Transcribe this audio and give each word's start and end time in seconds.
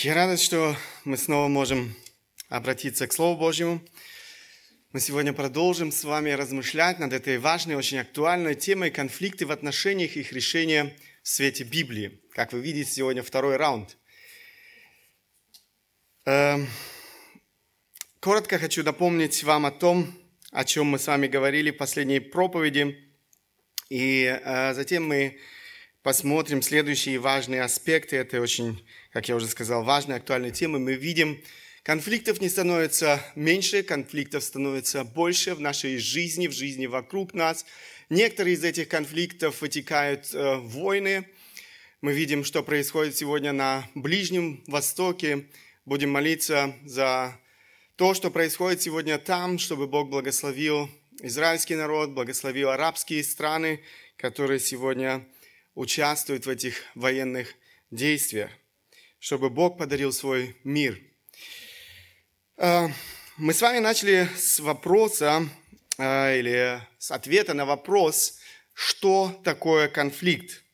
Я 0.00 0.14
рад, 0.14 0.38
что 0.38 0.76
мы 1.02 1.16
снова 1.16 1.48
можем 1.48 1.92
обратиться 2.48 3.08
к 3.08 3.12
Слову 3.12 3.36
Божьему. 3.36 3.82
Мы 4.92 5.00
сегодня 5.00 5.32
продолжим 5.32 5.90
с 5.90 6.04
вами 6.04 6.30
размышлять 6.30 7.00
над 7.00 7.12
этой 7.12 7.38
важной, 7.38 7.74
очень 7.74 7.98
актуальной 7.98 8.54
темой 8.54 8.92
конфликты 8.92 9.44
в 9.44 9.50
отношениях 9.50 10.16
и 10.16 10.20
их 10.20 10.32
решения 10.32 10.96
в 11.24 11.28
свете 11.28 11.64
Библии. 11.64 12.20
Как 12.30 12.52
вы 12.52 12.60
видите, 12.60 12.88
сегодня 12.88 13.24
второй 13.24 13.56
раунд. 13.56 13.96
Эм, 16.26 16.68
коротко 18.20 18.60
хочу 18.60 18.84
напомнить 18.84 19.42
вам 19.42 19.66
о 19.66 19.72
том, 19.72 20.16
о 20.52 20.64
чем 20.64 20.86
мы 20.86 21.00
с 21.00 21.08
вами 21.08 21.26
говорили 21.26 21.72
в 21.72 21.76
последней 21.76 22.20
проповеди. 22.20 22.96
И 23.88 24.26
э, 24.26 24.74
затем 24.74 25.08
мы 25.08 25.40
посмотрим 26.08 26.62
следующие 26.62 27.18
важные 27.18 27.60
аспекты. 27.60 28.16
Это 28.16 28.40
очень, 28.40 28.82
как 29.12 29.28
я 29.28 29.36
уже 29.36 29.46
сказал, 29.46 29.84
важные, 29.84 30.16
актуальные 30.16 30.52
темы. 30.52 30.78
Мы 30.78 30.94
видим, 30.94 31.38
конфликтов 31.82 32.40
не 32.40 32.48
становится 32.48 33.22
меньше, 33.34 33.82
конфликтов 33.82 34.42
становится 34.42 35.04
больше 35.04 35.54
в 35.54 35.60
нашей 35.60 35.98
жизни, 35.98 36.46
в 36.46 36.52
жизни 36.52 36.86
вокруг 36.86 37.34
нас. 37.34 37.66
Некоторые 38.08 38.54
из 38.54 38.64
этих 38.64 38.88
конфликтов 38.88 39.60
вытекают 39.60 40.32
э, 40.32 40.54
войны. 40.56 41.28
Мы 42.00 42.14
видим, 42.14 42.42
что 42.42 42.62
происходит 42.62 43.14
сегодня 43.14 43.52
на 43.52 43.86
Ближнем 43.94 44.64
Востоке. 44.66 45.44
Будем 45.84 46.08
молиться 46.08 46.74
за 46.86 47.38
то, 47.96 48.14
что 48.14 48.30
происходит 48.30 48.80
сегодня 48.80 49.18
там, 49.18 49.58
чтобы 49.58 49.86
Бог 49.86 50.08
благословил 50.08 50.88
израильский 51.20 51.74
народ, 51.74 52.12
благословил 52.12 52.70
арабские 52.70 53.22
страны, 53.22 53.82
которые 54.16 54.58
сегодня 54.58 55.22
участвуют 55.78 56.44
в 56.44 56.50
этих 56.50 56.82
военных 56.96 57.54
действиях, 57.92 58.50
чтобы 59.20 59.48
Бог 59.48 59.78
подарил 59.78 60.12
свой 60.12 60.56
мир. 60.64 61.00
А, 62.56 62.88
мы 63.36 63.54
с 63.54 63.62
вами 63.62 63.78
начали 63.78 64.28
с 64.36 64.58
вопроса 64.58 65.48
а, 65.96 66.34
или 66.34 66.82
с 66.98 67.12
ответа 67.12 67.54
на 67.54 67.64
вопрос, 67.64 68.40
что 68.74 69.40
такое 69.44 69.86
конфликт. 69.86 70.64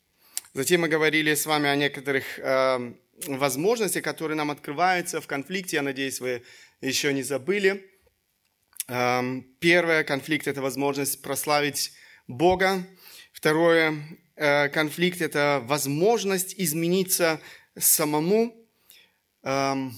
Затем 0.55 0.81
мы 0.81 0.89
говорили 0.89 1.35
с 1.35 1.45
вами 1.45 1.69
о 1.69 1.77
некоторых 1.77 2.25
а, 2.39 2.81
возможностях, 3.27 4.03
которые 4.03 4.37
нам 4.37 4.51
открываются 4.51 5.21
в 5.21 5.27
конфликте. 5.27 5.77
Я 5.77 5.83
надеюсь, 5.83 6.19
вы 6.19 6.43
еще 6.81 7.13
не 7.13 7.23
забыли. 7.23 7.91
Первое, 8.87 10.05
конфликт– 10.05 10.47
это 10.49 10.61
возможность 10.61 11.23
прославить 11.23 11.93
Бога. 12.27 12.87
Второе, 13.33 13.97
конфликт– 14.37 15.21
это 15.21 15.63
возможность 15.65 16.55
измениться 16.59 17.41
самому. 17.79 18.55
Эм, 19.43 19.95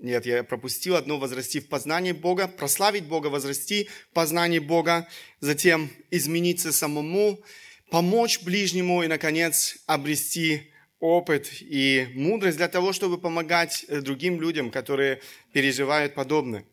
нет, 0.00 0.24
я 0.24 0.42
пропустил 0.44 0.96
одно, 0.96 1.18
возрасти 1.18 1.60
в 1.60 1.68
познании 1.68 2.12
Бога, 2.12 2.48
прославить 2.48 3.04
Бога, 3.04 3.26
возрасти 3.26 3.88
в 4.10 4.14
познании 4.14 4.58
Бога, 4.58 5.06
затем 5.40 5.90
измениться 6.10 6.72
самому, 6.72 7.44
помочь 7.90 8.40
ближнему 8.40 9.02
и, 9.02 9.08
наконец, 9.08 9.76
обрести 9.86 10.72
опыт 11.00 11.50
и 11.60 12.08
мудрость 12.14 12.56
для 12.56 12.68
того, 12.68 12.92
чтобы 12.92 13.18
помогать 13.18 13.84
э, 13.88 14.00
другим 14.00 14.40
людям, 14.40 14.70
которые 14.70 15.20
переживают 15.52 16.14
подобное. 16.14 16.64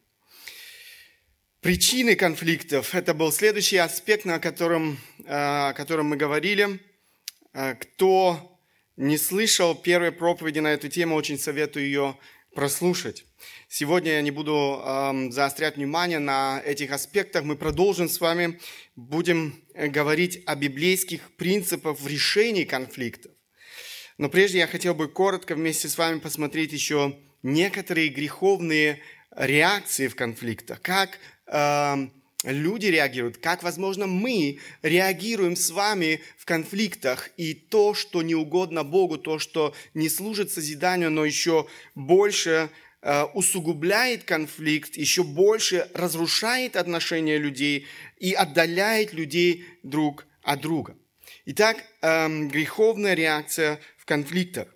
Причины 1.61 2.15
конфликтов– 2.15 2.93
это 2.93 3.15
был 3.15 3.31
следующий 3.31 3.77
аспект, 3.77 4.25
на 4.25 4.37
котором, 4.37 4.99
э, 5.25 5.25
о 5.27 5.73
котором 5.73 6.05
мы 6.05 6.15
говорили. 6.15 6.79
Э, 7.51 7.73
кто 7.73 8.59
не 8.95 9.17
слышал 9.17 9.73
первой 9.73 10.11
проповеди 10.11 10.59
на 10.59 10.67
эту 10.67 10.87
тему, 10.87 11.15
очень 11.15 11.39
советую 11.39 11.87
ее 11.87 12.15
прослушать. 12.53 13.25
Сегодня 13.69 14.13
я 14.13 14.21
не 14.21 14.29
буду 14.29 14.79
э, 14.85 15.31
заострять 15.31 15.77
внимание 15.77 16.19
на 16.19 16.61
этих 16.63 16.91
аспектах. 16.91 17.43
Мы 17.43 17.55
продолжим 17.55 18.07
с 18.07 18.21
вами, 18.21 18.59
будем 18.95 19.55
говорить 19.73 20.43
о 20.45 20.55
библейских 20.55 21.35
принципах 21.37 21.99
в 21.99 22.07
решении 22.07 22.65
конфликтов. 22.65 23.31
Но 24.19 24.29
прежде 24.29 24.59
я 24.59 24.67
хотел 24.67 24.93
бы 24.93 25.07
коротко 25.07 25.55
вместе 25.55 25.89
с 25.89 25.97
вами 25.97 26.19
посмотреть 26.19 26.71
еще 26.71 27.17
некоторые 27.41 28.09
греховные 28.09 29.01
реакции 29.37 30.07
в 30.07 30.15
конфликтах, 30.15 30.81
как 30.81 31.19
э, 31.45 32.07
люди 32.43 32.87
реагируют, 32.87 33.37
как, 33.37 33.63
возможно, 33.63 34.07
мы 34.07 34.59
реагируем 34.81 35.55
с 35.55 35.69
вами 35.69 36.21
в 36.37 36.45
конфликтах, 36.45 37.29
и 37.37 37.53
то, 37.53 37.93
что 37.93 38.21
не 38.21 38.35
угодно 38.35 38.83
Богу, 38.83 39.17
то, 39.17 39.39
что 39.39 39.75
не 39.93 40.09
служит 40.09 40.51
созиданию, 40.51 41.11
но 41.11 41.23
еще 41.23 41.67
больше 41.93 42.69
э, 43.01 43.23
усугубляет 43.33 44.23
конфликт, 44.23 44.97
еще 44.97 45.23
больше 45.23 45.89
разрушает 45.93 46.75
отношения 46.75 47.37
людей 47.37 47.85
и 48.17 48.33
отдаляет 48.33 49.13
людей 49.13 49.65
друг 49.83 50.25
от 50.41 50.61
друга. 50.61 50.97
Итак, 51.45 51.77
э, 52.01 52.27
греховная 52.47 53.13
реакция 53.13 53.79
в 53.97 54.05
конфликтах. 54.05 54.67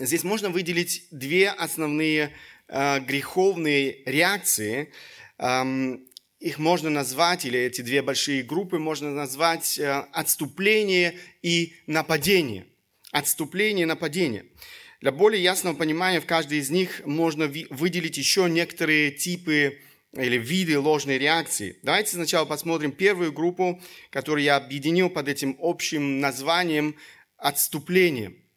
Здесь 0.00 0.22
можно 0.22 0.48
выделить 0.48 1.08
две 1.10 1.50
основные 1.50 2.32
э, 2.68 3.00
греховные 3.00 4.02
реакции– 4.04 4.92
их 6.40 6.58
можно 6.58 6.88
назвать, 6.88 7.44
или 7.44 7.58
эти 7.58 7.80
две 7.80 8.00
большие 8.00 8.42
группы 8.42 8.78
можно 8.78 9.10
назвать 9.10 9.78
э, 9.78 10.06
отступление 10.12 11.14
и 11.42 11.74
нападение. 11.86 12.66
Отступление 13.10 13.82
и 13.82 13.86
нападение. 13.86 14.46
Для 15.00 15.10
более 15.10 15.42
ясного 15.42 15.74
понимания 15.74 16.20
в 16.20 16.26
каждой 16.26 16.58
из 16.58 16.70
них 16.70 17.02
можно 17.04 17.46
выделить 17.70 18.18
еще 18.18 18.48
некоторые 18.48 19.10
типы 19.10 19.80
или 20.12 20.38
виды 20.38 20.78
ложной 20.78 21.18
реакции. 21.18 21.78
Давайте 21.82 22.12
сначала 22.12 22.44
посмотрим 22.44 22.92
первую 22.92 23.32
группу, 23.32 23.80
которую 24.10 24.44
я 24.44 24.56
объединил 24.56 25.10
под 25.10 25.28
этим 25.28 25.56
общим 25.60 26.20
названием 26.20 26.96
отступление– 27.36 28.34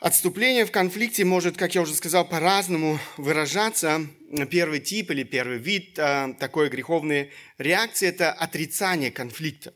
Отступление 0.00 0.64
в 0.64 0.70
конфликте 0.70 1.26
может, 1.26 1.58
как 1.58 1.74
я 1.74 1.82
уже 1.82 1.94
сказал, 1.94 2.26
по-разному 2.26 2.98
выражаться. 3.18 4.06
Первый 4.50 4.80
тип 4.80 5.10
или 5.10 5.24
первый 5.24 5.58
вид 5.58 5.98
а, 5.98 6.32
такой 6.40 6.70
греховной 6.70 7.32
реакции– 7.58 8.08
это 8.08 8.32
отрицание 8.32 9.10
конфликта. 9.10 9.74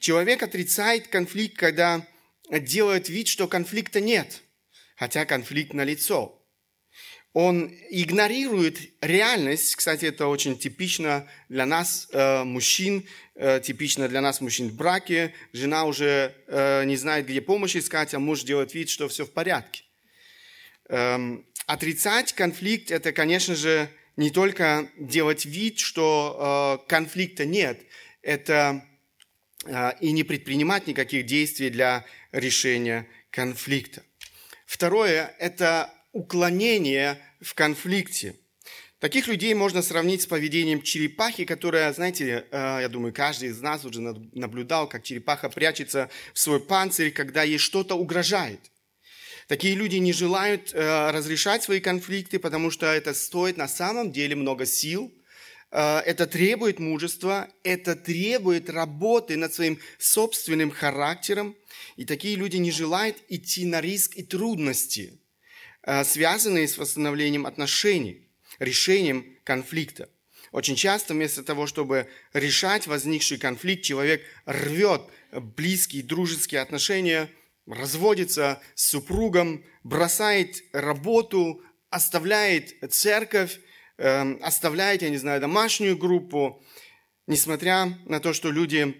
Человек 0.00 0.42
отрицает 0.42 1.06
конфликт, 1.06 1.56
когда 1.56 2.04
делает 2.50 3.08
вид, 3.08 3.28
что 3.28 3.46
конфликта 3.46 4.00
нет, 4.00 4.42
хотя 4.96 5.24
конфликт 5.24 5.72
налицо 5.72 6.43
он 7.34 7.76
игнорирует 7.90 8.78
реальность. 9.00 9.74
Кстати, 9.74 10.06
это 10.06 10.28
очень 10.28 10.56
типично 10.56 11.26
для 11.48 11.66
нас, 11.66 12.08
э, 12.12 12.44
мужчин, 12.44 13.06
э, 13.34 13.60
типично 13.60 14.08
для 14.08 14.20
нас, 14.20 14.40
мужчин 14.40 14.68
в 14.68 14.74
браке. 14.74 15.34
Жена 15.52 15.84
уже 15.84 16.32
э, 16.46 16.84
не 16.84 16.96
знает, 16.96 17.26
где 17.26 17.40
помощь 17.40 17.74
искать, 17.74 18.14
а 18.14 18.20
муж 18.20 18.44
делает 18.44 18.72
вид, 18.72 18.88
что 18.88 19.08
все 19.08 19.26
в 19.26 19.32
порядке. 19.32 19.82
Эм, 20.88 21.44
отрицать 21.66 22.32
конфликт– 22.34 22.90
это, 22.92 23.12
конечно 23.12 23.56
же, 23.56 23.90
не 24.16 24.30
только 24.30 24.88
делать 24.96 25.44
вид, 25.44 25.80
что 25.80 26.84
конфликта 26.86 27.44
нет, 27.44 27.80
это 28.22 28.86
и 30.00 30.12
не 30.12 30.22
предпринимать 30.22 30.86
никаких 30.86 31.26
действий 31.26 31.68
для 31.68 32.04
решения 32.30 33.08
конфликта. 33.30 34.04
Второе– 34.66 35.34
это 35.40 35.92
уклонение 36.14 37.18
в 37.40 37.54
конфликте. 37.54 38.36
Таких 39.00 39.26
людей 39.26 39.52
можно 39.52 39.82
сравнить 39.82 40.22
с 40.22 40.26
поведением 40.26 40.80
черепахи, 40.80 41.44
которая, 41.44 41.92
знаете, 41.92 42.46
э, 42.50 42.78
я 42.80 42.88
думаю, 42.88 43.12
каждый 43.12 43.50
из 43.50 43.60
нас 43.60 43.84
уже 43.84 44.00
наблюдал, 44.00 44.88
как 44.88 45.02
черепаха 45.02 45.50
прячется 45.50 46.08
в 46.32 46.38
свой 46.38 46.60
панцирь, 46.60 47.10
когда 47.10 47.42
ей 47.42 47.58
что-то 47.58 47.96
угрожает. 47.96 48.60
Такие 49.48 49.74
люди 49.74 49.96
не 49.96 50.14
желают 50.14 50.72
э, 50.72 51.10
разрешать 51.10 51.64
свои 51.64 51.80
конфликты, 51.80 52.38
потому 52.38 52.70
что 52.70 52.86
это 52.86 53.12
стоит 53.12 53.58
на 53.58 53.68
самом 53.68 54.10
деле 54.10 54.36
много 54.36 54.64
сил, 54.64 55.12
э, 55.70 55.98
это 56.06 56.26
требует 56.26 56.78
мужества, 56.78 57.48
это 57.64 57.96
требует 57.96 58.70
работы 58.70 59.36
над 59.36 59.52
своим 59.52 59.80
собственным 59.98 60.70
характером. 60.70 61.56
И 61.96 62.06
такие 62.06 62.36
люди 62.36 62.56
не 62.56 62.70
желают 62.70 63.16
идти 63.28 63.66
на 63.66 63.80
риск 63.80 64.16
и 64.16 64.22
трудности– 64.22 65.18
связанные 66.04 66.68
с 66.68 66.78
восстановлением 66.78 67.46
отношений, 67.46 68.26
решением 68.58 69.38
конфликта. 69.44 70.08
Очень 70.52 70.76
часто 70.76 71.14
вместо 71.14 71.42
того, 71.42 71.66
чтобы 71.66 72.08
решать 72.32 72.86
возникший 72.86 73.38
конфликт, 73.38 73.82
человек 73.82 74.22
рвет 74.46 75.02
близкие 75.32 76.04
дружеские 76.04 76.60
отношения, 76.60 77.28
разводится 77.66 78.60
с 78.74 78.90
супругом, 78.90 79.64
бросает 79.82 80.62
работу, 80.72 81.62
оставляет 81.90 82.74
церковь, 82.92 83.58
эм, 83.98 84.38
оставляет, 84.42 85.02
я 85.02 85.10
не 85.10 85.16
знаю, 85.16 85.40
домашнюю 85.40 85.96
группу, 85.96 86.62
несмотря 87.26 87.86
на 88.04 88.20
то, 88.20 88.32
что 88.32 88.50
люди 88.50 88.94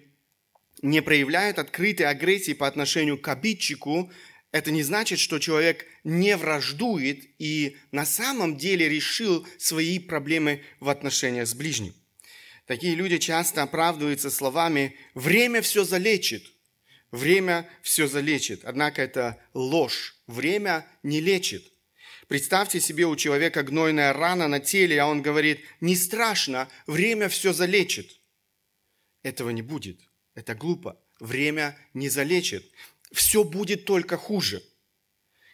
не 0.83 1.03
проявляют 1.03 1.59
открытой 1.59 2.07
агрессии 2.07 2.53
по 2.53 2.67
отношению 2.67 3.19
к 3.19 3.29
обидчику, 3.29 4.11
это 4.55 4.71
не 4.71 4.85
значит, 4.85 5.19
что 5.19 5.41
человек 5.41 5.85
не 6.05 6.37
враждует 6.37 7.25
и 7.41 7.77
на 7.91 8.07
самом 8.07 8.57
деле 8.57 8.89
решил 8.89 9.45
свои 9.59 9.99
проблемы 9.99 10.63
в 10.79 10.91
отношениях 10.91 11.49
с 11.49 11.55
ближним. 11.55 11.93
Такие 12.65 12.95
люди 12.95 13.19
часто 13.19 13.65
оправдываются 13.65 14.31
словами 14.31 14.95
«время 15.15 15.61
все 15.61 15.83
залечит», 15.83 16.53
«время 17.11 17.69
все 17.83 18.07
залечит». 18.07 18.61
Однако 18.63 19.03
это 19.03 19.43
ложь. 19.55 20.15
Время 20.29 20.87
не 21.03 21.21
лечит. 21.21 21.65
Представьте 22.29 22.79
себе 22.79 23.07
у 23.07 23.17
человека 23.17 23.65
гнойная 23.65 24.13
рана 24.13 24.47
на 24.47 24.61
теле, 24.61 25.01
а 25.01 25.09
он 25.09 25.21
говорит 25.21 25.65
«не 25.81 25.97
страшно, 25.97 26.69
время 26.87 27.29
все 27.29 27.53
залечит». 27.53 28.21
Этого 29.25 29.51
не 29.51 29.63
будет. 29.63 29.99
Это 30.37 30.55
глупо. 30.55 30.97
Время 31.19 31.77
не 31.93 32.09
залечит 32.09 32.65
все 33.15 33.45
будет 33.45 33.85
только 33.85 34.17
хуже. 34.17 34.63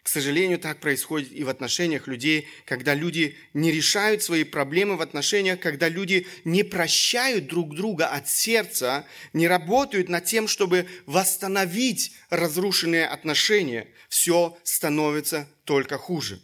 К 0.03 0.09
сожалению, 0.09 0.57
так 0.57 0.79
происходит 0.79 1.31
и 1.31 1.43
в 1.43 1.49
отношениях 1.49 2.07
людей, 2.07 2.47
когда 2.65 2.95
люди 2.95 3.37
не 3.53 3.71
решают 3.71 4.23
свои 4.23 4.43
проблемы 4.43 4.97
в 4.97 5.01
отношениях, 5.01 5.59
когда 5.59 5.89
люди 5.89 6.25
не 6.43 6.63
прощают 6.63 7.45
друг 7.47 7.75
друга 7.75 8.07
от 8.07 8.27
сердца, 8.27 9.05
не 9.33 9.47
работают 9.47 10.09
над 10.09 10.25
тем, 10.25 10.47
чтобы 10.47 10.87
восстановить 11.05 12.13
разрушенные 12.31 13.05
отношения, 13.05 13.87
все 14.09 14.57
становится 14.63 15.47
только 15.65 15.99
хуже. 15.99 16.41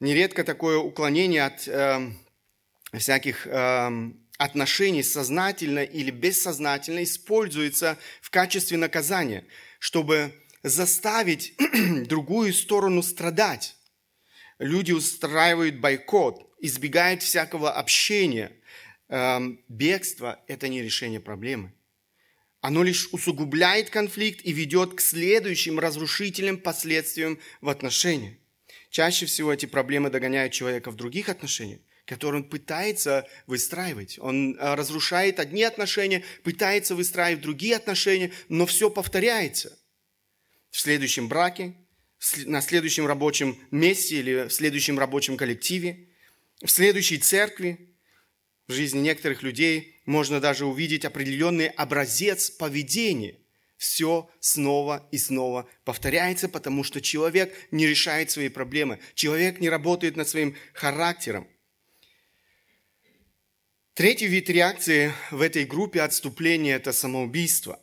Нередко 0.00 0.44
такое 0.44 0.76
уклонение 0.76 1.44
от 1.44 1.66
э, 1.66 2.12
всяких 2.92 3.46
э, 3.46 4.10
отношений 4.40 5.02
сознательно 5.02 5.84
или 5.84 6.10
бессознательно 6.10 7.02
используется 7.02 7.98
в 8.22 8.30
качестве 8.30 8.78
наказания, 8.78 9.44
чтобы 9.78 10.32
заставить 10.62 11.52
другую 12.06 12.54
сторону 12.54 13.02
страдать. 13.02 13.76
Люди 14.58 14.92
устраивают 14.92 15.76
бойкот, 15.76 16.54
избегают 16.58 17.22
всякого 17.22 17.70
общения. 17.70 18.50
Эм, 19.08 19.62
бегство– 19.68 20.42
это 20.48 20.68
не 20.68 20.80
решение 20.80 21.20
проблемы. 21.20 21.74
Оно 22.62 22.82
лишь 22.82 23.08
усугубляет 23.12 23.90
конфликт 23.90 24.40
и 24.42 24.52
ведет 24.52 24.94
к 24.94 25.02
следующим 25.02 25.78
разрушительным 25.78 26.56
последствиям 26.56 27.38
в 27.60 27.68
отношениях. 27.68 28.36
Чаще 28.88 29.26
всего 29.26 29.52
эти 29.52 29.66
проблемы 29.66 30.08
догоняют 30.08 30.54
человека 30.54 30.90
в 30.90 30.96
других 30.96 31.28
отношениях, 31.28 31.80
который 32.06 32.36
он 32.36 32.44
пытается 32.44 33.26
выстраивать. 33.46 34.18
Он 34.18 34.56
э, 34.56 34.74
разрушает 34.74 35.38
одни 35.38 35.62
отношения, 35.62 36.24
пытается 36.42 36.94
выстраивать 36.94 37.42
другие 37.42 37.76
отношения, 37.76 38.32
но 38.48 38.66
все 38.66 38.90
повторяется. 38.90 39.78
В 40.70 40.80
следующем 40.80 41.28
браке, 41.28 41.74
на 42.46 42.60
следующем 42.60 43.06
рабочем 43.06 43.58
месте 43.70 44.18
или 44.18 44.48
в 44.48 44.52
следующем 44.52 44.98
рабочем 44.98 45.36
коллективе, 45.36 46.08
в 46.62 46.68
следующей 46.68 47.18
церкви, 47.18 47.90
в 48.68 48.72
жизни 48.72 49.00
некоторых 49.00 49.42
людей 49.42 50.00
можно 50.04 50.40
даже 50.40 50.64
увидеть 50.64 51.04
определенный 51.04 51.66
образец 51.66 52.50
поведения. 52.50 53.36
Все 53.76 54.30
снова 54.40 55.08
и 55.10 55.18
снова 55.18 55.68
повторяется, 55.84 56.48
потому 56.48 56.84
что 56.84 57.00
человек 57.00 57.52
не 57.70 57.86
решает 57.86 58.30
свои 58.30 58.48
проблемы. 58.48 59.00
Человек 59.14 59.58
не 59.58 59.70
работает 59.70 60.16
над 60.16 60.28
своим 60.28 60.54
характером. 60.74 61.48
Третий 64.00 64.28
вид 64.28 64.48
реакции 64.48 65.12
в 65.30 65.42
этой 65.42 65.66
группе 65.66 66.00
отступления– 66.00 66.76
это 66.76 66.90
самоубийство. 66.90 67.78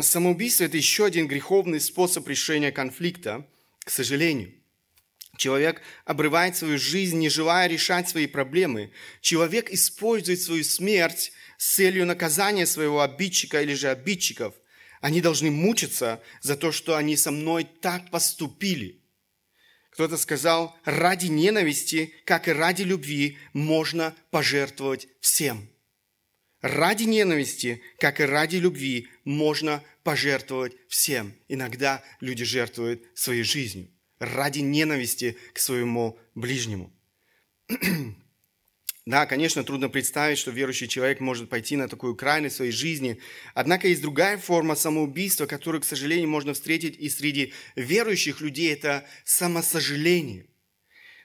Самоубийство– 0.00 0.64
это 0.64 0.76
еще 0.76 1.04
один 1.04 1.28
греховный 1.28 1.78
способ 1.78 2.26
решения 2.26 2.72
конфликта, 2.72 3.46
к 3.78 3.90
сожалению. 3.90 4.52
Человек 5.36 5.80
обрывает 6.04 6.56
свою 6.56 6.76
жизнь, 6.76 7.18
не 7.18 7.28
желая 7.28 7.68
решать 7.68 8.08
свои 8.08 8.26
проблемы. 8.26 8.90
Человек 9.20 9.70
использует 9.70 10.40
свою 10.40 10.64
смерть 10.64 11.30
с 11.56 11.76
целью 11.76 12.04
наказания 12.04 12.66
своего 12.66 13.02
обидчика 13.02 13.62
или 13.62 13.74
же 13.74 13.90
обидчиков. 13.90 14.54
Они 15.00 15.20
должны 15.20 15.52
мучиться 15.52 16.20
за 16.40 16.56
то, 16.56 16.72
что 16.72 16.96
они 16.96 17.16
со 17.16 17.30
мной 17.30 17.62
так 17.62 18.10
поступили. 18.10 18.99
Кто-то 20.00 20.16
сказал, 20.16 20.74
ради 20.86 21.26
ненависти, 21.26 22.14
как 22.24 22.48
и 22.48 22.52
ради 22.52 22.84
любви, 22.84 23.36
можно 23.52 24.16
пожертвовать 24.30 25.08
всем. 25.20 25.68
Ради 26.62 27.02
ненависти, 27.02 27.82
как 27.98 28.18
и 28.18 28.24
ради 28.24 28.56
любви, 28.56 29.08
можно 29.24 29.84
пожертвовать 30.02 30.72
всем. 30.88 31.34
Иногда 31.48 32.02
люди 32.20 32.44
жертвуют 32.44 33.02
своей 33.12 33.42
жизнью 33.42 33.90
ради 34.18 34.60
ненависти 34.60 35.36
к 35.52 35.58
своему 35.58 36.18
ближнему. 36.34 36.90
Да, 39.06 39.24
конечно, 39.24 39.64
трудно 39.64 39.88
представить, 39.88 40.38
что 40.38 40.50
верующий 40.50 40.86
человек 40.86 41.20
может 41.20 41.48
пойти 41.48 41.76
на 41.76 41.88
такую 41.88 42.14
крайность 42.14 42.54
в 42.54 42.56
своей 42.58 42.72
жизни. 42.72 43.18
Однако 43.54 43.88
есть 43.88 44.02
другая 44.02 44.36
форма 44.36 44.74
самоубийства, 44.74 45.46
которую, 45.46 45.80
к 45.80 45.86
сожалению, 45.86 46.28
можно 46.28 46.52
встретить 46.52 46.96
и 46.98 47.08
среди 47.08 47.54
верующих 47.76 48.40
людей. 48.40 48.72
Это 48.72 49.06
самосожаление. 49.24 50.46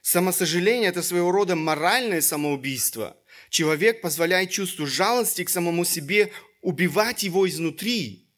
Самосожаление– 0.02 0.90
это 0.92 1.02
своего 1.02 1.32
рода 1.32 1.56
моральное 1.56 2.22
самоубийство. 2.22 3.18
Человек 3.50 4.02
позволяет 4.02 4.52
чувству 4.52 4.86
жалости 4.86 5.44
к 5.44 5.50
самому 5.50 5.84
себе 5.84 6.32
убивать 6.62 7.24
его 7.24 7.48
изнутри. 7.50 8.30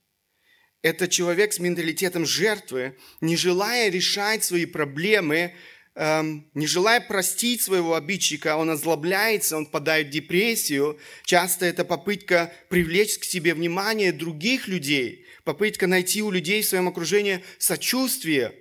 Это 0.81 1.07
человек 1.07 1.53
с 1.53 1.59
менталитетом 1.59 2.25
жертвы, 2.25 2.97
не 3.19 3.35
желая 3.35 3.89
решать 3.89 4.43
свои 4.43 4.65
проблемы, 4.65 5.55
не 5.97 6.67
желая 6.67 7.01
простить 7.01 7.63
своего 7.63 7.95
обидчика, 7.95 8.55
он 8.55 8.69
озлобляется, 8.69 9.57
он 9.57 9.65
падает 9.65 10.07
в 10.07 10.11
депрессию. 10.11 10.99
Часто 11.25 11.65
это 11.65 11.85
попытка 11.85 12.53
привлечь 12.69 13.17
к 13.17 13.23
себе 13.23 13.55
внимание 13.55 14.11
других 14.11 14.67
людей, 14.67 15.25
попытка 15.43 15.87
найти 15.87 16.21
у 16.21 16.29
людей 16.29 16.61
в 16.61 16.67
своем 16.67 16.87
окружении 16.87 17.43
сочувствие. 17.57 18.53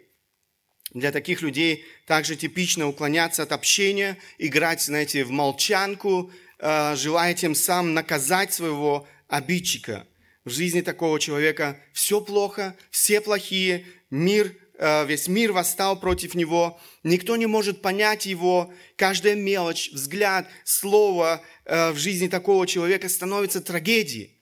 Для 0.94 1.12
таких 1.12 1.42
людей 1.42 1.84
также 2.06 2.36
типично 2.36 2.88
уклоняться 2.88 3.42
от 3.42 3.52
общения, 3.52 4.16
играть, 4.38 4.80
знаете, 4.80 5.22
в 5.24 5.30
молчанку, 5.30 6.32
э, 6.58 6.96
желая 6.96 7.34
тем 7.34 7.54
самым 7.54 7.92
наказать 7.92 8.54
своего 8.54 9.06
обидчика. 9.28 10.06
В 10.46 10.50
жизни 10.50 10.80
такого 10.80 11.20
человека 11.20 11.78
все 11.92 12.22
плохо, 12.22 12.74
все 12.90 13.20
плохие, 13.20 13.84
мир 14.08 14.54
весь 14.78 15.26
мир 15.28 15.52
восстал 15.52 15.98
против 15.98 16.34
него, 16.34 16.78
никто 17.02 17.36
не 17.36 17.46
может 17.46 17.80
понять 17.80 18.26
его, 18.26 18.72
каждая 18.96 19.34
мелочь, 19.34 19.90
взгляд, 19.92 20.48
слово 20.64 21.42
э, 21.64 21.92
в 21.92 21.96
жизни 21.96 22.28
такого 22.28 22.66
человека 22.66 23.08
становится 23.08 23.60
трагедией. 23.62 24.38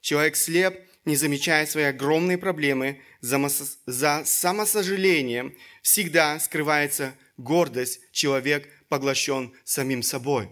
Человек 0.00 0.36
слеп, 0.36 0.80
не 1.04 1.16
замечая 1.16 1.66
свои 1.66 1.84
огромные 1.84 2.38
проблемы, 2.38 3.02
за, 3.20 4.24
самосожалением 4.24 5.54
всегда 5.82 6.38
скрывается 6.40 7.14
гордость, 7.36 8.00
человек 8.12 8.68
поглощен 8.88 9.52
самим 9.64 10.02
собой. 10.02 10.48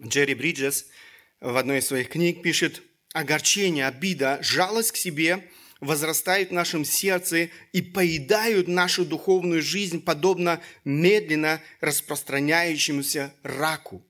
Джерри 0.00 0.34
Бриджес– 0.34 0.86
в 1.44 1.56
одной 1.58 1.78
из 1.78 1.86
своих 1.86 2.08
книг 2.08 2.42
пишет, 2.42 2.82
огорчение, 3.12 3.86
обида, 3.86 4.38
жалость 4.40 4.92
к 4.92 4.96
себе 4.96 5.46
возрастают 5.80 6.48
в 6.48 6.54
нашем 6.54 6.84
сердце 6.86 7.50
и 7.72 7.82
поедают 7.82 8.66
нашу 8.66 9.04
духовную 9.04 9.60
жизнь, 9.60 10.00
подобно 10.00 10.62
медленно 10.84 11.60
распространяющемуся 11.80 13.34
раку. 13.42 14.02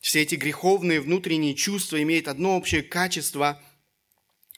Все 0.00 0.22
эти 0.22 0.36
греховные 0.36 1.02
внутренние 1.02 1.54
чувства 1.54 2.02
имеют 2.02 2.28
одно 2.28 2.56
общее 2.56 2.82
качество– 2.82 3.62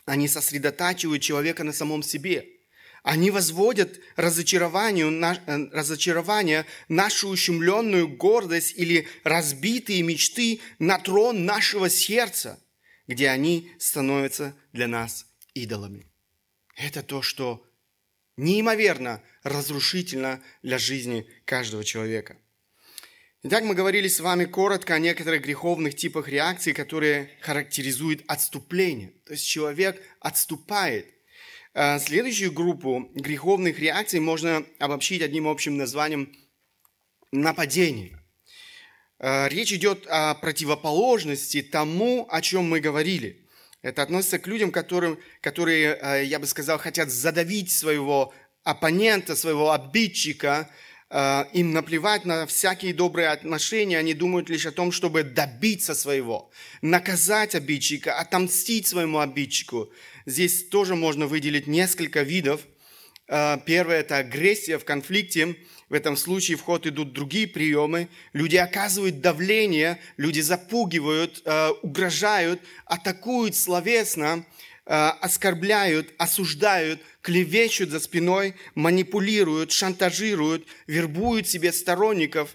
они 0.05 0.27
сосредотачивают 0.27 1.23
человека 1.23 1.63
на 1.63 1.73
самом 1.73 2.03
себе– 2.03 2.49
они 3.03 3.31
возводят 3.31 4.01
разочарованию, 4.17 5.11
э, 5.11 5.69
разочарование, 5.73 6.67
нашу 6.89 7.29
ущемленную 7.29 8.09
гордость 8.09 8.75
или 8.77 9.09
разбитые 9.25 10.03
мечты 10.03 10.61
на 10.79 10.99
трон 10.99 11.45
нашего 11.45 11.91
сердца, 11.91 12.61
где 13.09 13.29
они 13.29 13.73
становятся 13.79 14.55
для 14.73 14.87
нас 14.87 15.27
идолами. 15.55 16.07
Это 16.77 17.03
то, 17.03 17.23
что 17.23 17.67
неимоверно 18.37 19.21
разрушительно 19.43 20.41
для 20.63 20.79
жизни 20.79 21.27
каждого 21.45 21.85
человека. 21.85 22.37
Итак, 23.43 23.65
мы 23.65 23.75
говорили 23.75 24.07
с 24.07 24.21
вами 24.21 24.45
коротко 24.45 24.95
о 24.95 25.01
некоторых 25.01 25.43
греховных 25.43 25.97
типах 25.97 26.29
реакций, 26.29 26.73
которые 26.73 27.31
характеризуют 27.41 28.23
отступление. 28.29 29.13
То 29.27 29.33
есть 29.33 29.45
человек 29.45 30.01
отступает– 30.21 31.13
следующую 31.75 32.53
группу 32.53 33.11
греховных 33.15 33.79
реакций 33.79 34.21
можно 34.21 34.65
обобщить 34.79 35.23
одним 35.23 35.49
общим 35.49 35.77
названием 35.77 36.33
нападение. 37.33 38.23
Э, 39.19 39.49
речь 39.49 39.73
идет 39.73 40.07
о 40.09 40.35
противоположности 40.35 41.63
тому, 41.63 42.27
о 42.29 42.41
чем 42.43 42.69
мы 42.69 42.81
говорили. 42.81 43.47
Это 43.81 44.03
относится 44.03 44.39
к 44.39 44.47
людям, 44.47 44.71
которым, 44.71 45.19
которые, 45.41 45.99
э, 46.01 46.25
я 46.25 46.39
бы 46.39 46.47
сказал, 46.47 46.79
хотят 46.79 47.09
задавить 47.11 47.71
своего 47.71 48.35
оппонента, 48.65 49.37
своего 49.37 49.73
обидчика, 49.73 50.69
э, 50.69 50.75
им 51.53 51.73
наплевать 51.73 52.25
на 52.25 52.47
всякие 52.47 52.95
добрые 52.95 53.29
отношения, 53.29 53.99
они 53.99 54.15
думают 54.15 54.49
лишь 54.49 54.65
о 54.65 54.73
том, 54.73 54.93
чтобы 54.93 55.25
добиться 55.25 55.95
своего, 55.95 56.51
наказать 56.81 57.55
обидчика, 57.55 58.19
отомстить 58.19 58.87
своему 58.87 59.19
обидчику. 59.19 59.93
Здесь 60.25 60.69
тоже 60.69 60.95
можно 60.97 61.27
выделить 61.27 61.67
несколько 61.67 62.23
видов. 62.23 62.63
Первое– 63.27 64.01
это 64.01 64.19
агрессия 64.19 64.79
в 64.79 64.85
конфликте– 64.85 65.57
в 65.93 65.95
этом 65.95 66.17
случае 66.17 66.57
в 66.57 66.63
ход 66.63 66.87
идут 66.87 67.13
другие 67.13 67.47
приемы. 67.47 68.09
Люди 68.33 68.57
оказывают 68.57 69.21
давление, 69.21 69.99
люди 70.17 70.41
запугивают, 70.41 71.43
э, 71.45 71.69
угрожают, 71.83 72.63
атакуют 72.87 73.55
словесно, 73.55 74.39
э, 74.39 74.43
оскорбляют, 74.85 76.13
осуждают, 76.19 77.01
клевещут 77.21 77.91
за 77.91 78.01
спиной, 78.01 78.55
манипулируют, 78.75 79.71
шантажируют, 79.71 80.67
вербуют 80.87 81.49
себе 81.49 81.73
сторонников. 81.73 82.55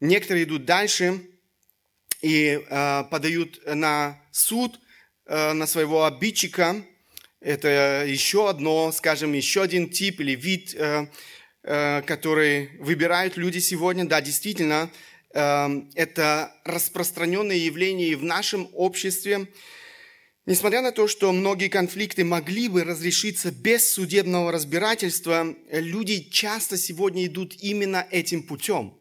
Некоторые 0.00 0.44
идут 0.44 0.64
дальше 0.64 1.22
и 2.20 2.60
э, 2.68 3.04
подают 3.10 3.60
на 3.66 4.20
суд 4.30 4.78
на 5.26 5.66
своего 5.66 6.04
обидчика. 6.04 6.84
Это 7.40 8.04
еще 8.06 8.50
одно, 8.50 8.92
скажем, 8.92 9.32
еще 9.32 9.62
один 9.62 9.88
тип 9.88 10.20
или 10.20 10.34
вид 10.34 10.76
Э, 11.64 12.02
который 12.02 12.70
выбирают 12.80 13.36
люди 13.36 13.58
сегодня, 13.58 14.04
да, 14.04 14.20
действительно, 14.20 14.90
это 15.34 16.54
распространенное 16.64 17.56
явление 17.56 18.08
и 18.08 18.14
в 18.16 18.22
нашем 18.22 18.68
обществе. 18.74 19.46
Несмотря 20.44 20.82
на 20.82 20.90
то, 20.90 21.06
что 21.06 21.30
многие 21.30 21.68
конфликты 21.68 22.24
могли 22.24 22.68
бы 22.68 22.82
разрешиться 22.82 23.52
без 23.52 23.88
судебного 23.88 24.50
разбирательства, 24.50 25.54
люди 25.70 26.28
часто 26.30 26.76
сегодня 26.76 27.26
идут 27.26 27.54
именно 27.60 28.04
этим 28.10 28.42
путем. 28.42 28.98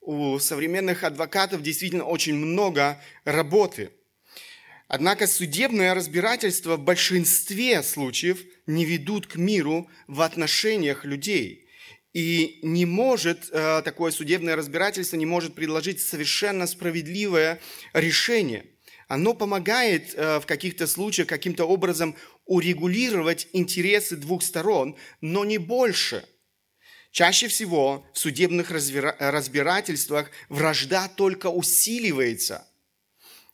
У 0.00 0.38
современных 0.38 1.04
адвокатов 1.04 1.60
действительно 1.60 2.04
очень 2.04 2.34
много 2.34 2.98
работы. 3.24 3.90
Однако 4.88 5.26
судебное 5.26 5.94
разбирательство 5.94 6.76
в 6.76 6.82
большинстве 6.82 7.82
случаев 7.82 8.42
не 8.66 8.86
ведут 8.86 9.26
к 9.26 9.36
миру 9.36 9.88
в 10.06 10.22
отношениях 10.22 11.04
людей– 11.04 11.66
и 12.12 12.58
не 12.62 12.86
может, 12.86 13.48
э, 13.52 13.82
такое 13.84 14.10
судебное 14.10 14.56
разбирательство 14.56 15.16
не 15.16 15.26
может 15.26 15.54
предложить 15.54 16.00
совершенно 16.00 16.66
справедливое 16.66 17.60
решение. 17.92 18.66
Оно 19.10 19.34
помогает 19.34 20.14
э, 20.14 20.38
в 20.38 20.46
каких-то 20.46 20.86
случаях 20.86 21.28
каким-то 21.28 21.64
образом 21.64 22.14
урегулировать 22.46 23.48
интересы 23.52 24.16
двух 24.16 24.42
сторон, 24.42 24.96
но 25.20 25.44
не 25.44 25.58
больше. 25.58 26.24
Чаще 27.10 27.48
всего 27.48 28.06
в 28.14 28.18
судебных 28.18 28.70
разбирательствах 28.70 30.30
вражда 30.48 31.08
только 31.08 31.48
усиливается. 31.48 32.66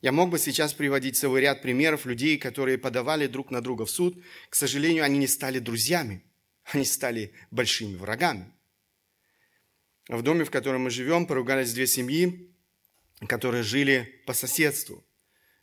Я 0.03 0.13
мог 0.13 0.29
бы 0.29 0.39
сейчас 0.39 0.75
приводить 0.75 1.17
целый 1.17 1.41
ряд 1.41 1.63
примеров 1.63 2.05
людей, 2.05 2.37
которые 2.37 2.77
подавали 2.77 3.27
друг 3.27 3.51
на 3.51 3.63
друга 3.63 3.87
в 3.87 3.91
суд. 3.91 4.23
К 4.51 4.55
сожалению, 4.55 5.05
они 5.05 5.19
не 5.19 5.27
стали 5.27 5.59
друзьями 5.59 6.23
они 6.73 6.85
стали 6.85 7.33
большими 7.51 7.97
врагами. 7.97 8.53
В 10.09 10.23
доме, 10.23 10.45
в 10.45 10.51
котором 10.51 10.83
мы 10.83 10.91
живем, 10.91 11.27
поругались 11.27 11.73
две 11.73 11.87
семьи, 11.87 12.53
которые 13.29 13.63
жили 13.63 14.23
по 14.27 14.35
соседству. 14.35 15.06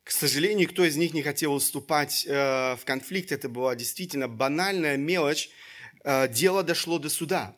К 0.04 0.12
сожалению, 0.12 0.60
никто 0.60 0.84
из 0.84 0.98
них 0.98 1.14
не 1.14 1.22
хотел 1.22 1.54
уступать 1.54 2.26
э, 2.28 2.76
в 2.76 2.82
конфликт. 2.84 3.32
Это 3.32 3.48
была 3.48 3.76
действительно 3.76 4.28
банальная 4.28 4.98
мелочь. 4.98 5.50
Э, 6.04 6.28
дело 6.28 6.62
дошло 6.64 7.00
до 7.00 7.10
суда. 7.10 7.56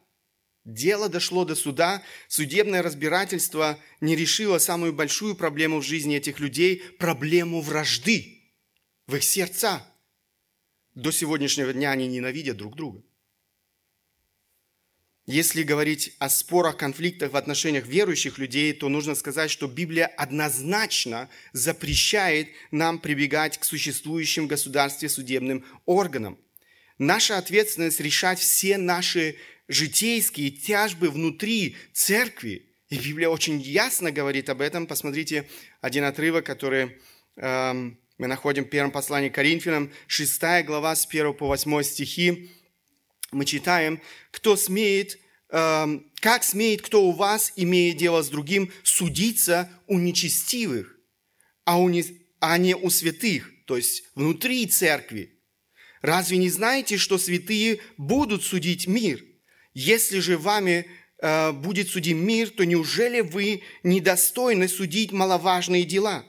Дело 0.64 1.10
дошло 1.10 1.46
до 1.46 1.56
суда. 1.56 2.04
Судебное 2.28 2.84
разбирательство 2.84 3.80
не 4.00 4.16
решило 4.16 4.60
самую 4.60 4.94
большую 4.94 5.36
проблему 5.36 5.80
в 5.80 5.86
жизни 5.86 6.18
этих 6.18 6.40
людей– 6.40 6.84
проблему 7.00 7.62
вражды 7.62 8.42
в 9.08 9.16
их 9.16 9.24
сердцах. 9.24 9.82
До 10.94 11.12
сегодняшнего 11.12 11.74
дня 11.74 11.92
они 11.92 12.08
ненавидят 12.08 12.58
друг 12.58 12.76
друга. 12.76 13.04
Если 15.28 15.64
говорить 15.64 16.14
о 16.20 16.30
спорах, 16.30 16.78
конфликтах 16.78 17.32
в 17.32 17.38
отношениях 17.38 17.88
верующих 17.88 18.38
людей, 18.38 18.74
то 18.74 18.90
нужно 18.90 19.16
сказать, 19.16 19.50
что 19.50 19.68
Библия 19.68 20.06
однозначно 20.06 21.30
запрещает 21.52 22.50
нам 22.70 23.00
прибегать 23.00 23.58
к 23.58 23.64
существующим 23.64 24.46
в 24.46 24.50
государстве 24.50 25.10
судебным 25.10 25.66
органам. 25.86 26.38
Наша 27.00 27.40
ответственность 27.40 28.00
решать 28.00 28.38
все 28.38 28.78
наши 28.78 29.38
житейские 29.68 30.52
тяжбы 30.52 31.10
внутри 31.10 31.76
церкви. 31.92 32.68
И 32.90 32.98
Библия 33.00 33.30
очень 33.30 33.60
ясно 33.60 34.12
говорит 34.12 34.50
об 34.50 34.62
этом. 34.62 34.86
Посмотрите 34.86 35.48
один 35.82 36.04
отрывок, 36.04 36.46
который 36.46 36.98
эм, 37.38 37.98
мы 38.20 38.28
находим 38.28 38.66
в 38.66 38.70
первом 38.70 38.92
послании 38.92 39.30
Коринфянам, 39.30 39.92
6 40.06 40.40
глава 40.66 40.96
с 40.96 41.08
1 41.08 41.34
по 41.34 41.48
8 41.48 41.82
стихи 41.82 42.52
мы 43.36 43.44
читаем, 43.46 44.02
кто 44.32 44.56
смеет, 44.56 45.20
э, 45.50 46.00
как 46.22 46.44
смеет 46.44 46.82
кто 46.82 47.04
у 47.04 47.12
вас, 47.12 47.52
имея 47.58 47.94
дело 47.94 48.24
с 48.24 48.30
другим, 48.30 48.72
судиться 48.84 49.70
у 49.88 50.00
нечестивых, 50.00 50.98
а, 51.66 51.78
у 51.78 51.90
не, 51.90 52.06
а 52.40 52.58
не 52.58 52.76
у 52.76 52.90
святых, 52.90 53.52
то 53.66 53.76
есть 53.76 54.04
внутри 54.16 54.66
церкви. 54.68 55.34
Разве 56.02 56.38
не 56.38 56.50
знаете, 56.50 56.98
что 56.98 57.18
святые 57.18 57.80
будут 57.98 58.44
судить 58.44 58.88
мир? 58.88 59.22
Если 59.74 60.20
же 60.20 60.38
вами 60.38 60.86
э, 61.18 61.52
будет 61.52 61.90
судим 61.90 62.26
мир, 62.26 62.50
то 62.50 62.64
неужели 62.64 63.20
вы 63.20 63.64
недостойны 63.84 64.70
судить 64.70 65.12
маловажные 65.12 65.84
дела? 65.84 66.24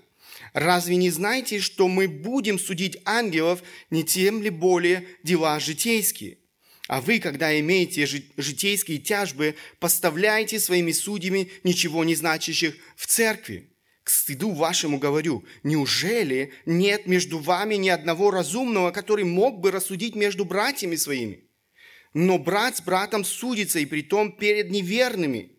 Разве 0.55 0.97
не 0.97 1.11
знаете, 1.11 1.61
что 1.61 1.87
мы 1.87 2.09
будем 2.09 2.59
судить 2.59 2.99
ангелов, 3.05 3.63
не 3.91 4.03
тем 4.03 4.43
ли 4.43 4.51
более 4.51 5.07
дела 5.23 5.61
житейские? 5.61 6.39
А 6.87 7.01
вы, 7.01 7.19
когда 7.19 7.59
имеете 7.59 8.07
житейские 8.37 8.99
тяжбы, 8.99 9.57
поставляете 9.81 10.61
своими 10.61 10.93
судьями 10.93 11.51
ничего 11.65 12.05
не 12.05 12.15
значащих 12.15 12.77
в 12.97 13.07
церкви. 13.07 13.73
К 14.05 14.11
стыду 14.11 14.53
вашему 14.53 14.99
говорю, 14.99 15.45
неужели 15.65 16.53
нет 16.65 17.07
между 17.07 17.41
вами 17.41 17.75
ни 17.75 17.89
одного 17.89 18.31
разумного, 18.31 18.93
который 18.93 19.25
мог 19.25 19.59
бы 19.59 19.73
рассудить 19.73 20.15
между 20.15 20.45
братьями 20.45 20.95
своими? 20.95 21.51
Но 22.15 22.39
брат 22.39 22.77
с 22.77 22.81
братом 22.81 23.25
судится, 23.25 23.81
и 23.81 23.85
притом 23.85 24.31
перед 24.31 24.71
неверными. 24.71 25.57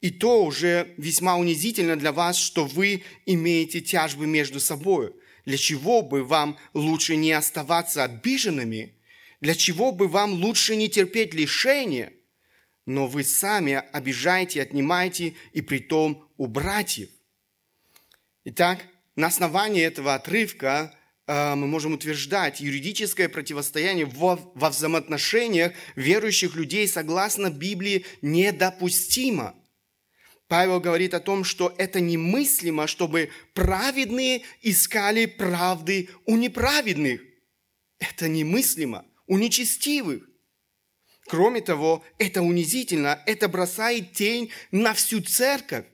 И 0.00 0.10
то 0.10 0.42
уже 0.42 0.94
весьма 0.96 1.36
унизительно 1.36 1.96
для 1.96 2.12
вас, 2.12 2.38
что 2.38 2.64
вы 2.64 3.02
имеете 3.26 3.82
тяжбы 3.82 4.26
между 4.26 4.58
собой. 4.58 5.12
Для 5.44 5.58
чего 5.58 6.00
бы 6.00 6.24
вам 6.24 6.58
лучше 6.72 7.16
не 7.16 7.32
оставаться 7.32 8.04
обиженными– 8.04 8.94
для 9.40 9.54
чего 9.54 9.92
бы 9.92 10.08
вам 10.08 10.32
лучше 10.32 10.76
не 10.76 10.88
терпеть 10.88 11.34
лишения, 11.34 12.12
но 12.86 13.06
вы 13.06 13.24
сами 13.24 13.82
обижаете, 13.92 14.62
отнимаете, 14.62 15.34
и 15.52 15.60
притом 15.60 16.28
у 16.36 16.46
братьев. 16.46 17.10
Итак, 18.44 18.84
на 19.16 19.26
основании 19.26 19.82
этого 19.82 20.14
отрывка 20.14 20.94
э, 21.26 21.54
мы 21.56 21.66
можем 21.66 21.94
утверждать, 21.94 22.60
юридическое 22.60 23.28
противостояние 23.28 24.06
во, 24.06 24.36
во 24.54 24.70
взаимоотношениях 24.70 25.72
верующих 25.96 26.54
людей 26.54 26.86
согласно 26.86 27.50
Библии 27.50 28.04
недопустимо. 28.22 29.54
Павел 30.48 30.78
говорит 30.78 31.12
о 31.12 31.20
том, 31.20 31.42
что 31.42 31.74
это 31.76 32.00
немыслимо, 32.00 32.86
чтобы 32.86 33.30
праведные 33.52 34.42
искали 34.62 35.26
правды 35.26 36.08
у 36.24 36.36
неправедных. 36.36 37.20
Это 37.98 38.28
немыслимо 38.28 39.04
у 39.26 39.38
нечестивых. 39.38 40.28
Кроме 41.26 41.60
того, 41.60 42.04
это 42.18 42.42
унизительно, 42.42 43.22
это 43.26 43.48
бросает 43.48 44.12
тень 44.12 44.50
на 44.70 44.94
всю 44.94 45.20
церковь. 45.20 45.86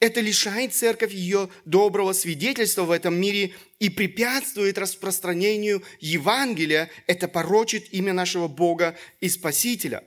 Это 0.00 0.20
лишает 0.20 0.74
церковь 0.74 1.12
ее 1.12 1.50
доброго 1.66 2.14
свидетельства 2.14 2.84
в 2.84 2.90
этом 2.90 3.14
мире 3.14 3.54
и 3.78 3.90
препятствует 3.90 4.78
распространению 4.78 5.82
Евангелия. 6.00 6.90
Это 7.06 7.28
порочит 7.28 7.92
имя 7.92 8.14
нашего 8.14 8.48
Бога 8.48 8.96
и 9.20 9.28
Спасителя. 9.28 10.02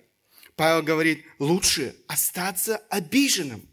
Павел 0.55 0.81
говорит, 0.81 1.23
лучше 1.37 1.95
остаться 2.07 2.77
обиженным. 2.89 3.69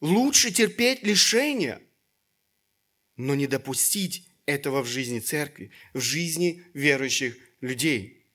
Лучше 0.00 0.50
терпеть 0.50 1.02
лишение, 1.04 1.80
но 3.16 3.34
не 3.34 3.46
допустить 3.46 4.28
этого 4.46 4.82
в 4.82 4.86
жизни 4.86 5.20
церкви, 5.20 5.70
в 5.94 6.00
жизни 6.00 6.64
верующих 6.74 7.36
людей. 7.60 8.26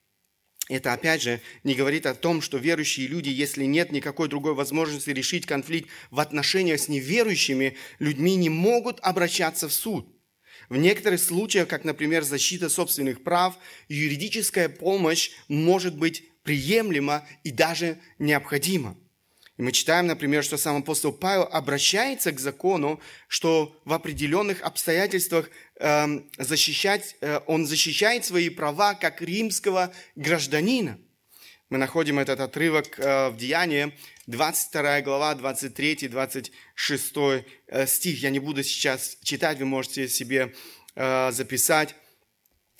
это, 0.69 0.93
опять 0.93 1.21
же, 1.21 1.41
не 1.63 1.75
говорит 1.75 2.05
о 2.05 2.13
том, 2.13 2.41
что 2.41 2.57
верующие 2.57 3.07
люди, 3.07 3.29
если 3.29 3.63
нет 3.63 3.91
никакой 3.91 4.27
другой 4.27 4.53
возможности 4.53 5.09
решить 5.11 5.45
конфликт 5.45 5.89
в 6.11 6.19
отношениях 6.19 6.79
с 6.79 6.89
неверующими 6.89 7.77
людьми, 7.99 8.35
не 8.35 8.49
могут 8.49 8.99
обращаться 9.01 9.69
в 9.69 9.73
суд. 9.73 10.13
В 10.69 10.75
некоторых 10.75 11.21
случаях, 11.21 11.67
как, 11.67 11.85
например, 11.85 12.23
защита 12.23 12.69
собственных 12.69 13.23
прав, 13.23 13.57
юридическая 13.87 14.67
помощь 14.67 15.31
может 15.47 15.95
быть 15.97 16.23
приемлема 16.43 17.25
и 17.43 17.51
даже 17.51 17.99
необходима. 18.19 18.97
И 19.57 19.61
мы 19.63 19.71
читаем, 19.71 20.05
например, 20.05 20.43
что 20.43 20.57
сам 20.57 20.77
апостол 20.77 21.11
Павел 21.11 21.43
обращается 21.51 22.31
к 22.31 22.39
закону, 22.39 23.01
что 23.27 23.75
в 23.85 23.93
определенных 23.93 24.61
обстоятельствах 24.61 25.49
защищать, 25.79 27.15
э, 27.21 27.39
он 27.45 27.65
защищает 27.65 28.25
свои 28.25 28.49
права 28.49 28.95
как 28.95 29.21
римского 29.21 29.93
гражданина. 30.15 30.99
Мы 31.69 31.77
находим 31.77 32.19
этот 32.19 32.39
отрывок 32.39 32.99
э, 32.99 33.29
в 33.29 33.37
Деянии, 33.37 33.93
22 34.27 35.01
глава, 35.01 35.35
23-26 35.35 37.45
э, 37.67 37.87
стих. 37.87 38.21
Я 38.21 38.29
не 38.29 38.39
буду 38.39 38.63
сейчас 38.63 39.17
читать, 39.21 39.59
вы 39.59 39.65
можете 39.65 40.07
себе 40.07 40.53
записать. 40.95 41.93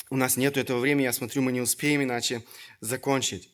У 0.10 0.16
нас 0.16 0.38
нет 0.38 0.58
этого 0.58 0.80
времени, 0.80 1.04
я 1.04 1.14
смотрю, 1.14 1.44
мы 1.44 1.52
не 1.52 1.62
успеем 1.62 2.02
иначе 2.02 2.42
закончить. 2.82 3.52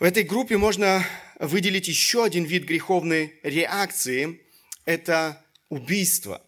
В 0.00 0.02
этой 0.02 0.24
группе 0.24 0.56
можно 0.56 1.06
выделить 1.38 1.86
еще 1.86 2.24
один 2.24 2.46
вид 2.46 2.64
греховной 2.64 3.38
реакции– 3.44 4.40
это 4.84 5.40
убийство. 5.68 6.43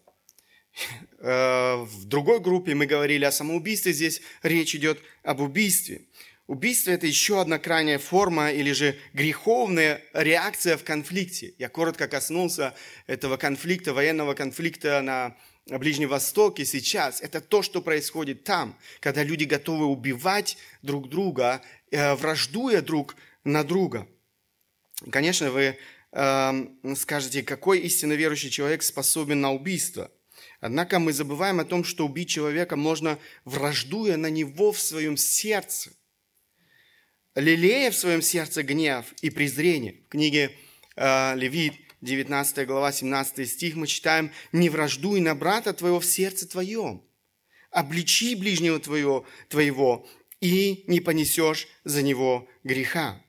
Э, 1.19 1.75
в 1.77 2.05
другой 2.05 2.39
группе 2.39 2.75
мы 2.75 2.85
говорили 2.85 3.25
о 3.25 3.31
самоубийстве, 3.31 3.93
здесь 3.93 4.21
речь 4.43 4.75
идет 4.75 4.99
об 5.23 5.41
убийстве. 5.41 6.01
Убийство– 6.47 6.91
это 6.91 7.05
еще 7.07 7.41
одна 7.41 7.59
крайняя 7.59 7.99
форма 7.99 8.51
или 8.51 8.71
же 8.71 8.97
греховная 9.13 10.01
реакция 10.13 10.77
в 10.77 10.83
конфликте. 10.85 11.53
Я 11.57 11.67
коротко 11.67 12.07
коснулся 12.07 12.73
этого 13.05 13.35
конфликта, 13.35 13.93
военного 13.93 14.33
конфликта 14.33 15.01
на 15.01 15.35
Ближнем 15.77 16.07
Востоке 16.07 16.63
сейчас. 16.63 17.19
Это 17.19 17.41
то, 17.41 17.61
что 17.61 17.81
происходит 17.81 18.45
там, 18.45 18.77
когда 19.01 19.23
люди 19.23 19.43
готовы 19.43 19.85
убивать 19.85 20.57
друг 20.81 21.09
друга, 21.09 21.61
э, 21.91 22.13
враждуя 22.15 22.81
друг 22.81 23.17
на 23.43 23.65
друга. 23.65 24.07
Конечно, 25.11 25.51
вы 25.51 25.77
э, 26.13 26.67
скажете, 26.95 27.43
какой 27.43 27.79
истинно 27.79 28.13
верующий 28.13 28.49
человек 28.49 28.83
способен 28.83 29.41
на 29.41 29.51
убийство. 29.51 30.09
Однако 30.59 30.97
мы 30.99 31.13
забываем 31.13 31.59
о 31.59 31.65
том, 31.65 31.83
что 31.83 32.05
убить 32.05 32.29
человека 32.29 32.75
можно, 32.75 33.19
враждуя 33.45 34.17
на 34.17 34.29
него 34.29 34.71
в 34.71 34.79
своем 34.79 35.15
сердце, 35.15 35.91
лелея 37.35 37.91
в 37.91 37.95
своем 37.95 38.21
сердце 38.21 38.63
гнев 38.63 39.05
и 39.21 39.29
презрение. 39.29 40.01
В 40.07 40.09
книге 40.09 40.51
э, 40.95 41.35
Левит, 41.35 41.75
19 42.01 42.65
глава, 42.65 42.91
17 42.91 43.47
стих 43.47 43.75
мы 43.75 43.85
читаем, 43.85 44.31
«Не 44.51 44.69
враждуй 44.69 45.19
на 45.19 45.35
брата 45.35 45.73
твоего 45.73 45.99
в 45.99 46.05
сердце 46.05 46.47
твоем, 46.47 47.03
обличи 47.69 48.35
ближнего 48.35 48.79
твоего, 48.79 49.25
твоего 49.49 50.07
и 50.41 50.83
не 50.87 51.01
понесешь 51.01 51.67
за 51.83 52.01
него 52.01 52.47
греха». 52.63 53.21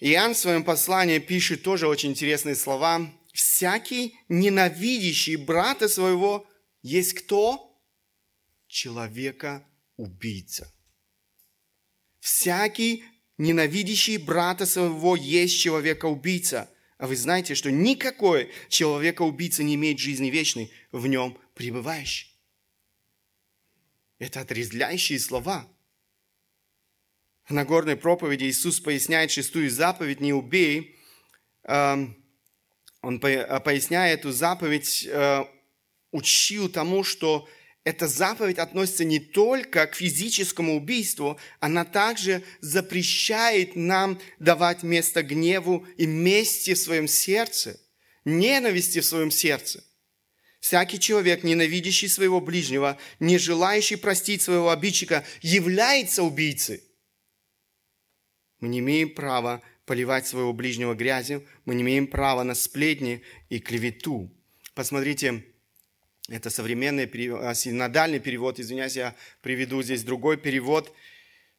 Иоанн 0.00 0.34
в 0.34 0.38
своем 0.38 0.64
послании 0.64 1.18
пишет 1.18 1.62
тоже 1.62 1.86
очень 1.86 2.10
интересные 2.10 2.56
слова. 2.56 3.12
«Всякий 3.32 4.18
ненавидящий 4.28 5.36
брата 5.36 5.88
своего 5.88 6.46
есть 6.82 7.14
кто? 7.14 7.80
Человека-убийца». 8.66 10.70
Всякий 12.18 13.04
ненавидящий 13.38 14.18
брата 14.18 14.66
своего 14.66 15.16
есть 15.16 15.58
человека-убийца. 15.60 16.68
А 16.98 17.06
вы 17.06 17.16
знаете, 17.16 17.54
что 17.54 17.70
никакой 17.70 18.52
человека-убийца 18.68 19.62
не 19.62 19.76
имеет 19.76 19.98
жизни 19.98 20.28
вечной, 20.28 20.70
в 20.92 21.06
нем 21.06 21.38
пребывающий. 21.54 22.28
Это 24.18 24.40
отрезвляющие 24.40 25.18
слова– 25.18 25.66
в 27.50 27.52
Нагорной 27.52 27.96
проповеди 27.96 28.44
Иисус 28.44 28.78
поясняет 28.78 29.32
шестую 29.32 29.72
заповедь 29.72 30.20
«Не 30.20 30.32
убей». 30.32 30.96
Эм, 31.64 32.19
он 33.02 33.18
поясняя 33.18 34.14
эту 34.14 34.32
заповедь, 34.32 35.06
э, 35.06 35.44
учил 36.10 36.68
тому, 36.68 37.02
что 37.02 37.48
эта 37.82 38.06
заповедь 38.06 38.58
относится 38.58 39.04
не 39.04 39.18
только 39.18 39.86
к 39.86 39.94
физическому 39.94 40.76
убийству, 40.76 41.38
она 41.60 41.84
также 41.84 42.42
запрещает 42.60 43.74
нам 43.74 44.20
давать 44.38 44.82
место 44.82 45.22
гневу 45.22 45.86
и 45.96 46.06
мести 46.06 46.74
в 46.74 46.78
своем 46.78 47.08
сердце, 47.08 47.80
ненависти 48.24 49.00
в 49.00 49.06
своем 49.06 49.30
сердце. 49.30 49.82
Всякий 50.60 51.00
человек, 51.00 51.42
ненавидящий 51.42 52.08
своего 52.08 52.38
ближнего, 52.42 52.98
не 53.18 53.38
желающий 53.38 53.96
простить 53.96 54.42
своего 54.42 54.70
обидчика, 54.70 55.24
является 55.40 56.22
убийцей. 56.22 56.84
Мы 58.60 58.68
не 58.68 58.80
имеем 58.80 59.14
права 59.14 59.62
поливать 59.90 60.24
своего 60.24 60.52
ближнего 60.52 60.94
грязью, 60.94 61.44
мы 61.64 61.74
не 61.74 61.82
имеем 61.82 62.06
права 62.06 62.44
на 62.44 62.54
сплетни 62.54 63.22
и 63.48 63.58
клевету. 63.58 64.30
Посмотрите, 64.72 65.44
это 66.28 66.48
современный 66.48 67.08
перевод, 67.08 67.40
а, 67.42 67.54
синодальный 67.54 68.20
перевод, 68.20 68.60
извиняюсь, 68.60 68.94
я 68.94 69.16
приведу 69.42 69.82
здесь 69.82 70.04
другой 70.04 70.36
перевод, 70.36 70.94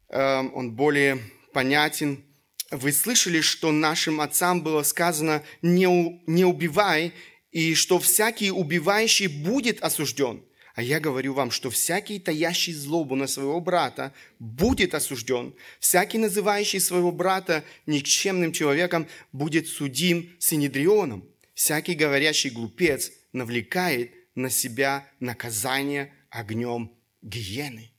эм, 0.07 0.49
он 0.55 0.71
более 0.71 1.19
понятен. 1.51 2.23
Вы 2.71 2.93
слышали, 2.93 3.41
что 3.41 3.73
нашим 3.73 4.21
отцам 4.21 4.63
было 4.63 4.83
сказано 4.83 5.43
«не, 5.61 6.21
не 6.25 6.45
убивай», 6.45 7.11
и 7.51 7.75
что 7.75 7.99
всякий 7.99 8.49
убивающий 8.49 9.27
будет 9.27 9.81
осужден– 9.81 10.41
а 10.75 10.81
я 10.81 10.99
говорю 10.99 11.33
вам, 11.33 11.51
что 11.51 11.69
всякий, 11.69 12.19
таящий 12.19 12.73
злобу 12.73 13.15
на 13.15 13.27
своего 13.27 13.59
брата, 13.59 14.13
будет 14.39 14.93
осужден. 14.93 15.53
Всякий, 15.79 16.17
называющий 16.17 16.79
своего 16.79 17.11
брата 17.11 17.63
никчемным 17.85 18.53
человеком, 18.53 19.07
будет 19.31 19.67
судим 19.67 20.35
синедрионом. 20.39 21.27
Всякий, 21.53 21.93
говорящий 21.93 22.49
глупец, 22.49 23.11
навлекает 23.33 24.13
на 24.35 24.49
себя 24.49 25.07
наказание 25.19 26.13
огнем 26.29 26.91
гиены. 27.21 27.91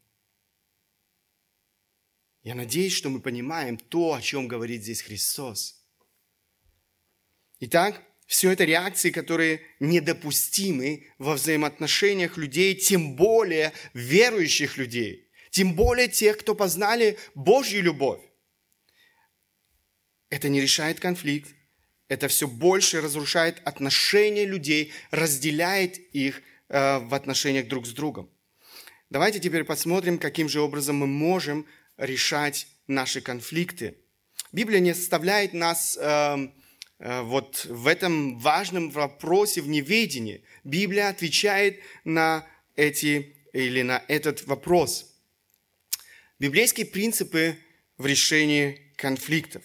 Я 2.42 2.54
надеюсь, 2.54 2.92
что 2.92 3.08
мы 3.08 3.20
понимаем 3.20 3.76
то, 3.76 4.14
о 4.14 4.20
чем 4.20 4.48
говорит 4.48 4.82
здесь 4.82 5.02
Христос. 5.02 5.84
Итак, 7.60 8.02
все 8.32 8.50
это 8.50 8.64
реакции, 8.64 9.10
которые 9.10 9.60
недопустимы 9.78 11.06
во 11.18 11.34
взаимоотношениях 11.34 12.38
людей, 12.38 12.74
тем 12.74 13.14
более 13.14 13.74
верующих 13.92 14.78
людей, 14.78 15.28
тем 15.50 15.74
более 15.74 16.08
тех, 16.08 16.38
кто 16.38 16.54
познали 16.54 17.18
Божью 17.34 17.82
любовь. 17.82 18.22
Это 20.30 20.48
не 20.48 20.62
решает 20.62 20.98
конфликт, 20.98 21.50
это 22.08 22.28
все 22.28 22.48
больше 22.48 23.02
разрушает 23.02 23.60
отношения 23.66 24.46
людей, 24.46 24.94
разделяет 25.10 25.98
их 26.14 26.40
э, 26.70 27.00
в 27.00 27.12
отношениях 27.12 27.68
друг 27.68 27.86
с 27.86 27.90
другом. 27.90 28.30
Давайте 29.10 29.40
теперь 29.40 29.64
посмотрим, 29.64 30.16
каким 30.16 30.48
же 30.48 30.62
образом 30.62 30.96
мы 30.96 31.06
можем 31.06 31.66
решать 31.98 32.66
наши 32.86 33.20
конфликты. 33.20 33.98
Библия 34.52 34.80
не 34.80 34.92
оставляет 34.92 35.52
нас 35.52 35.98
э, 36.00 36.36
Э, 36.36 36.61
вот 37.02 37.66
в 37.68 37.86
этом 37.86 38.38
важном 38.38 38.90
вопросе 38.90 39.60
в 39.60 39.68
неведении 39.68 40.42
Библия 40.62 41.08
отвечает 41.08 41.80
на 42.04 42.46
эти 42.76 43.34
или 43.52 43.82
на 43.82 44.02
этот 44.08 44.46
вопрос. 44.46 45.12
Библейские 46.38 46.86
принципы 46.86 47.56
в 47.98 48.06
решении 48.06 48.92
конфликтов. 48.96 49.62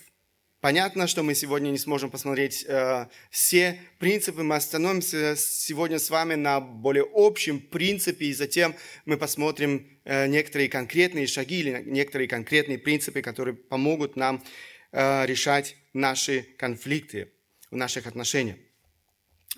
Понятно, 0.59 1.07
что 1.07 1.21
мы 1.21 1.35
сегодня 1.35 1.69
не 1.69 1.77
сможем 1.77 2.09
посмотреть 2.09 2.65
э, 2.67 3.05
все 3.29 3.79
принципы, 3.99 4.41
мы 4.41 4.55
остановимся 4.55 5.35
сегодня 5.37 5.99
с 5.99 6.09
вами 6.09 6.33
на 6.33 6.59
более 6.59 7.05
общем 7.13 7.59
принципе, 7.59 8.25
и 8.25 8.33
затем 8.33 8.75
мы 9.05 9.17
посмотрим 9.17 9.87
э, 10.03 10.27
некоторые 10.27 10.67
конкретные 10.67 11.27
шаги 11.27 11.59
или 11.59 11.83
некоторые 11.85 12.27
конкретные 12.27 12.79
принципы, 12.79 13.21
которые 13.21 13.53
помогут 13.55 14.15
нам 14.15 14.43
э, 14.43 14.47
решать 14.97 15.75
наши 15.93 16.41
конфликты 16.57 17.31
в 17.69 17.75
наших 17.75 18.07
отношениях. 18.07 18.57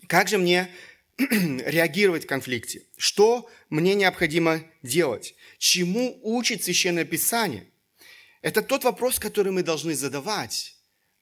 Как 0.07 0.27
же 0.27 0.37
мне 0.37 0.69
реагировать 1.17 2.25
в 2.25 2.27
конфликте? 2.27 2.83
Что 2.97 3.49
мне 3.69 3.95
необходимо 3.95 4.61
делать? 4.83 5.35
Чему 5.57 6.19
учит 6.23 6.63
Священное 6.63 7.05
Писание? 7.05 7.69
Это 8.41 8.61
тот 8.61 8.83
вопрос, 8.83 9.19
который 9.19 9.51
мы 9.51 9.63
должны 9.63 9.95
задавать. 9.95 10.75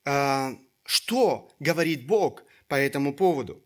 А, 0.06 0.56
что 0.86 1.56
говорит 1.60 2.06
Бог 2.06 2.44
по 2.68 2.76
этому 2.76 3.14
поводу? 3.14 3.64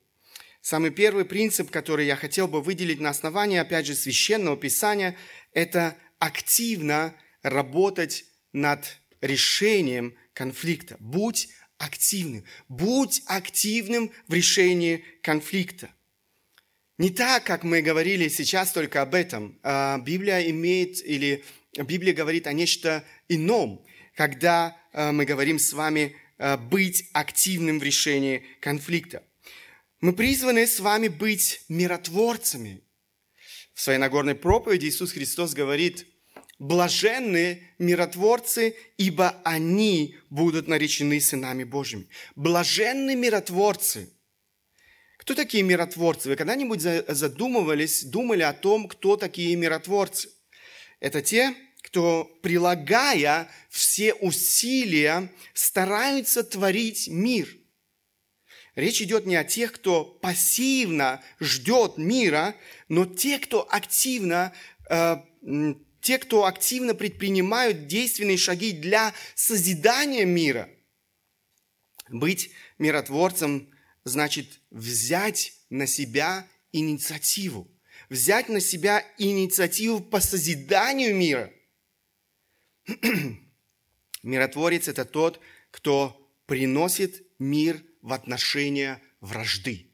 Самый 0.61 0.91
первый 0.91 1.25
принцип, 1.25 1.71
который 1.71 2.05
я 2.05 2.15
хотел 2.15 2.47
бы 2.47 2.61
выделить 2.61 2.99
на 2.99 3.09
основании, 3.09 3.57
опять 3.57 3.85
же, 3.87 3.95
Священного 3.95 4.57
Писания, 4.57 5.15
это 5.53 5.95
активно 6.19 7.15
работать 7.41 8.25
над 8.53 8.99
решением 9.21 10.15
конфликта. 10.33 10.97
Будь 10.99 11.49
активным. 11.77 12.45
Будь 12.67 13.21
активным 13.25 14.11
в 14.27 14.33
решении 14.33 15.03
конфликта. 15.21 15.89
Не 16.97 17.09
так, 17.09 17.43
как 17.43 17.63
мы 17.63 17.81
говорили 17.81 18.27
сейчас 18.27 18.71
только 18.71 19.01
об 19.01 19.15
этом. 19.15 19.59
А 19.63 19.97
Библия 19.97 20.49
имеет 20.49 21.03
или 21.03 21.43
Библия 21.73 22.13
говорит 22.13 22.47
о 22.47 22.53
нечто 22.53 23.03
ином, 23.27 23.85
когда 24.15 24.77
а, 24.93 25.11
мы 25.11 25.25
говорим 25.25 25.57
с 25.57 25.73
вами 25.73 26.15
а, 26.37 26.57
быть 26.57 27.09
активным 27.13 27.79
в 27.79 27.83
решении 27.83 28.45
конфликта. 28.59 29.23
Мы 30.01 30.13
призваны 30.13 30.67
с 30.67 30.79
вами 30.79 31.07
быть 31.07 31.61
миротворцами. 31.69 32.81
В 33.73 33.81
своей 33.81 33.99
Нагорной 33.99 34.35
проповеди 34.35 34.87
Иисус 34.87 35.13
Христос 35.13 35.53
говорит, 35.53 36.05
блаженны 36.61 37.63
миротворцы, 37.79 38.75
ибо 38.97 39.35
они 39.43 40.15
будут 40.29 40.67
наречены 40.67 41.19
сынами 41.19 41.63
Божьими. 41.63 42.07
Блаженны 42.35 43.15
миротворцы. 43.15 44.13
Кто 45.17 45.33
такие 45.33 45.63
миротворцы? 45.63 46.29
Вы 46.29 46.35
когда-нибудь 46.35 46.81
задумывались, 46.81 48.03
думали 48.03 48.43
о 48.43 48.53
том, 48.53 48.87
кто 48.87 49.17
такие 49.17 49.55
миротворцы? 49.55 50.29
Это 50.99 51.23
те, 51.23 51.55
кто, 51.81 52.25
прилагая 52.43 53.49
все 53.69 54.13
усилия, 54.13 55.31
стараются 55.53 56.43
творить 56.43 57.07
мир– 57.07 57.49
Речь 58.73 59.01
идет 59.01 59.25
не 59.25 59.35
о 59.35 59.43
тех, 59.43 59.73
кто 59.73 60.05
пассивно 60.05 61.21
ждет 61.41 61.97
мира, 61.97 62.55
но 62.87 63.05
те, 63.05 63.37
кто 63.37 63.67
активно, 63.69 64.53
э, 64.89 65.17
те, 66.01 66.17
кто 66.17 66.45
активно 66.45 66.95
предпринимают 66.95 67.87
действенные 67.87 68.37
шаги 68.37 68.71
для 68.71 69.13
созидания 69.35 70.25
мира. 70.25 70.69
Быть 72.09 72.51
миротворцем 72.77 73.69
значит 74.03 74.59
взять 74.69 75.53
на 75.69 75.87
себя 75.87 76.47
инициативу. 76.71 77.67
Взять 78.09 78.49
на 78.49 78.59
себя 78.59 79.05
инициативу 79.17 80.01
по 80.01 80.19
созиданию 80.19 81.15
мира. 81.15 81.53
Миротворец– 84.23 84.87
это 84.89 85.05
тот, 85.05 85.39
кто 85.69 86.29
приносит 86.45 87.25
мир 87.39 87.81
в 88.01 88.11
отношения 88.11 89.01
вражды. 89.21 89.87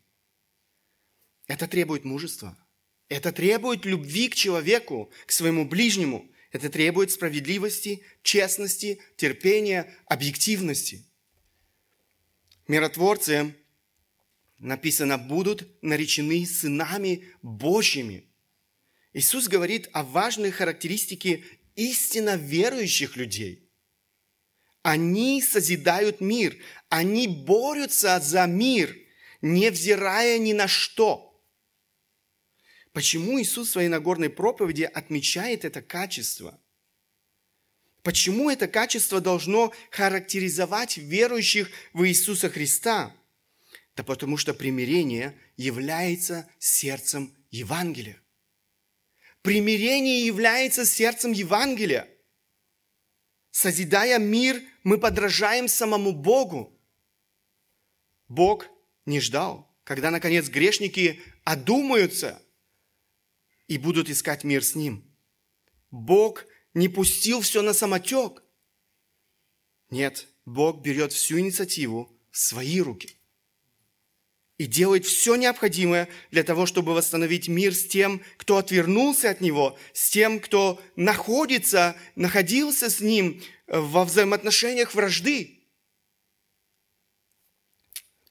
Это 1.48 1.67
требует 1.67 2.06
мужества. 2.06 2.58
Это 3.10 3.32
требует 3.32 3.86
любви 3.86 4.30
к 4.30 4.36
человеку, 4.36 5.12
к 5.26 5.32
своему 5.32 5.65
ближнему. 5.65 6.30
Это 6.52 6.70
требует 6.70 7.12
справедливости, 7.12 8.02
честности, 8.22 9.02
терпения, 9.15 9.93
объективности. 10.06 11.06
Миротворцы, 12.67 13.56
написано, 14.60 15.17
будут 15.17 15.67
наречены 15.82 16.46
сынами 16.46 17.26
Божьими. 17.41 18.26
Иисус 19.13 19.48
говорит 19.48 19.89
о 19.93 20.04
важной 20.04 20.52
характеристике 20.52 21.43
истинно 21.76 22.36
верующих 22.36 23.15
людей– 23.15 23.63
они 24.88 25.41
созидают 25.41 26.22
мир, 26.22 26.56
они 26.88 27.28
борются 27.28 28.22
за 28.22 28.46
мир, 28.46 28.98
невзирая 29.41 30.38
ни 30.38 30.54
на 30.54 30.70
что. 30.70 31.27
Почему 32.97 33.39
Иисус 33.39 33.67
в 33.67 33.71
своей 33.73 33.89
Нагорной 33.89 34.31
проповеди 34.31 34.81
отмечает 34.81 35.65
это 35.65 35.83
качество? 35.83 36.60
Почему 38.01 38.49
это 38.49 38.67
качество 38.67 39.21
должно 39.21 39.71
характеризовать 39.91 40.97
верующих 40.97 41.69
в 41.93 42.07
Иисуса 42.07 42.49
Христа? 42.49 43.15
Да 43.95 44.01
потому 44.01 44.36
что 44.36 44.55
примирение 44.55 45.38
является 45.57 46.49
сердцем 46.57 47.38
Евангелия. 47.51 48.19
Примирение 49.43 50.25
является 50.25 50.83
сердцем 50.83 51.33
Евангелия. 51.33 52.10
Созидая 53.51 54.17
мир, 54.17 54.60
мы 54.81 54.97
подражаем 54.97 55.67
самому 55.67 56.13
Богу. 56.13 56.75
Бог 58.27 58.65
не 59.05 59.19
ждал, 59.19 59.71
когда, 59.83 60.10
наконец, 60.10 60.49
грешники 60.49 61.21
одумаются 61.43 62.41
и 63.67 63.77
будут 63.77 64.10
искать 64.10 64.43
мир 64.43 64.63
с 64.63 64.75
Ним. 64.75 65.03
Бог 65.91 66.45
не 66.73 66.89
пустил 66.89 67.41
все 67.41 67.62
на 67.62 67.73
самотек. 67.73 68.43
Нет, 69.89 70.27
Бог 70.45 70.82
берет 70.82 71.13
всю 71.13 71.39
инициативу 71.39 72.17
в 72.32 72.38
свои 72.38 72.82
руки 72.82 73.17
и 74.58 74.65
делает 74.65 75.06
все 75.06 75.36
необходимое 75.36 76.10
для 76.32 76.43
того, 76.43 76.65
чтобы 76.65 76.93
восстановить 76.93 77.47
мир 77.47 77.75
с 77.75 77.86
тем, 77.88 78.21
кто 78.38 78.58
отвернулся 78.58 79.30
от 79.30 79.39
него, 79.39 79.77
с 79.93 80.10
тем, 80.10 80.39
кто 80.39 80.82
находится, 80.95 81.95
находился 82.15 82.89
с 82.89 82.99
ним 82.99 83.41
во 83.67 84.03
взаимоотношениях 84.03 84.95
вражды. 84.95 85.60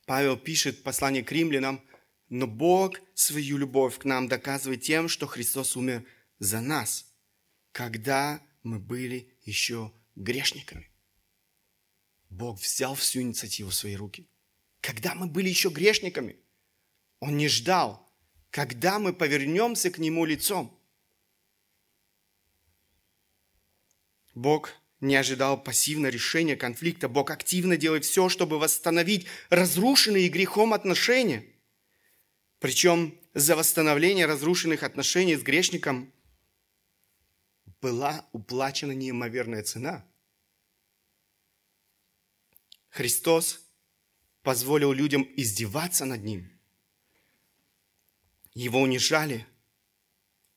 Павел 0.05 0.37
пишет 0.37 0.79
в 0.79 0.83
послании 0.83 1.23
к 1.23 1.33
римлянам, 1.33 1.83
но 2.29 2.47
Бог 2.47 3.01
свою 3.15 3.59
любовь 3.59 3.99
к 3.99 4.05
нам 4.05 4.29
доказывает 4.29 4.83
тем, 4.83 5.09
что 5.09 5.27
Христос 5.27 5.77
умер 5.77 6.05
за 6.39 6.61
нас, 6.61 7.07
когда 7.73 8.43
мы 8.63 8.79
были 8.79 9.33
еще 9.45 9.93
грешниками. 10.15 10.91
Бог 12.31 12.61
взял 12.61 12.95
всю 12.95 13.21
инициативу 13.21 13.71
в 13.71 13.75
свои 13.75 13.95
руки– 13.95 14.29
когда 14.87 15.17
мы 15.17 15.27
были 15.27 15.49
еще 15.49 15.69
грешниками. 15.71 16.37
Он 17.19 17.37
не 17.37 17.49
ждал, 17.49 18.09
когда 18.51 19.01
мы 19.01 19.13
повернемся 19.13 19.91
к 19.91 19.99
Нему 19.99 20.25
лицом. 20.25 20.81
Бог 24.37 24.71
не 25.01 25.17
ожидал 25.17 25.61
пассивного 25.61 26.13
решения 26.13 26.55
конфликта. 26.55 27.09
Бог 27.09 27.33
активно 27.33 27.77
делает 27.77 28.05
все, 28.05 28.29
чтобы 28.29 28.61
восстановить 28.61 29.27
разрушенные 29.51 30.29
грехом 30.29 30.73
отношения. 30.73 31.45
Причем 32.67 33.17
за 33.33 33.55
восстановление 33.55 34.27
разрушенных 34.27 34.83
отношений 34.83 35.37
с 35.37 35.43
грешником 35.43 36.13
была 37.81 38.29
уплачена 38.33 38.91
неимоверная 38.91 39.63
цена. 39.63 40.05
Христос 42.89 43.61
позволил 44.43 44.91
людям 44.91 45.33
издеваться 45.37 46.07
над 46.07 46.25
ним. 46.25 46.51
Его 48.53 48.81
унижали, 48.81 49.47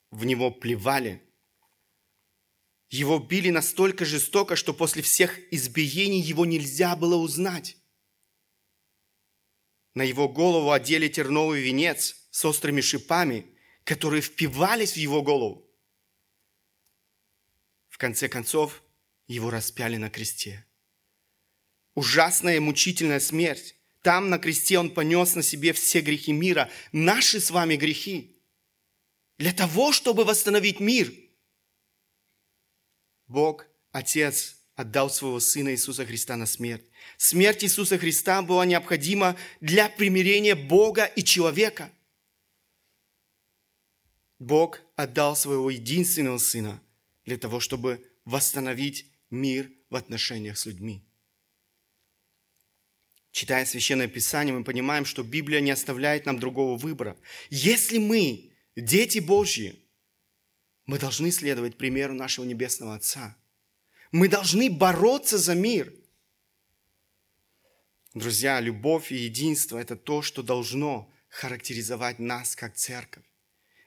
в 0.10 0.26
него 0.26 0.50
плевали. 0.50 1.22
Его 2.90 3.20
били 3.20 3.52
настолько 3.52 4.04
жестоко, 4.04 4.56
что 4.56 4.74
после 4.74 5.04
всех 5.04 5.38
избиений 5.54 6.22
его 6.22 6.48
нельзя 6.48 6.96
было 6.96 7.18
узнать. 7.18 7.78
На 10.00 10.04
его 10.04 10.30
голову 10.30 10.72
одели 10.72 11.10
терновый 11.10 11.62
венец 11.62 12.16
с 12.32 12.46
острыми 12.46 12.80
шипами, 12.80 13.54
которые 13.84 14.22
впивались 14.22 14.94
в 14.94 14.96
его 14.96 15.22
голову. 15.22 15.70
В 17.90 17.98
конце 17.98 18.30
концов, 18.30 18.82
его 19.28 19.50
распяли 19.50 19.98
на 19.98 20.10
кресте. 20.10 20.66
Ужасная 21.96 22.56
и 22.56 22.60
мучительная 22.60 23.20
смерть. 23.20 23.76
Там 24.02 24.30
на 24.30 24.40
кресте 24.40 24.80
Он 24.80 24.90
понес 24.90 25.36
на 25.36 25.44
себе 25.44 25.74
все 25.74 26.00
грехи 26.00 26.32
мира, 26.32 26.72
наши 26.94 27.42
с 27.42 27.52
вами 27.52 27.76
грехи. 27.76 28.42
Для 29.38 29.52
того, 29.52 29.92
чтобы 29.92 30.24
восстановить 30.24 30.80
мир. 30.80 31.12
Бог, 33.28 33.68
Отец, 33.92 34.59
отдал 34.80 35.10
своего 35.10 35.42
Сына 35.42 35.74
Иисуса 35.74 36.06
Христа 36.06 36.38
на 36.38 36.46
смерть. 36.46 36.86
Смерть 37.18 37.66
Иисуса 37.66 37.98
Христа 37.98 38.42
была 38.42 38.66
необходима 38.66 39.36
для 39.60 39.90
примирения 39.90 40.56
Бога 40.56 41.04
и 41.04 41.22
человека. 41.22 41.92
Бог 44.40 44.80
отдал 44.96 45.36
своего 45.36 45.70
единственного 45.70 46.38
Сына 46.38 46.82
для 47.26 47.38
того, 47.38 47.60
чтобы 47.60 48.10
восстановить 48.24 49.06
мир 49.30 49.70
в 49.90 49.98
отношениях 49.98 50.58
с 50.58 50.66
людьми. 50.66 51.04
Читая 53.32 53.66
Священное 53.66 54.08
Писание, 54.08 54.56
мы 54.56 54.64
понимаем, 54.64 55.04
что 55.04 55.24
Библия 55.24 55.60
не 55.60 55.72
оставляет 55.72 56.26
нам 56.26 56.40
другого 56.40 56.78
выбора. 56.78 57.18
Если 57.50 57.98
мы, 57.98 58.54
дети 58.78 59.20
Божьи, 59.20 59.78
мы 60.86 61.00
должны 61.00 61.32
следовать 61.32 61.78
примеру 61.78 62.14
нашего 62.14 62.46
Небесного 62.46 62.96
Отца. 62.96 63.39
Мы 64.12 64.28
должны 64.28 64.72
бороться 64.72 65.38
за 65.38 65.54
мир. 65.54 65.94
Друзья, 68.16 68.60
любовь 68.60 69.12
и 69.12 69.16
единство– 69.16 69.78
это 69.80 69.96
то, 69.96 70.24
что 70.24 70.42
должно 70.42 71.12
характеризовать 71.30 72.18
нас 72.18 72.56
как 72.56 72.74
церковь. 72.76 73.24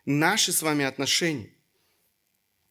Наши 0.04 0.52
с 0.52 0.62
вами 0.62 0.84
отношения. 0.84 1.50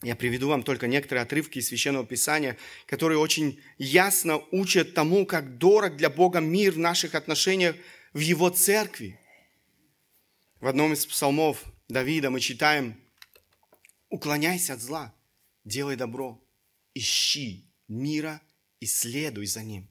Я 0.01 0.15
приведу 0.15 0.47
вам 0.47 0.63
только 0.63 0.87
некоторые 0.87 1.23
отрывки 1.23 1.59
из 1.59 1.67
Священного 1.67 2.05
Писания, 2.05 2.57
которые 2.85 3.19
очень 3.19 3.61
ясно 3.77 4.41
учат 4.51 4.93
тому, 4.93 5.25
как 5.25 5.57
дорог 5.57 5.97
для 5.97 6.09
Бога 6.09 6.39
мир 6.39 6.71
в 6.71 6.79
наших 6.79 7.15
отношениях 7.15 7.75
в 8.13 8.19
Его 8.19 8.49
церкви. 8.49 9.19
В 10.61 10.67
одном 10.67 10.93
из 10.93 11.05
псалмов 11.05 11.65
Давида 11.89 12.29
мы 12.29 12.39
читаем 12.39 12.99
«Уклоняйся 14.09 14.73
от 14.73 14.81
зла, 14.81 15.13
делай 15.65 15.97
добро, 15.97 16.41
ищи 16.93 17.65
мира 17.87 18.41
и 18.79 18.85
следуй 18.85 19.45
за 19.45 19.63
ним». 19.63 19.87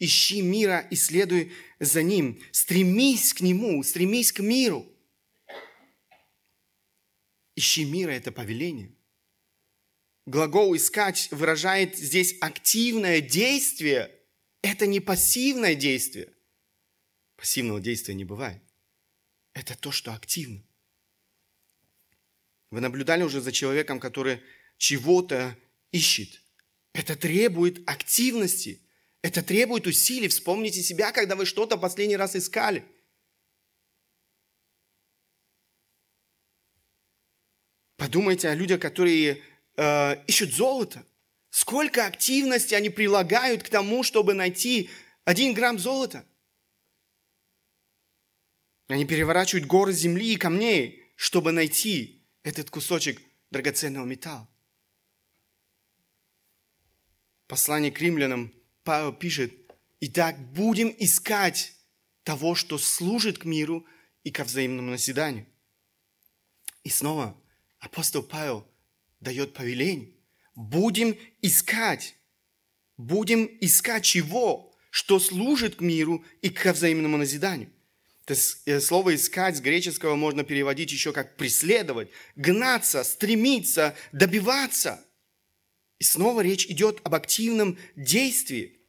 Ищи 0.00 0.40
мира 0.40 0.80
и 0.90 0.96
следуй 0.96 1.52
за 1.78 2.02
ним. 2.02 2.42
Стремись 2.52 3.34
к 3.34 3.42
нему, 3.42 3.82
стремись 3.82 4.32
к 4.32 4.40
миру. 4.40 4.90
Ищи 7.54 7.84
мира– 7.84 8.10
это 8.12 8.32
повеление. 8.32 8.94
Глагол 10.24 10.74
«искать» 10.74 11.28
выражает 11.30 11.98
здесь 11.98 12.34
активное 12.40 13.20
действие. 13.20 14.10
Это 14.62 14.86
не 14.86 15.00
пассивное 15.00 15.74
действие. 15.74 16.32
Пассивного 17.36 17.80
действия 17.80 18.14
не 18.14 18.24
бывает. 18.24 18.62
Это 19.52 19.76
то, 19.76 19.90
что 19.92 20.14
активно. 20.14 20.64
Вы 22.70 22.80
наблюдали 22.80 23.22
уже 23.22 23.42
за 23.42 23.52
человеком, 23.52 24.00
который 24.00 24.40
чего-то 24.78 25.58
ищет. 25.92 26.40
Это 26.92 27.16
требует 27.16 27.88
активности. 27.88 28.82
Это 29.22 29.42
требует 29.42 29.86
усилий. 29.86 30.28
Вспомните 30.28 30.82
себя, 30.82 31.12
когда 31.12 31.36
вы 31.36 31.46
что-то 31.46 31.76
последний 31.76 32.16
раз 32.16 32.36
искали. 32.36 32.84
Подумайте 37.96 38.48
о 38.48 38.54
людях, 38.54 38.80
которые 38.80 39.42
э, 39.76 40.24
ищут 40.26 40.52
золото. 40.52 41.04
Сколько 41.50 42.06
активности 42.06 42.74
они 42.74 42.88
прилагают 42.88 43.62
к 43.62 43.68
тому, 43.68 44.02
чтобы 44.02 44.34
найти 44.34 44.88
один 45.24 45.52
грамм 45.52 45.78
золота. 45.78 46.24
Они 48.88 49.04
переворачивают 49.04 49.66
горы 49.66 49.92
земли 49.92 50.32
и 50.32 50.36
камней, 50.36 51.12
чтобы 51.14 51.52
найти 51.52 52.26
этот 52.42 52.70
кусочек 52.70 53.20
драгоценного 53.50 54.06
металла. 54.06 54.48
Послание 57.50 57.90
к 57.90 58.00
римлянам 58.00 58.54
Павел 58.84 59.12
пишет, 59.12 59.52
«Итак, 59.98 60.38
будем 60.52 60.94
искать 61.00 61.74
того, 62.22 62.54
что 62.54 62.78
служит 62.78 63.38
к 63.38 63.44
миру 63.44 63.84
и 64.22 64.30
ко 64.30 64.44
взаимному 64.44 64.92
назиданию». 64.92 65.46
И 66.84 66.90
снова 66.90 67.36
апостол 67.80 68.22
Павел 68.22 68.64
дает 69.18 69.52
повеление. 69.52 70.10
Будем 70.54 71.18
искать. 71.42 72.14
Будем 72.96 73.50
искать 73.60 74.04
чего? 74.04 74.72
Что 74.92 75.18
служит 75.18 75.74
к 75.74 75.80
миру 75.80 76.24
и 76.42 76.50
к 76.50 76.72
взаимному 76.72 77.16
назиданию. 77.16 77.68
Это 78.26 78.38
э, 78.66 78.78
слово 78.78 79.16
«искать» 79.16 79.56
с 79.56 79.60
греческого 79.60 80.14
можно 80.14 80.44
переводить 80.44 80.92
еще 80.92 81.12
как 81.12 81.36
«преследовать», 81.36 82.10
«гнаться», 82.36 83.02
«стремиться», 83.02 83.96
«добиваться». 84.12 85.04
И 86.00 86.04
снова 86.04 86.40
речь 86.40 86.66
идет 86.66 87.00
об 87.04 87.14
активном 87.14 87.78
действии. 87.94 88.80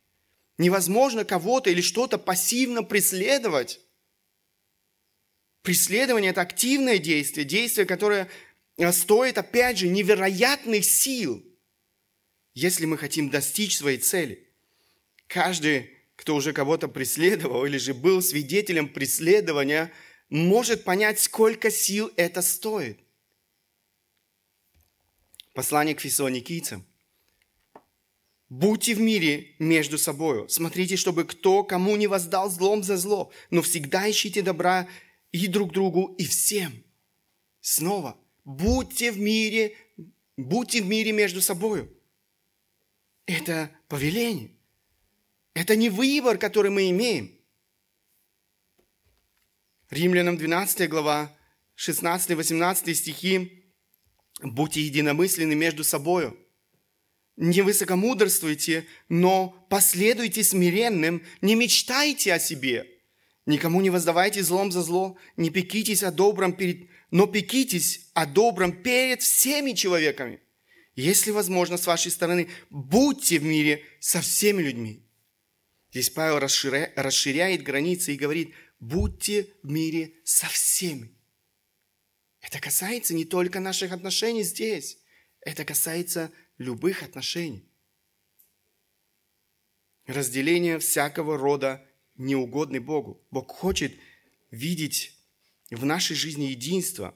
Невозможно 0.58 1.26
кого-то 1.26 1.69
или 1.69 1.82
что-то 1.82 2.17
пассивно 2.17 2.84
преследовать. 2.84 3.82
Преследование– 5.62 6.32
это 6.32 6.41
активное 6.41 6.97
действие, 6.97 7.45
действие, 7.45 7.86
которое 7.86 8.30
а 8.78 8.93
стоит, 8.93 9.38
опять 9.38 9.78
же, 9.78 9.89
невероятных 9.89 10.86
сил, 10.86 11.45
если 12.54 12.86
мы 12.86 12.97
хотим 12.97 13.30
достичь 13.30 13.78
своей 13.78 13.97
цели. 13.97 14.47
Каждый, 15.28 15.91
кто 16.15 16.36
уже 16.36 16.54
кого-то 16.54 16.88
преследовал 16.88 17.65
или 17.65 17.78
же 17.78 17.93
был 17.93 18.21
свидетелем 18.21 18.88
преследования, 18.88 19.91
может 20.30 20.84
понять, 20.86 21.19
сколько 21.19 21.69
сил 21.69 22.12
это 22.15 22.41
стоит. 22.41 23.00
Послание 25.54 25.93
к 25.93 26.00
фессалоникийцам. 26.00 26.86
Будьте 28.52 28.96
в 28.96 29.00
мире 29.00 29.56
между 29.60 29.98
собой. 29.98 30.50
Смотрите, 30.50 30.98
чтобы 30.98 31.24
кто 31.24 31.64
кому 31.64 31.96
не 31.96 32.08
воздал 32.08 32.50
злом 32.50 32.84
за 32.84 32.98
зло, 32.98 33.32
но 33.50 33.62
всегда 33.62 34.12
ищите 34.12 34.42
добра 34.42 34.90
и 35.32 35.48
друг 35.48 35.72
другу, 35.72 36.14
и 36.18 36.26
всем. 36.26 36.84
Снова, 37.62 38.18
будьте 38.44 39.14
в 39.14 39.18
мире, 39.18 39.78
будьте 40.36 40.82
в 40.82 40.86
мире 40.86 41.14
между 41.14 41.42
собой. 41.42 41.90
Это 43.26 43.72
повеление. 43.88 44.52
Это 45.54 45.78
не 45.78 45.90
выбор, 45.90 46.38
который 46.38 46.72
мы 46.72 46.90
имеем. 46.90 47.32
Римлянам 49.90 50.36
12 50.36 50.90
глава, 50.90 51.34
16-18 51.78 52.94
стихи. 52.96 53.74
Будьте 54.42 54.82
единомысленны 54.82 55.56
между 55.56 55.86
собой. 55.86 56.38
Не 57.38 57.62
высокомудрствуйте, 57.62 58.86
но 59.10 59.65
последуйте 59.70 60.44
смиренным, 60.44 61.24
не 61.41 61.56
мечтайте 61.56 62.34
о 62.34 62.39
себе. 62.39 62.88
Никому 63.46 63.82
не 63.82 63.89
воздавайте 63.89 64.44
злом 64.44 64.72
за 64.72 64.82
зло, 64.84 65.17
не 65.38 65.50
пекитесь 65.50 66.04
о 66.04 66.12
добром 66.12 66.54
перед 66.54 66.89
но 67.12 67.28
пекитесь 67.28 68.10
о 68.13 68.26
добром 68.26 68.82
перед 68.82 69.22
всеми 69.22 69.74
человеками. 69.74 70.39
Если 70.96 71.32
возможно, 71.32 71.78
с 71.78 71.86
вашей 71.86 72.12
стороны, 72.12 72.50
будьте 72.70 73.38
в 73.38 73.44
мире 73.44 73.84
со 74.00 74.22
всеми 74.22 74.62
людьми. 74.62 75.06
Здесь 75.91 76.10
Павел 76.10 76.39
расширяет, 76.39 77.63
границы 77.63 78.13
и 78.13 78.17
говорит, 78.17 78.54
будьте 78.80 79.54
в 79.62 79.70
мире 79.70 80.13
со 80.24 80.48
всеми. 80.48 81.12
Это 82.39 82.60
касается 82.60 83.13
не 83.13 83.26
только 83.26 83.60
наших 83.60 83.91
отношений 83.91 84.44
здесь, 84.44 84.98
это 85.41 85.65
касается 85.65 86.32
любых 86.62 87.04
отношений. 87.04 87.65
Разделение 90.06 90.80
всякого 90.80 91.38
рода 91.38 91.86
неугодный 92.15 92.80
Богу. 92.80 93.26
Бог 93.32 93.52
хочет 93.52 93.93
видеть 94.52 95.17
в 95.69 95.86
нашей 95.86 96.15
жизни 96.15 96.45
единство. 96.45 97.15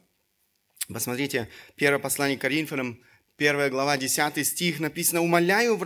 Посмотрите, 0.88 1.50
первое 1.76 2.00
послание 2.00 2.38
Коринфянам, 2.38 3.02
первая 3.38 3.70
глава, 3.70 3.98
10 3.98 4.46
стих 4.46 4.80
написано, 4.80 5.22
«Умоляю 5.22 5.78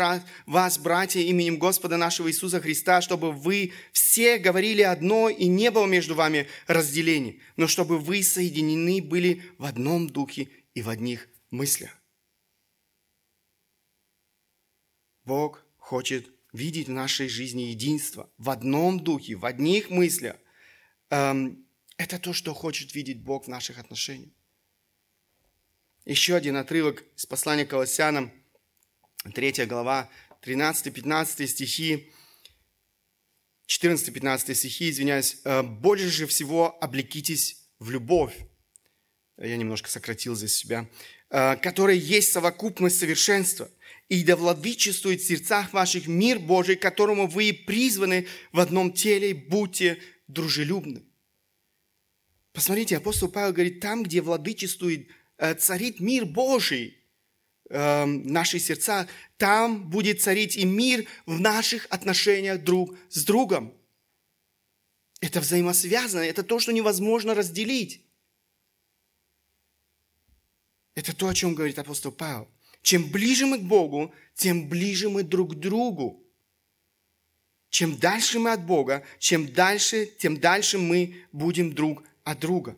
вас, 0.45 0.77
братья, 0.77 1.19
именем 1.21 1.57
Господа 1.57 1.97
нашего 1.97 2.29
Иисуса 2.29 2.61
Христа, 2.61 3.01
чтобы 3.01 3.31
вы 3.31 3.73
все 3.91 4.37
говорили 4.37 4.81
одно, 4.81 5.29
и 5.29 5.45
не 5.45 5.71
было 5.71 5.85
между 5.85 6.15
вами 6.15 6.47
разделений, 6.67 7.41
но 7.55 7.67
чтобы 7.67 7.97
вы 7.97 8.23
соединены 8.23 9.01
были 9.01 9.41
в 9.57 9.65
одном 9.65 10.09
духе 10.09 10.49
и 10.73 10.81
в 10.81 10.89
одних 10.89 11.27
мыслях». 11.49 11.98
Бог 15.29 15.63
хочет 15.77 16.27
видеть 16.53 16.87
в 16.87 16.91
нашей 16.91 17.29
жизни 17.29 17.61
единство, 17.61 18.31
в 18.39 18.49
одном 18.49 18.99
духе, 18.99 19.35
в 19.35 19.45
одних 19.45 19.91
мыслях. 19.91 20.35
Эм, 21.11 21.67
это 21.97 22.17
то, 22.17 22.33
что 22.33 22.55
хочет 22.55 22.95
видеть 22.95 23.21
Бог 23.21 23.45
в 23.45 23.47
наших 23.47 23.77
отношениях. 23.77 24.33
Еще 26.03 26.35
один 26.35 26.55
отрывок 26.57 27.03
из 27.15 27.27
послания 27.27 27.67
к 27.67 27.69
Колоссянам, 27.69 28.31
3 29.35 29.67
глава, 29.67 30.09
13-15 30.41 31.45
стихи, 31.45 32.11
14-15 33.67 34.55
стихи, 34.55 34.89
извиняюсь. 34.89 35.37
«Э, 35.43 35.61
«Больше 35.61 36.25
всего 36.25 36.75
облекитесь 36.83 37.69
в 37.77 37.91
любовь». 37.91 38.35
Я 39.37 39.57
немножко 39.57 39.91
сократил 39.91 40.35
здесь 40.35 40.55
себя. 40.55 40.89
«Э, 41.29 41.55
«Которая 41.57 41.97
есть 41.97 42.31
совокупность 42.31 42.97
совершенства, 42.97 43.69
и 44.09 44.23
да 44.23 44.35
владычествует 44.35 45.21
в 45.21 45.27
сердцах 45.27 45.71
ваших 45.71 46.07
мир 46.07 46.39
Божий, 46.39 46.75
которому 46.75 47.27
вы 47.27 47.53
призваны 47.53 48.27
в 48.51 48.59
одном 48.59 48.91
теле, 48.91 49.33
будьте 49.33 49.99
дружелюбны». 50.27 51.03
Посмотрите, 52.51 52.97
апостол 52.97 53.29
Павел 53.29 53.53
говорит, 53.53 53.79
там, 53.79 54.03
где 54.03 54.21
владычествует, 54.21 55.07
э, 55.37 55.53
царит 55.53 55.99
мир 55.99 56.25
Божий 56.25 56.97
э, 57.69 58.03
в 58.03 58.07
наших 58.07 58.61
сердцах, 58.61 59.07
там 59.37 59.89
будет 59.89 60.21
царить 60.21 60.57
и 60.57 60.65
мир 60.65 61.05
в 61.25 61.39
наших 61.39 61.85
отношениях 61.89 62.63
друг 62.63 62.97
с 63.09 63.23
другом. 63.23 63.73
Это 65.21 65.39
взаимосвязано, 65.39 66.21
это 66.21 66.43
то, 66.43 66.59
что 66.59 66.71
невозможно 66.71 67.35
разделить. 67.35 68.01
Это 70.95 71.15
то, 71.15 71.27
о 71.27 71.33
чем 71.33 71.55
говорит 71.55 71.77
апостол 71.77 72.11
Павел. 72.11 72.49
Чем 72.81 73.09
ближе 73.09 73.45
мы 73.45 73.59
к 73.59 73.63
Богу, 73.63 74.13
тем 74.35 74.69
ближе 74.69 75.09
мы 75.09 75.23
друг 75.23 75.53
к 75.53 75.55
другу. 75.55 76.23
Чем 77.69 77.97
дальше 77.97 78.39
мы 78.39 78.51
от 78.51 78.65
Бога, 78.65 79.03
чем 79.19 79.51
дальше, 79.51 80.05
тем 80.17 80.39
дальше 80.39 80.77
мы 80.77 81.23
будем 81.31 81.73
друг 81.73 82.03
от 82.23 82.39
друга. 82.39 82.75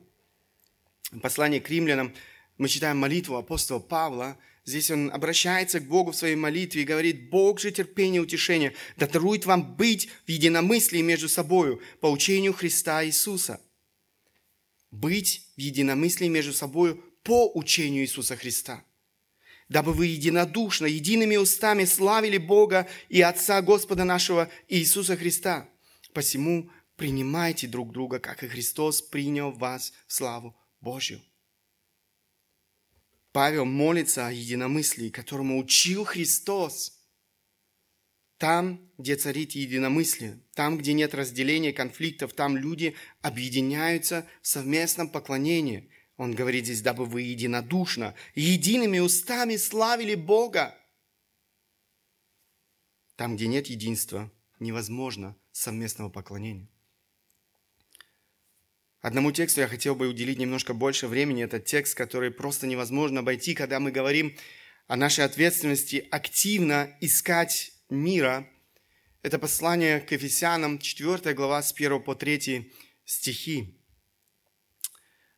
Послание 1.22 1.62
к 1.62 1.70
римлянам, 1.70 2.14
мы 2.58 2.68
читаем 2.68 2.98
молитву 2.98 3.36
апостола 3.36 3.80
Павла, 3.80 4.38
здесь 4.66 4.92
он 4.92 5.12
обращается 5.12 5.80
к 5.80 5.88
Богу 5.88 6.12
в 6.12 6.16
своей 6.16 6.36
молитве 6.36 6.82
и 6.82 6.86
говорит, 6.86 7.30
«Бог 7.30 7.60
же 7.60 7.72
терпение 7.72 8.18
и 8.18 8.24
утешение, 8.24 8.74
да 8.98 9.08
дарует 9.08 9.46
вам 9.46 9.76
быть 9.76 10.10
в 10.26 10.30
единомыслии 10.30 11.02
между 11.02 11.30
собою 11.30 11.82
по 12.02 12.12
учению 12.12 12.54
Христа 12.54 13.06
Иисуса». 13.06 13.62
Быть 14.92 15.48
в 15.56 15.60
единомыслии 15.60 16.28
между 16.28 16.52
собою 16.52 17.02
по 17.24 17.50
учению 17.58 18.04
Иисуса 18.04 18.36
Христа. 18.36 18.84
Дабы 19.72 19.94
вы 19.94 20.08
единодушно, 20.08 20.86
едиными 20.86 21.38
устами 21.38 21.86
славили 21.86 22.38
Бога 22.38 22.90
и 23.08 23.22
Отца 23.22 23.62
Господа 23.62 24.04
нашего 24.04 24.50
Иисуса 24.68 25.16
Христа. 25.16 25.70
Посему 26.14 26.70
принимайте 26.98 27.68
друг 27.68 27.94
друга, 27.94 28.20
как 28.20 28.44
и 28.44 28.50
Христос 28.50 29.02
принял 29.02 29.54
вас 29.54 29.94
в 30.08 30.14
славу 30.14 30.58
Божью. 30.82 31.22
Павел 33.32 33.64
молится 33.64 34.28
о 34.28 34.32
единомыслии, 34.34 35.10
которому 35.10 35.58
учил 35.58 36.04
Христос. 36.04 37.00
Там, 38.38 38.92
где 38.98 39.16
царит 39.16 39.54
единомыслие, 39.54 40.42
там, 40.54 40.78
где 40.78 40.92
нет 40.92 41.16
разделения, 41.16 41.72
конфликтов, 41.72 42.34
там 42.34 42.58
люди 42.58 42.94
объединяются 43.22 44.28
в 44.42 44.48
совместном 44.48 45.08
поклонении. 45.08 45.90
Он 46.22 46.36
говорит 46.36 46.66
здесь, 46.66 46.84
дабы 46.84 47.06
вы 47.06 47.24
единодушно, 47.24 48.14
едиными 48.36 49.00
устами 49.00 49.56
славили 49.56 50.14
Бога. 50.14 50.78
Там, 53.16 53.36
где 53.36 53.48
нет 53.48 53.66
единства, 53.66 54.32
невозможно 54.60 55.36
совместного 55.52 56.10
поклонения. 56.10 56.70
Одному 59.00 59.32
тексту 59.32 59.62
я 59.62 59.68
хотел 59.68 59.96
бы 59.96 60.08
уделить 60.08 60.38
немножко 60.38 60.76
больше 60.76 61.08
времени. 61.08 61.44
Это 61.44 61.60
текст, 61.60 61.96
который 61.96 62.30
просто 62.30 62.68
невозможно 62.68 63.22
обойти, 63.22 63.56
когда 63.56 63.80
мы 63.80 63.90
говорим 63.90 64.38
о 64.86 64.98
нашей 64.98 65.26
ответственности 65.26 66.08
активно 66.12 66.96
искать 67.02 67.72
мира. 67.90 68.48
Это 69.24 69.40
послание 69.40 70.00
к 70.00 70.12
Ефесянам, 70.12 70.78
4 70.78 71.34
глава, 71.34 71.64
с 71.64 71.74
1 71.74 72.00
по 72.04 72.14
3 72.14 72.72
стихи. 73.06 73.81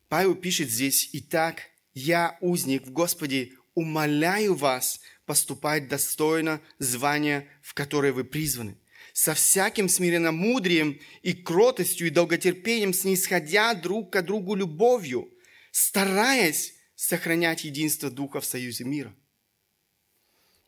Павел 0.08 0.34
пишет 0.34 0.70
здесь, 0.70 1.10
«Итак, 1.12 1.62
я, 1.92 2.36
узник 2.40 2.86
в 2.86 2.90
Господе, 2.90 3.52
умоляю 3.74 4.54
вас 4.54 5.00
поступать 5.26 5.88
достойно 5.88 6.60
звания, 6.78 7.48
в 7.62 7.74
которое 7.74 8.12
вы 8.12 8.24
призваны, 8.24 8.78
со 9.12 9.34
всяким 9.34 9.88
смиренномудрием 9.88 11.00
и 11.22 11.32
кротостью 11.32 12.08
и 12.08 12.10
долготерпением, 12.10 12.92
снисходя 12.92 13.74
друг 13.74 14.12
к 14.12 14.22
другу 14.22 14.54
любовью, 14.54 15.30
стараясь 15.70 16.74
сохранять 16.94 17.64
единство 17.64 18.10
Духа 18.10 18.40
в 18.40 18.44
союзе 18.44 18.84
мира. 18.84 19.14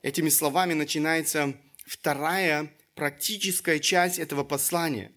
Этими 0.03 0.29
словами 0.29 0.75
начинается 0.75 1.57
вторая 1.87 2.73
практическая 2.95 3.79
часть 3.79 4.19
этого 4.19 4.45
послания. 4.45 5.13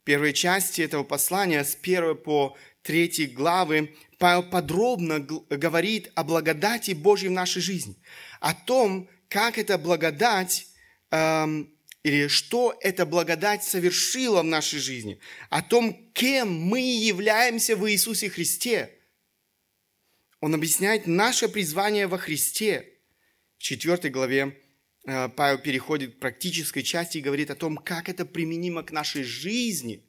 В 0.00 0.04
первой 0.04 0.34
части 0.34 0.82
этого 0.82 1.02
послания, 1.02 1.64
с 1.64 1.76
1 1.80 2.16
по 2.18 2.56
3 2.84 3.28
главы, 3.28 3.96
Павел 4.18 4.42
подробно 4.44 5.18
говорит 5.20 6.12
о 6.14 6.22
благодати 6.22 6.92
Божьей 6.92 7.28
в 7.28 7.32
нашей 7.32 7.62
жизни, 7.62 7.96
о 8.40 8.54
том, 8.54 9.08
как 9.28 9.58
эта 9.58 9.78
благодать 9.78 10.66
эм, 11.10 11.74
или 12.02 12.28
что 12.28 12.76
эта 12.82 13.06
благодать 13.06 13.64
совершила 13.64 14.42
в 14.42 14.44
нашей 14.44 14.78
жизни, 14.78 15.18
о 15.48 15.62
том, 15.62 16.10
кем 16.12 16.52
мы 16.52 16.80
являемся 16.80 17.74
в 17.74 17.90
Иисусе 17.90 18.28
Христе. 18.28 18.90
Он 20.40 20.54
объясняет 20.54 21.06
наше 21.06 21.48
призвание 21.48 22.06
во 22.06 22.18
Христе. 22.18 22.98
В 23.56 23.62
четвертой 23.62 24.10
главе 24.10 24.60
э, 25.06 25.30
Павел 25.30 25.58
переходит 25.58 26.16
к 26.16 26.18
практической 26.18 26.82
части 26.82 27.16
и 27.16 27.22
говорит 27.22 27.50
о 27.50 27.54
том, 27.54 27.78
как 27.78 28.10
это 28.10 28.26
применимо 28.26 28.82
к 28.82 28.92
нашей 28.92 29.22
жизни, 29.22 30.04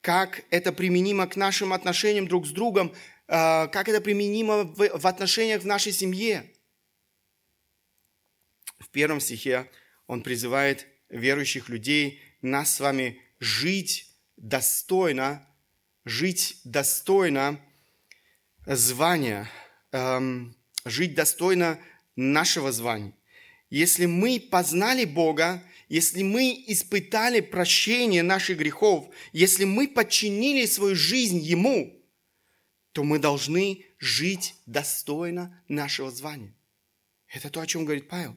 как 0.00 0.44
это 0.50 0.72
применимо 0.72 1.26
к 1.26 1.36
нашим 1.36 1.72
отношениям 1.72 2.26
друг 2.26 2.46
с 2.46 2.50
другом, 2.50 2.94
э, 3.28 3.68
как 3.68 3.88
это 3.88 4.00
применимо 4.00 4.64
в 4.64 5.06
отношениях 5.06 5.62
в 5.62 5.66
нашей 5.66 5.92
семье. 5.92 6.50
В 8.78 8.88
первом 8.88 9.20
стихе 9.20 9.70
он 10.06 10.22
призывает 10.22 10.86
верующих 11.08 11.68
людей, 11.68 12.20
нас 12.40 12.74
с 12.74 12.80
вами 12.80 13.20
жить 13.38 14.10
достойно, 14.36 15.46
жить 16.04 16.60
достойно 16.64 17.60
звания, 18.66 19.50
эм, 19.92 20.56
жить 20.84 21.14
достойно 21.14 21.78
нашего 22.16 22.72
звания. 22.72 23.12
Если 23.68 24.06
мы 24.06 24.40
познали 24.40 25.04
Бога, 25.04 25.62
если 25.90 26.22
мы 26.22 26.64
испытали 26.68 27.40
прощение 27.40 28.22
наших 28.22 28.58
грехов, 28.58 29.12
если 29.32 29.64
мы 29.64 29.88
подчинили 29.88 30.64
свою 30.66 30.94
жизнь 30.94 31.38
Ему, 31.38 32.00
то 32.92 33.02
мы 33.02 33.18
должны 33.18 33.84
жить 33.98 34.54
достойно 34.66 35.60
нашего 35.66 36.12
звания. 36.12 36.54
Это 37.26 37.50
то, 37.50 37.60
о 37.60 37.66
чем 37.66 37.84
говорит 37.84 38.08
Павел. 38.08 38.36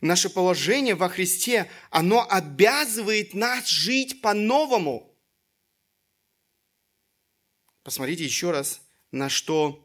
Наше 0.00 0.30
положение 0.30 0.94
во 0.94 1.08
Христе, 1.08 1.68
оно 1.90 2.24
обязывает 2.30 3.34
нас 3.34 3.66
жить 3.66 4.20
по-новому. 4.20 5.18
Посмотрите 7.82 8.24
еще 8.24 8.52
раз, 8.52 8.80
на 9.10 9.28
что, 9.28 9.84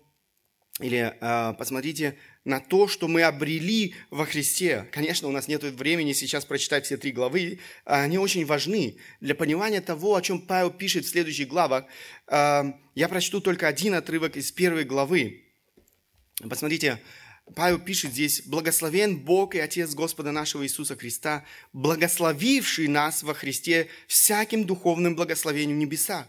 или 0.80 1.18
э, 1.20 1.54
посмотрите 1.56 2.20
на 2.48 2.62
то, 2.62 2.88
что 2.88 3.10
мы 3.10 3.24
обрели 3.24 3.94
во 4.10 4.26
Христе. 4.26 4.88
Конечно, 4.94 5.28
у 5.28 5.32
нас 5.32 5.50
нет 5.50 5.64
времени 5.64 6.14
сейчас 6.14 6.46
прочитать 6.46 6.86
все 6.86 6.96
три 6.96 7.12
главы. 7.12 7.60
Они 7.84 8.18
очень 8.18 8.46
важны 8.46 8.96
для 9.20 9.36
понимания 9.36 9.82
того, 9.82 10.16
о 10.16 10.22
чем 10.22 10.40
Павел 10.40 10.72
пишет 10.72 11.04
в 11.04 11.10
следующих 11.10 11.50
главах. 11.50 11.84
Э, 12.28 12.64
я 12.96 13.10
прочту 13.10 13.42
только 13.42 13.68
один 13.68 13.96
отрывок 13.96 14.38
из 14.38 14.54
первой 14.54 14.86
главы. 14.86 15.44
Посмотрите, 16.50 17.02
Павел 17.54 17.80
пишет 17.80 18.12
здесь, 18.12 18.42
«Благословен 18.46 19.20
Бог 19.20 19.54
и 19.54 19.60
Отец 19.60 19.94
Господа 19.94 20.32
нашего 20.32 20.64
Иисуса 20.64 20.96
Христа, 20.96 21.44
благословивший 21.74 22.88
нас 22.88 23.24
во 23.24 23.34
Христе 23.34 23.90
всяким 24.08 24.64
духовным 24.64 25.18
благословением 25.18 25.76
в 25.76 25.82
небесах, 25.82 26.26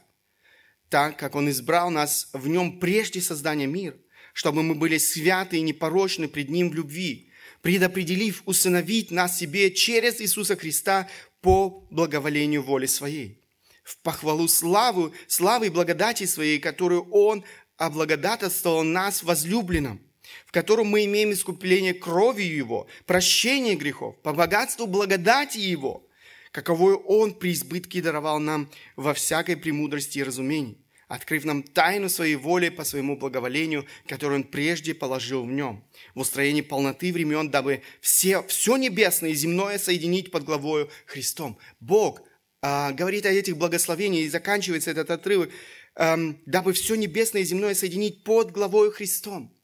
так 0.88 1.16
как 1.16 1.36
Он 1.36 1.48
избрал 1.48 1.90
нас 1.90 2.28
в 2.32 2.48
Нем 2.48 2.80
прежде 2.80 3.20
создания 3.20 3.68
мира, 3.68 3.94
чтобы 4.38 4.62
мы 4.62 4.76
были 4.76 4.98
святы 4.98 5.56
и 5.56 5.62
непорочны 5.62 6.28
пред 6.28 6.48
Ним 6.48 6.70
в 6.70 6.74
любви, 6.74 7.32
предопределив 7.60 8.44
усыновить 8.46 9.10
нас 9.10 9.36
себе 9.36 9.72
через 9.72 10.20
Иисуса 10.20 10.54
Христа 10.54 11.08
по 11.40 11.84
благоволению 11.90 12.62
воли 12.62 12.86
Своей, 12.86 13.42
в 13.82 13.98
похвалу 13.98 14.46
славу, 14.46 15.12
славы 15.26 15.66
и 15.66 15.70
благодати 15.70 16.24
Своей, 16.24 16.60
которую 16.60 17.10
Он 17.10 17.42
облагодатствовал 17.78 18.84
нас 18.84 19.24
возлюбленным, 19.24 20.00
в 20.46 20.52
котором 20.52 20.86
мы 20.86 21.04
имеем 21.06 21.32
искупление 21.32 21.92
кровью 21.92 22.54
Его, 22.54 22.86
прощение 23.06 23.74
грехов, 23.74 24.22
по 24.22 24.32
богатству 24.32 24.86
благодати 24.86 25.58
Его, 25.58 26.06
каковую 26.52 26.98
Он 26.98 27.34
при 27.34 27.54
избытке 27.54 28.00
даровал 28.02 28.38
нам 28.38 28.70
во 28.94 29.14
всякой 29.14 29.56
премудрости 29.56 30.20
и 30.20 30.22
разумении, 30.22 30.78
открыв 31.08 31.44
нам 31.44 31.62
тайну 31.62 32.08
своей 32.08 32.36
воли 32.36 32.68
по 32.68 32.84
своему 32.84 33.16
благоволению, 33.16 33.86
которую 34.06 34.40
Он 34.40 34.44
прежде 34.44 34.94
положил 34.94 35.44
в 35.44 35.50
нем, 35.50 35.84
в 36.14 36.20
устроении 36.20 36.60
полноты 36.60 37.12
времен, 37.12 37.50
дабы 37.50 37.82
все, 38.00 38.42
все 38.46 38.76
небесное 38.76 39.30
и 39.30 39.34
земное 39.34 39.78
соединить 39.78 40.30
под 40.30 40.44
главою 40.44 40.90
Христом. 41.06 41.58
Бог 41.80 42.20
а, 42.60 42.92
говорит 42.92 43.24
о 43.24 43.30
этих 43.30 43.56
благословениях, 43.56 44.26
и 44.26 44.30
заканчивается 44.30 44.90
этот 44.90 45.10
отрывок, 45.10 45.50
эм, 45.94 46.42
дабы 46.44 46.74
все 46.74 46.94
небесное 46.94 47.42
и 47.42 47.44
земное 47.44 47.74
соединить 47.74 48.22
под 48.22 48.50
главою 48.52 48.92
Христом. 48.92 49.54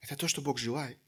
Это 0.00 0.16
то, 0.16 0.28
что 0.28 0.40
Бог 0.40 0.58
желает. 0.58 0.98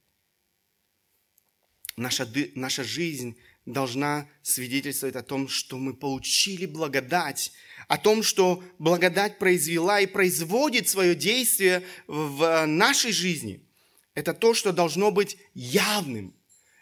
Наша, 1.97 2.29
наша 2.55 2.85
жизнь 2.85 3.39
должна 3.67 4.29
свидетельствовать 4.43 5.17
о 5.17 5.23
том, 5.23 5.49
что 5.49 5.79
мы 5.79 5.95
получили 5.95 6.67
благодать, 6.67 7.53
о 7.89 7.99
том, 7.99 8.23
что 8.23 8.63
благодать 8.79 9.39
произвела 9.39 10.01
и 10.01 10.07
производит 10.07 10.89
свое 10.89 11.15
действие 11.15 11.83
в 12.07 12.67
нашей 12.67 13.13
жизни. 13.13 13.67
Это 14.15 14.35
то, 14.35 14.55
что 14.55 14.73
должно 14.73 15.11
быть 15.11 15.37
явным. 15.55 16.35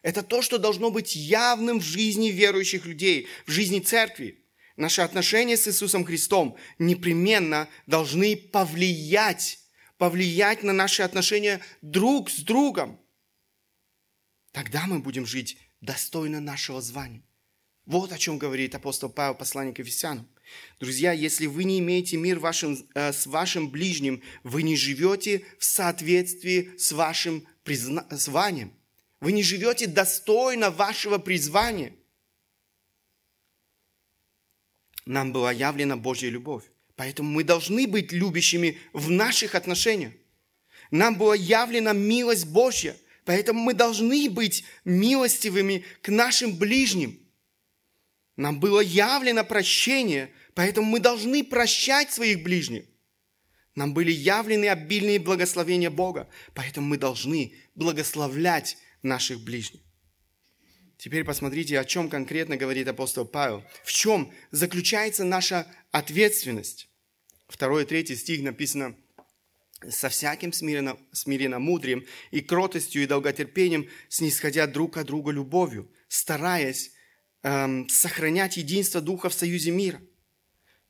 Это 0.02 0.22
то, 0.22 0.42
что 0.42 0.58
должно 0.58 0.90
быть 0.90 1.16
явным 1.16 1.80
в 1.80 1.84
жизни 1.84 2.28
верующих 2.28 2.86
людей, 2.86 3.28
в 3.46 3.50
жизни 3.50 3.80
церкви. 3.80 4.44
Наши 4.76 5.02
отношения 5.02 5.56
с 5.56 5.66
Иисусом 5.66 6.04
Христом 6.04 6.56
непременно 6.78 7.68
должны 7.86 8.36
повлиять 8.36 9.58
повлиять 9.98 10.62
на 10.62 10.72
наши 10.72 11.02
отношения 11.02 11.60
друг 11.82 12.30
с 12.30 12.38
другом. 12.38 12.98
Тогда 14.52 14.86
мы 14.86 15.00
будем 15.00 15.26
жить 15.26 15.58
достойно 15.80 16.40
нашего 16.40 16.80
звания. 16.80 17.22
Вот 17.84 18.12
о 18.12 18.18
чем 18.18 18.38
говорит 18.38 18.74
апостол 18.74 19.10
Павел, 19.10 19.34
посланник 19.34 19.78
Ефесянам. 19.78 20.28
Друзья, 20.80 21.12
если 21.12 21.46
вы 21.46 21.64
не 21.64 21.80
имеете 21.80 22.16
мир 22.16 22.38
вашим, 22.38 22.78
э, 22.94 23.12
с 23.12 23.26
вашим 23.26 23.70
ближним, 23.70 24.22
вы 24.44 24.62
не 24.62 24.76
живете 24.76 25.44
в 25.58 25.64
соответствии 25.64 26.70
с 26.78 26.92
вашим 26.92 27.46
призна... 27.64 28.06
званием. 28.10 28.72
Вы 29.20 29.32
не 29.32 29.42
живете 29.42 29.86
достойно 29.86 30.70
вашего 30.70 31.18
призвания. 31.18 31.92
Нам 35.04 35.32
была 35.32 35.52
явлена 35.52 35.96
Божья 35.96 36.28
любовь. 36.28 36.64
Поэтому 36.94 37.30
мы 37.30 37.44
должны 37.44 37.86
быть 37.86 38.12
любящими 38.12 38.78
в 38.92 39.10
наших 39.10 39.54
отношениях. 39.54 40.12
Нам 40.90 41.16
была 41.16 41.34
явлена 41.34 41.92
милость 41.92 42.46
Божья. 42.46 42.96
Поэтому 43.24 43.60
мы 43.60 43.74
должны 43.74 44.28
быть 44.30 44.64
милостивыми 44.84 45.84
к 46.02 46.08
нашим 46.08 46.56
ближним. 46.56 47.20
Нам 48.38 48.60
было 48.60 48.78
явлено 48.78 49.42
прощение, 49.42 50.32
поэтому 50.54 50.86
мы 50.86 51.00
должны 51.00 51.42
прощать 51.42 52.12
своих 52.12 52.44
ближних. 52.44 52.84
Нам 53.74 53.92
были 53.92 54.12
явлены 54.12 54.68
обильные 54.68 55.18
благословения 55.18 55.90
Бога, 55.90 56.28
поэтому 56.54 56.86
мы 56.86 56.98
должны 56.98 57.52
благословлять 57.74 58.78
наших 59.02 59.40
ближних. 59.40 59.80
Теперь 60.98 61.24
посмотрите, 61.24 61.80
о 61.80 61.84
чем 61.84 62.08
конкретно 62.08 62.56
говорит 62.56 62.86
апостол 62.86 63.24
Павел. 63.24 63.64
В 63.82 63.90
чем 63.90 64.32
заключается 64.52 65.24
наша 65.24 65.66
ответственность? 65.90 66.88
Второй 67.48 67.82
и 67.82 67.86
третий 67.86 68.14
стих 68.14 68.42
написано 68.42 68.94
«Со 69.88 70.08
всяким 70.10 70.52
смиренно, 70.52 70.96
смиренно 71.10 71.58
мудрием 71.58 72.06
и 72.30 72.40
кротостью 72.40 73.02
и 73.02 73.06
долготерпением, 73.06 73.88
снисходя 74.08 74.68
друг 74.68 74.96
от 74.96 75.08
друга 75.08 75.32
любовью, 75.32 75.90
стараясь 76.06 76.92
эм, 77.42 77.88
сохранять 77.88 78.56
единство 78.56 79.00
Духа 79.00 79.28
в 79.28 79.34
союзе 79.34 79.70
мира». 79.70 80.00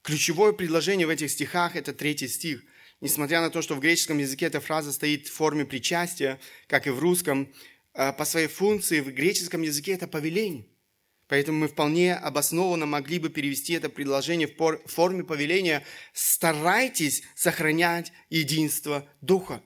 Ключевое 0.02 0.52
предложение 0.52 1.06
в 1.06 1.10
этих 1.10 1.30
стихах– 1.30 1.76
это 1.76 1.92
третий 1.92 2.28
стих. 2.28 2.62
Несмотря 3.00 3.40
на 3.40 3.50
то, 3.50 3.62
что 3.62 3.74
в 3.74 3.80
греческом 3.80 4.18
языке 4.18 4.46
эта 4.46 4.60
фраза 4.60 4.92
стоит 4.92 5.28
в 5.28 5.32
форме 5.32 5.64
причастия, 5.64 6.40
как 6.66 6.86
и 6.86 6.90
в 6.90 6.98
русском, 6.98 7.52
а, 7.94 8.12
по 8.12 8.24
своей 8.24 8.48
функции 8.48 9.00
в 9.00 9.12
греческом 9.12 9.62
языке 9.62 9.92
это 9.92 10.08
повеление. 10.08 10.66
Поэтому 11.28 11.58
мы 11.58 11.68
вполне 11.68 12.14
обоснованно 12.14 12.86
могли 12.86 13.18
бы 13.18 13.28
перевести 13.28 13.74
это 13.74 13.90
предложение 13.90 14.48
в 14.48 14.78
форме 14.86 15.24
повеления 15.24 15.84
«старайтесь 16.14 17.22
сохранять 17.34 18.12
единство 18.30 19.06
Духа». 19.20 19.62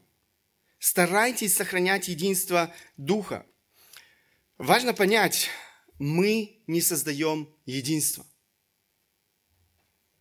Старайтесь 0.80 1.55
сохранять 1.55 2.09
единство 2.09 2.74
Духа. 2.97 3.47
Важно 4.59 4.93
понять, 4.93 5.49
мы 6.03 6.62
не 6.66 6.80
создаем 6.80 7.48
единство. 7.66 8.26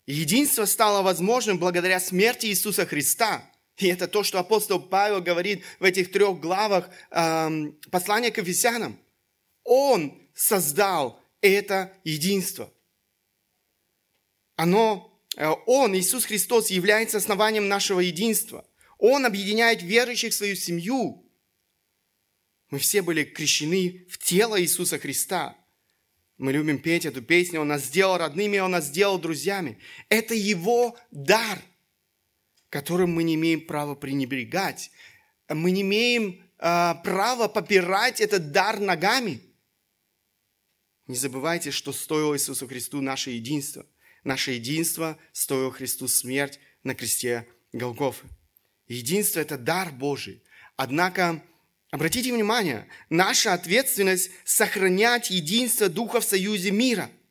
Единство 0.05 0.65
стало 0.65 1.01
возможным 1.01 1.59
благодаря 1.59 1.99
смерти 1.99 2.47
Иисуса 2.47 2.85
Христа– 2.85 3.47
и 3.81 3.87
это 3.87 4.07
то, 4.07 4.23
что 4.23 4.39
апостол 4.39 4.79
Павел 4.79 5.21
говорит 5.21 5.63
в 5.79 5.83
этих 5.83 6.11
трех 6.11 6.39
главах 6.39 6.89
э, 7.09 7.71
послания 7.89 8.29
к 8.29 8.37
Ефесянам. 8.37 8.99
Он 9.63 10.29
создал 10.35 11.19
это 11.41 11.91
единство. 12.03 12.71
Оно, 14.55 15.19
э, 15.35 15.47
Он, 15.65 15.95
Иисус 15.95 16.25
Христос, 16.25 16.69
является 16.69 17.17
основанием 17.17 17.67
нашего 17.67 18.01
единства. 18.01 18.67
Он 18.99 19.25
объединяет 19.25 19.81
верующих 19.81 20.31
в 20.31 20.35
свою 20.35 20.55
семью. 20.55 21.27
Мы 22.69 22.77
все 22.77 23.01
были 23.01 23.23
крещены 23.23 24.05
в 24.09 24.19
тело 24.19 24.61
Иисуса 24.61 24.99
Христа. 24.99 25.57
Мы 26.41 26.51
любим 26.51 26.79
петь 26.79 27.05
эту 27.05 27.21
песню. 27.21 27.61
Он 27.61 27.69
нас 27.69 27.85
сделал 27.85 28.17
родными, 28.17 28.57
Он 28.57 28.71
нас 28.71 28.87
сделал 28.87 29.17
друзьями. 29.17 29.77
Это 30.09 30.33
Его 30.33 30.97
дар– 31.11 31.57
которым 32.71 33.13
мы 33.13 33.23
не 33.23 33.35
имеем 33.35 33.61
права 33.67 33.93
пренебрегать. 33.93 34.91
Мы 35.49 35.71
не 35.71 35.81
имеем 35.81 36.41
э, 36.57 36.95
права 37.03 37.49
попирать 37.49 38.21
этот 38.21 38.51
дар 38.51 38.79
ногами. 38.79 39.41
Не 41.05 41.17
забывайте, 41.17 41.69
что 41.69 41.91
стоило 41.91 42.33
Иисусу 42.33 42.67
Христу 42.67 43.01
наше 43.01 43.31
единство. 43.31 43.85
Наше 44.23 44.53
единство 44.53 45.19
стоило 45.33 45.71
Христу 45.71 46.07
смерть 46.07 46.59
на 46.83 46.95
кресте 46.95 47.45
Голгофы. 47.73 48.25
Единство– 48.87 49.39
это 49.41 49.57
дар 49.57 49.91
Божий. 49.91 50.41
Однако, 50.77 51.43
обратите 51.91 52.33
внимание, 52.33 52.87
наша 53.09 53.53
ответственность– 53.53 54.31
сохранять 54.43 55.29
единство 55.29 55.87
Духа 55.87 56.19
в 56.19 56.25
союзе 56.25 56.71
мира– 56.71 57.09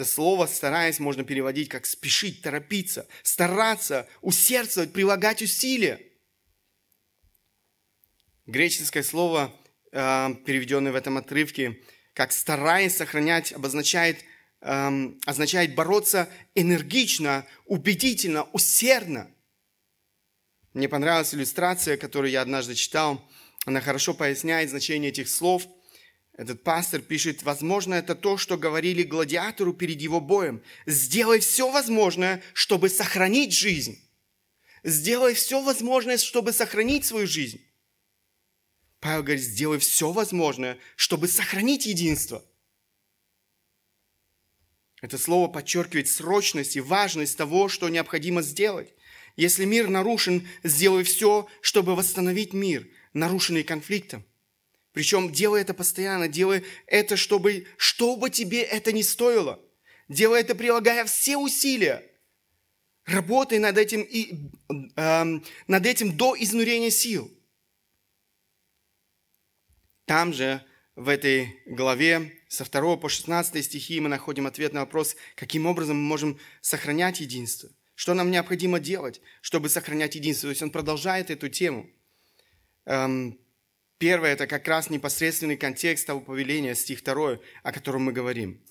это 0.00 0.08
слово 0.08 0.46
«стараясь» 0.46 0.98
можно 0.98 1.24
переводить 1.24 1.68
как 1.68 1.84
«спешить», 1.84 2.40
«торопиться», 2.40 3.06
«стараться», 3.22 4.08
«усердствовать», 4.22 4.94
«прилагать 4.94 5.42
усилия». 5.42 6.00
Греческое 8.46 9.02
слово, 9.02 9.54
э, 9.92 10.28
переведенное 10.46 10.92
в 10.92 10.94
этом 10.94 11.18
отрывке, 11.18 11.82
как 12.14 12.32
«стараясь 12.32 12.96
сохранять», 12.96 13.52
обозначает, 13.52 14.24
эм, 14.62 15.20
означает 15.26 15.74
бороться 15.74 16.30
энергично, 16.54 17.46
убедительно, 17.66 18.44
усердно. 18.54 19.30
Мне 20.74 20.88
понравилась 20.88 21.34
иллюстрация, 21.34 21.96
которую 21.96 22.30
я 22.30 22.42
однажды 22.42 22.74
читал. 22.74 23.22
Она 23.66 23.80
хорошо 23.80 24.14
поясняет 24.14 24.70
значение 24.70 25.10
этих 25.10 25.28
слов– 25.28 25.66
этот 26.40 26.62
пастор 26.62 27.02
пишет, 27.02 27.42
возможно, 27.42 27.92
это 27.92 28.14
то, 28.14 28.38
что 28.38 28.56
говорили 28.56 29.02
гладиатору 29.02 29.74
перед 29.74 30.00
его 30.00 30.22
боем. 30.22 30.62
Сделай 30.86 31.38
все 31.40 31.70
возможное, 31.70 32.42
чтобы 32.54 32.88
сохранить 32.88 33.52
жизнь. 33.52 34.02
Сделай 34.82 35.34
все 35.34 35.62
возможное, 35.62 36.16
чтобы 36.16 36.54
сохранить 36.54 37.04
свою 37.04 37.26
жизнь. 37.26 37.60
Павел 39.00 39.22
говорит, 39.22 39.44
сделай 39.44 39.78
все 39.78 40.12
возможное, 40.12 40.78
чтобы 40.96 41.28
сохранить 41.28 41.84
единство. 41.84 42.42
Это 45.02 45.18
слово 45.18 45.46
подчеркивает 45.48 46.08
срочность 46.08 46.74
и 46.74 46.80
важность 46.80 47.36
того, 47.36 47.68
что 47.68 47.90
необходимо 47.90 48.40
сделать. 48.40 48.94
Если 49.36 49.64
мир 49.64 49.88
нарушен, 49.88 50.46
сделай 50.62 51.04
все, 51.04 51.48
чтобы 51.60 51.94
восстановить 51.94 52.52
мир, 52.52 52.86
нарушенный 53.12 53.62
конфликтом. 53.62 54.24
Причем 54.92 55.30
делай 55.30 55.62
это 55.62 55.72
постоянно, 55.72 56.28
делай 56.28 56.64
это, 56.86 57.16
чтобы, 57.16 57.66
чтобы 57.76 58.30
тебе 58.30 58.62
это 58.62 58.92
не 58.92 59.02
стоило. 59.02 59.60
Делай 60.08 60.40
это, 60.40 60.54
прилагая 60.54 61.04
все 61.04 61.36
усилия. 61.36 62.04
Работай 63.04 63.58
над 63.58 63.78
этим, 63.78 64.02
и, 64.02 64.50
э, 64.96 65.24
над 65.66 65.86
этим 65.86 66.16
до 66.16 66.34
изнурения 66.38 66.90
сил. 66.90 67.30
Там 70.04 70.32
же, 70.32 70.64
в 70.96 71.08
этой 71.08 71.62
главе, 71.66 72.32
со 72.48 72.64
2 72.64 72.96
по 72.96 73.08
16 73.08 73.64
стихи 73.64 74.00
мы 74.00 74.08
находим 74.08 74.46
ответ 74.46 74.72
на 74.72 74.80
вопрос, 74.80 75.16
каким 75.36 75.66
образом 75.66 75.96
мы 75.96 76.02
можем 76.02 76.38
сохранять 76.60 77.20
единство. 77.20 77.70
Что 78.00 78.14
нам 78.14 78.30
необходимо 78.30 78.80
делать, 78.80 79.20
чтобы 79.42 79.68
сохранять 79.68 80.14
единство. 80.14 80.46
То 80.46 80.52
есть 80.52 80.62
он 80.62 80.70
продолжает 80.70 81.30
эту 81.30 81.50
тему. 81.50 81.86
Эм, 82.86 83.38
Первое– 83.98 84.32
это 84.32 84.46
как 84.46 84.66
раз 84.66 84.88
непосредственный 84.88 85.58
контекст 85.58 86.06
того 86.06 86.22
повеления, 86.22 86.74
стих 86.74 87.04
2, 87.04 87.38
о 87.62 87.72
котором 87.72 88.04
мы 88.04 88.12
говорим. 88.12 88.64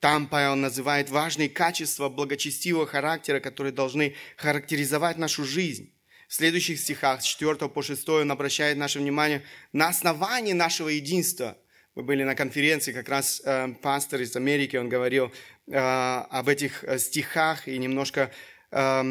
Там 0.00 0.26
Павел 0.26 0.56
называет 0.56 1.08
важные 1.08 1.48
качества 1.48 2.08
благочестивого 2.08 2.84
характера, 2.84 3.38
которые 3.38 3.72
должны 3.72 4.16
характеризовать 4.36 5.18
нашу 5.18 5.44
жизнь. 5.44 5.94
В 6.26 6.34
следующих 6.34 6.80
стихах, 6.80 7.22
с 7.22 7.24
4 7.26 7.68
по 7.68 7.80
6, 7.80 8.08
он 8.08 8.32
обращает 8.32 8.76
наше 8.76 8.98
внимание 8.98 9.44
на 9.72 9.86
основании 9.86 10.52
нашего 10.52 10.88
единства. 10.88 11.56
Мы 11.94 12.02
были 12.02 12.24
на 12.24 12.34
конференции, 12.34 12.92
как 12.92 13.08
раз 13.08 13.40
э, 13.44 13.68
пастор 13.82 14.20
из 14.20 14.34
Америки, 14.34 14.74
он 14.76 14.88
говорил 14.88 15.30
об 15.78 16.48
этих 16.48 16.84
э, 16.84 16.98
стихах 16.98 17.68
и 17.68 17.78
немножко 17.78 18.30
э, 18.70 19.02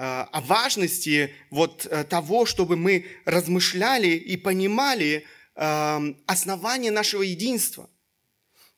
Э, 0.00 0.26
о 0.30 0.40
важности 0.42 1.34
вот 1.50 1.84
э, 1.90 2.04
того, 2.04 2.46
чтобы 2.46 2.76
мы 2.76 3.04
размышляли 3.24 4.10
и 4.10 4.36
понимали 4.36 5.26
эм, 5.56 6.22
основание 6.24 6.92
нашего 6.92 7.22
единства. 7.22 7.90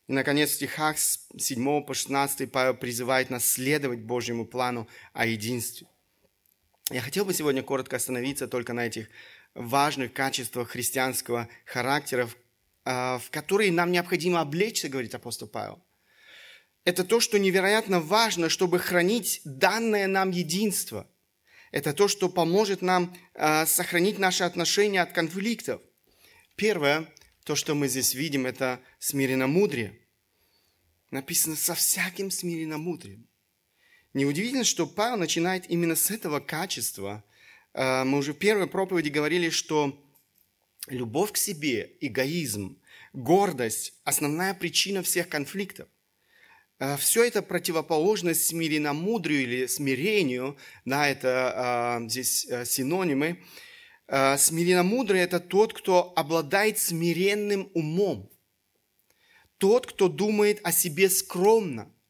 И, 0.09 0.15
наконец, 0.15 0.49
в 0.49 0.55
стихах 0.55 0.99
с 0.99 1.29
7 1.39 1.83
по 1.85 1.93
16 1.93 2.51
Павел 2.51 2.73
призывает 2.73 3.29
нас 3.29 3.45
следовать 3.45 4.01
Божьему 4.01 4.47
плану 4.47 4.89
о 5.13 5.27
единстве. 5.27 5.89
Я 6.91 7.03
хотел 7.03 7.27
бы 7.27 7.35
сегодня 7.35 7.63
коротко 7.63 7.97
остановиться 7.97 8.49
только 8.49 8.73
на 8.73 8.87
этих 8.87 9.09
важных 9.53 10.15
качествах 10.15 10.71
христианского 10.71 11.49
характера, 11.67 12.31
э, 12.87 13.19
в 13.19 13.31
которые 13.31 13.73
нам 13.73 13.93
необходимо 13.93 14.41
облечься, 14.41 14.89
говорит 14.89 15.15
апостол 15.15 15.49
Павел 15.49 15.83
это 16.91 17.05
то, 17.05 17.21
что 17.21 17.39
невероятно 17.39 18.01
важно, 18.01 18.49
чтобы 18.49 18.81
хранить 18.81 19.41
данное 19.45 20.09
нам 20.09 20.33
единство. 20.33 21.09
Это 21.71 21.93
то, 21.93 22.09
что 22.09 22.29
поможет 22.29 22.83
нам 22.83 23.17
э, 23.35 23.65
сохранить 23.67 24.19
наши 24.19 24.43
отношения 24.43 25.01
от 25.01 25.13
конфликтов. 25.13 25.81
Первое, 26.57 27.07
то, 27.45 27.55
что 27.55 27.77
мы 27.77 27.87
здесь 27.87 28.15
видим, 28.15 28.45
это 28.45 28.81
смиренно 28.99 29.47
мудрее. 29.47 30.01
Написано 31.13 31.55
со 31.55 31.77
всяким 31.77 32.33
смиренномудрием. 32.33 33.29
Неудивительно, 34.13 34.65
что 34.65 34.89
Павел 34.89 35.17
начинает 35.17 35.71
именно 35.71 35.95
с 35.95 36.11
этого 36.11 36.41
качества. 36.41 37.23
А, 37.73 38.05
мы 38.05 38.19
уже 38.19 38.33
в 38.33 38.39
первой 38.39 38.67
проповеди 38.67 39.11
говорили, 39.11 39.51
что 39.51 39.97
любовь 40.89 41.31
к 41.31 41.37
себе, 41.37 41.97
эгоизм, 42.01 42.83
гордость– 43.13 43.95
основная 44.05 44.55
причина 44.55 45.05
всех 45.05 45.29
конфликтов. 45.29 45.89
А, 46.81 46.97
Все 46.97 47.25
это 47.25 47.43
противоположность 47.43 48.49
смиренномудрию 48.49 49.43
или 49.43 49.67
смирению, 49.67 50.57
да, 50.85 51.07
это 51.07 51.53
а, 51.55 52.01
здесь 52.09 52.49
синонимы. 52.65 53.45
Смиренномудрый– 54.09 55.21
это 55.23 55.39
тот, 55.39 55.73
кто 55.73 56.13
обладает 56.17 56.81
смиренным 56.81 57.71
умом. 57.75 58.29
Тот, 59.59 59.87
кто 59.87 60.09
думает 60.09 60.59
о 60.65 60.73
себе 60.73 61.09
скромно– 61.09 61.95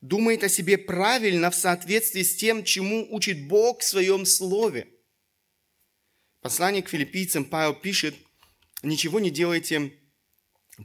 думает 0.00 0.44
о 0.44 0.48
себе 0.48 0.78
правильно 0.78 1.50
в 1.50 1.54
соответствии 1.54 2.22
с 2.22 2.36
тем, 2.36 2.64
чему 2.64 3.06
учит 3.10 3.46
Бог 3.46 3.80
в 3.80 3.84
своем 3.84 4.24
слове. 4.24 4.88
Послание 6.40 6.82
к 6.82 6.88
филиппийцам 6.88 7.44
Павел 7.44 7.74
пишет, 7.74 8.14
ничего 8.82 9.18
не 9.18 9.30
делайте 9.30 9.92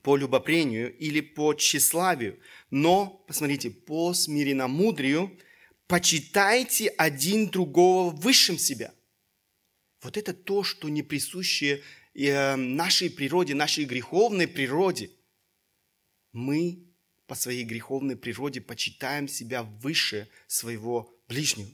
по 0.02 0.18
любопрению 0.18 0.96
или 0.98 1.22
по 1.22 1.54
тщеславию, 1.54 2.40
но, 2.76 3.24
посмотрите, 3.28 3.70
по 3.70 4.16
смиренномудрию 4.16 5.38
почитайте 5.86 6.88
один 6.88 7.48
другого 7.52 8.10
высшим 8.10 8.58
себя. 8.58 8.92
Вот 10.02 10.18
это 10.18 10.34
то, 10.34 10.64
что 10.64 10.90
не 10.90 11.04
присуще 11.04 11.84
э, 12.16 12.56
нашей 12.56 13.12
природе, 13.12 13.54
нашей 13.54 13.86
греховной 13.86 14.48
природе. 14.48 15.12
Мы 16.32 16.92
по 17.28 17.36
своей 17.36 17.64
греховной 17.64 18.16
природе 18.16 18.60
почитаем 18.60 19.28
себя 19.28 19.62
выше 19.62 20.28
своего 20.48 21.16
ближнего. 21.28 21.70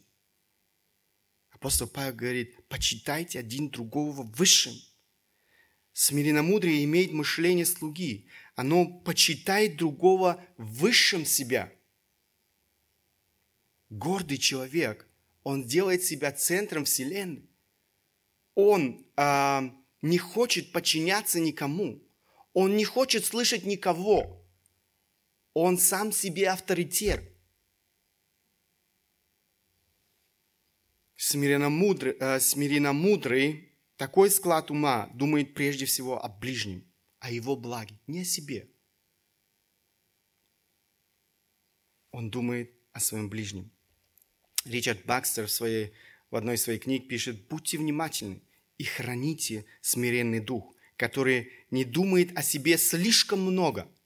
Апостол 1.52 1.88
Павел 1.88 2.14
говорит, 2.14 2.68
почитайте 2.68 3.40
один 3.40 3.70
другого 3.70 4.24
высшим. 4.24 4.74
Смиренномудрие 6.02 6.86
имеет 6.86 7.12
мышление 7.12 7.66
слуги. 7.66 8.30
Оно 8.56 8.86
почитает 8.86 9.76
другого 9.76 10.42
высшим 10.56 11.26
себя. 11.26 11.74
Гордый 13.90 14.38
человек, 14.38 15.10
он 15.44 15.66
делает 15.66 16.02
себя 16.02 16.32
центром 16.32 16.86
Вселенной. 16.86 17.50
Он 18.56 19.06
а, 19.18 19.76
не 20.02 20.18
хочет 20.18 20.72
подчиняться 20.72 21.42
никому. 21.42 22.02
Он 22.54 22.78
не 22.78 22.86
хочет 22.86 23.26
слышать 23.26 23.66
никого. 23.66 24.42
Он 25.54 25.78
сам 25.78 26.14
себе 26.14 26.50
авторитет. 26.50 27.30
Смиренно 31.18 31.70
мудрый, 31.70 32.16
э, 32.18 32.40
смиренно 32.40 32.94
мудрый 32.94 33.69
такой 34.00 34.32
склад 34.32 34.72
ума 34.72 35.12
думает 35.14 35.54
прежде 35.54 35.86
всего 35.86 36.24
о 36.24 36.28
ближнем, 36.28 36.84
о 37.20 37.30
его 37.30 37.56
благе, 37.56 38.00
не 38.08 38.22
о 38.22 38.26
себе. 38.26 38.68
Он 42.12 42.32
думает 42.32 42.74
о 42.92 43.00
своем 43.00 43.30
ближнем. 43.30 43.70
Ричард 44.66 45.06
Бакстер 45.06 45.46
в, 45.46 45.52
своей, 45.52 45.94
в 46.32 46.36
одной 46.36 46.56
из 46.56 46.64
своих 46.64 46.82
книг 46.84 47.08
пишет, 47.08 47.48
будьте 47.48 47.78
внимательны 47.78 48.42
и 48.80 48.84
храните 48.84 49.66
смиренный 49.82 50.40
дух, 50.40 50.74
который 50.96 51.52
не 51.70 51.86
думает 51.86 52.36
о 52.36 52.42
себе 52.42 52.80
слишком 52.80 53.42
много– 53.42 53.88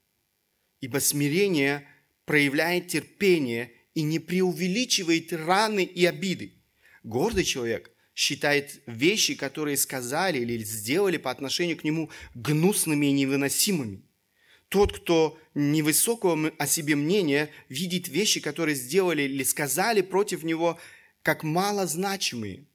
ибо 0.84 0.98
смирение 0.98 1.88
проявляет 2.26 2.88
терпение 2.88 3.72
и 3.94 4.02
не 4.02 4.18
преувеличивает 4.18 5.32
раны 5.32 5.82
и 5.82 6.04
обиды. 6.04 6.52
Гордый 7.02 7.44
человек 7.44 7.90
считает 8.14 8.82
вещи, 8.86 9.34
которые 9.34 9.76
сказали 9.76 10.38
или 10.38 10.62
сделали 10.62 11.16
по 11.16 11.30
отношению 11.30 11.76
к 11.76 11.84
нему 11.84 12.10
гнусными 12.34 13.06
и 13.06 13.12
невыносимыми. 13.12 14.02
Тот, 14.68 14.96
кто 14.96 15.38
невысокого 15.54 16.52
о 16.58 16.66
себе 16.66 16.96
мнения, 16.96 17.50
видит 17.68 18.08
вещи, 18.08 18.40
которые 18.40 18.74
сделали 18.74 19.22
или 19.22 19.42
сказали 19.42 20.00
против 20.00 20.42
него, 20.42 20.78
как 21.22 21.42
малозначимые. 21.42 22.66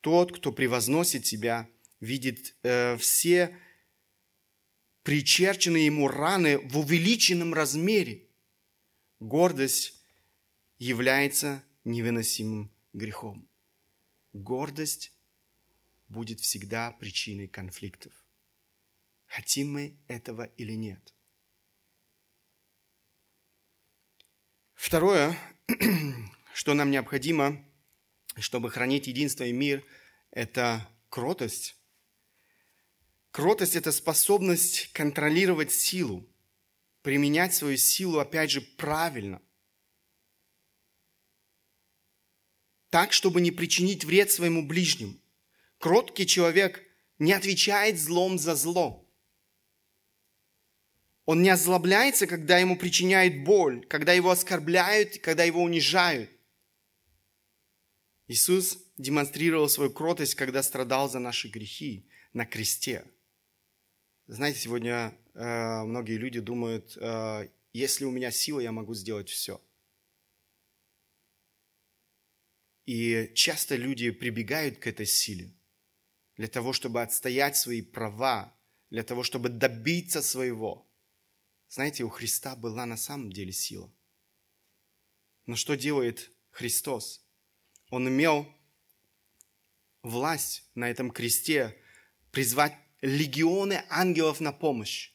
Тот, 0.00 0.36
кто 0.36 0.52
превозносит 0.52 1.26
себя, 1.26 1.68
видит 2.00 2.56
э, 2.62 2.96
все 2.98 3.56
причерчены 5.02 5.78
ему 5.78 6.08
раны 6.08 6.58
в 6.58 6.78
увеличенном 6.78 7.54
размере. 7.54 8.28
Гордость 9.20 10.02
является 10.78 11.62
невыносимым 11.84 12.72
грехом. 12.92 13.48
Гордость 14.32 15.12
будет 16.08 16.40
всегда 16.40 16.92
причиной 16.92 17.48
конфликтов. 17.48 18.12
Хотим 19.26 19.72
мы 19.72 19.96
этого 20.08 20.44
или 20.56 20.72
нет. 20.72 21.14
Второе, 24.74 25.38
что 26.54 26.74
нам 26.74 26.90
необходимо, 26.90 27.64
чтобы 28.38 28.70
хранить 28.70 29.06
единство 29.06 29.44
и 29.44 29.52
мир, 29.52 29.84
это 30.30 30.88
кротость 31.08 31.76
Кротость– 33.32 33.76
это 33.76 33.92
способность 33.92 34.92
контролировать 34.92 35.72
силу, 35.72 36.28
применять 37.00 37.54
свою 37.54 37.78
силу, 37.78 38.18
опять 38.18 38.50
же, 38.50 38.60
правильно. 38.60 39.40
Так, 42.92 43.12
чтобы 43.12 43.40
не 43.40 43.50
причинить 43.50 44.04
вред 44.04 44.30
своему 44.30 44.64
ближнему. 44.64 45.16
Кроткий 45.78 46.26
человек 46.26 46.84
не 47.18 47.32
отвечает 47.32 47.98
злом 47.98 48.38
за 48.38 48.54
зло. 48.54 49.08
Он 51.24 51.42
не 51.42 51.48
озлобляется, 51.48 52.26
когда 52.26 52.58
ему 52.58 52.76
причиняют 52.76 53.44
боль, 53.44 53.86
когда 53.86 54.12
его 54.12 54.30
оскорбляют, 54.30 55.18
когда 55.18 55.44
его 55.44 55.62
унижают. 55.62 56.30
Иисус 58.28 58.78
демонстрировал 58.98 59.68
свою 59.68 59.90
кротость, 59.90 60.34
когда 60.34 60.62
страдал 60.62 61.08
за 61.08 61.18
наши 61.18 61.48
грехи 61.48 62.06
на 62.32 62.46
кресте– 62.46 63.04
знаете, 64.28 64.60
сегодня 64.60 65.14
э, 65.34 65.82
многие 65.82 66.16
люди 66.16 66.40
думают, 66.40 66.96
э, 66.96 67.48
если 67.72 68.04
у 68.04 68.10
меня 68.10 68.30
сила, 68.30 68.60
я 68.60 68.72
могу 68.72 68.94
сделать 68.94 69.28
все. 69.28 69.60
И 72.84 73.30
часто 73.34 73.76
люди 73.76 74.10
прибегают 74.10 74.78
к 74.78 74.86
этой 74.86 75.06
силе 75.06 75.54
для 76.36 76.48
того, 76.48 76.72
чтобы 76.72 77.02
отстоять 77.02 77.56
свои 77.56 77.82
права, 77.82 78.58
для 78.90 79.02
того, 79.02 79.22
чтобы 79.22 79.48
добиться 79.48 80.22
своего. 80.22 80.90
Знаете, 81.68 82.04
у 82.04 82.08
Христа 82.08 82.56
была 82.56 82.84
на 82.86 82.96
самом 82.96 83.32
деле 83.32 83.52
сила. 83.52 83.92
Но 85.46 85.56
что 85.56 85.76
делает 85.76 86.30
Христос? 86.50 87.24
Он 87.90 88.08
имел 88.08 88.46
власть 90.02 90.68
на 90.74 90.90
этом 90.90 91.10
кресте 91.10 91.76
призвать 92.30 92.76
легионы 93.00 93.84
ангелов 93.88 94.40
на 94.40 94.52
помощь. 94.52 95.12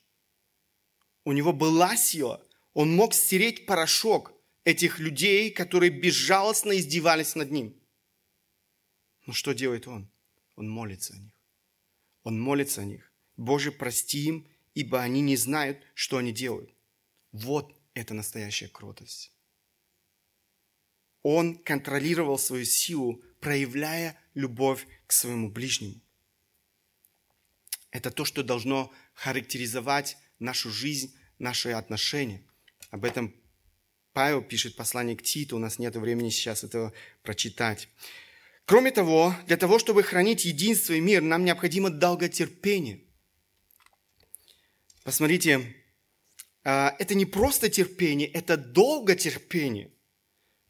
У 1.24 1.34
него 1.34 1.52
была 1.52 1.98
сила. 1.98 2.46
Он 2.74 2.96
мог 2.96 3.14
стереть 3.14 3.66
порошок 3.66 4.37
этих 4.68 5.00
людей, 5.00 5.50
которые 5.50 5.90
безжалостно 5.90 6.78
издевались 6.78 7.36
над 7.36 7.52
ним. 7.52 7.74
Но 9.26 9.32
что 9.32 9.54
делает 9.54 9.88
он? 9.88 10.12
Он 10.58 10.70
молится 10.70 11.14
о 11.14 11.18
них. 11.18 11.32
Он 12.24 12.38
молится 12.38 12.82
о 12.82 12.84
них. 12.84 13.14
Боже, 13.38 13.72
прости 13.72 14.26
им, 14.26 14.48
ибо 14.74 15.02
они 15.02 15.22
не 15.22 15.38
знают, 15.38 15.82
что 15.94 16.18
они 16.18 16.34
делают. 16.34 16.70
Вот 17.32 17.74
это 17.94 18.14
настоящая 18.14 18.68
кротость. 18.68 19.32
Он 21.24 21.58
контролировал 21.58 22.38
свою 22.38 22.66
силу, 22.66 23.24
проявляя 23.40 24.20
любовь 24.34 24.86
к 25.06 25.14
своему 25.14 25.50
ближнему. 25.50 26.02
Это 27.92 28.12
то, 28.12 28.26
что 28.26 28.44
должно 28.44 28.92
характеризовать 29.14 30.18
нашу 30.40 30.72
жизнь, 30.72 31.16
наши 31.40 31.70
отношения. 31.70 32.46
Об 32.90 33.06
этом 33.06 33.34
Павел 34.18 34.42
пишет 34.42 34.76
послание 34.76 35.16
к 35.16 35.22
Титу, 35.22 35.58
у 35.58 35.60
нас 35.60 35.78
нет 35.78 35.96
времени 35.96 36.32
сейчас 36.32 36.64
этого 36.64 36.92
прочитать. 37.22 37.88
Кроме 38.66 38.90
того, 38.90 39.36
для 39.46 39.58
того, 39.58 39.78
чтобы 39.78 40.02
хранить 40.02 40.44
единство 40.44 40.94
и 40.94 41.00
мир, 41.00 41.22
нам 41.22 41.46
необходимо 41.46 41.92
долготерпение. 41.92 43.04
Посмотрите, 45.04 45.72
а, 46.64 46.96
это 46.98 47.14
не 47.14 47.26
просто 47.26 47.70
терпение, 47.70 48.28
это 48.30 48.58
долготерпение. 48.58 49.94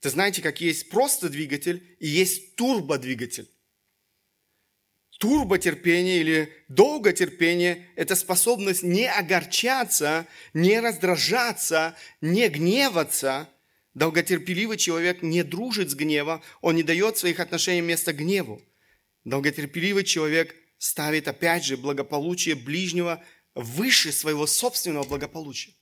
Вы 0.04 0.10
знаете, 0.10 0.42
как 0.42 0.60
есть 0.60 0.90
просто 0.90 1.30
двигатель 1.30 1.96
и 2.02 2.08
есть 2.08 2.58
турбодвигатель. 2.58 3.50
Турботерпение 5.18 6.20
или 6.20 6.54
долготерпение– 6.68 7.88
это 7.96 8.16
способность 8.16 8.84
не 8.84 9.10
огорчаться, 9.10 10.28
не 10.54 10.80
раздражаться, 10.80 11.96
не 12.22 12.48
гневаться. 12.50 13.50
Долготерпеливый 13.96 14.78
человек 14.78 15.24
не 15.24 15.44
дружит 15.44 15.90
с 15.90 15.96
гневом, 15.96 16.44
он 16.62 16.76
не 16.76 16.84
дает 16.84 17.18
своих 17.18 17.40
отношений 17.40 17.82
место 17.82 18.14
гневу. 18.14 18.62
Долготерпеливый 19.24 20.04
человек 20.04 20.56
ставит 20.78 21.28
опять 21.28 21.66
же 21.66 21.78
благополучие 21.78 22.54
ближнего 22.54 23.24
выше 23.56 24.12
своего 24.12 24.46
собственного 24.46 25.04
благополучия. 25.04 25.74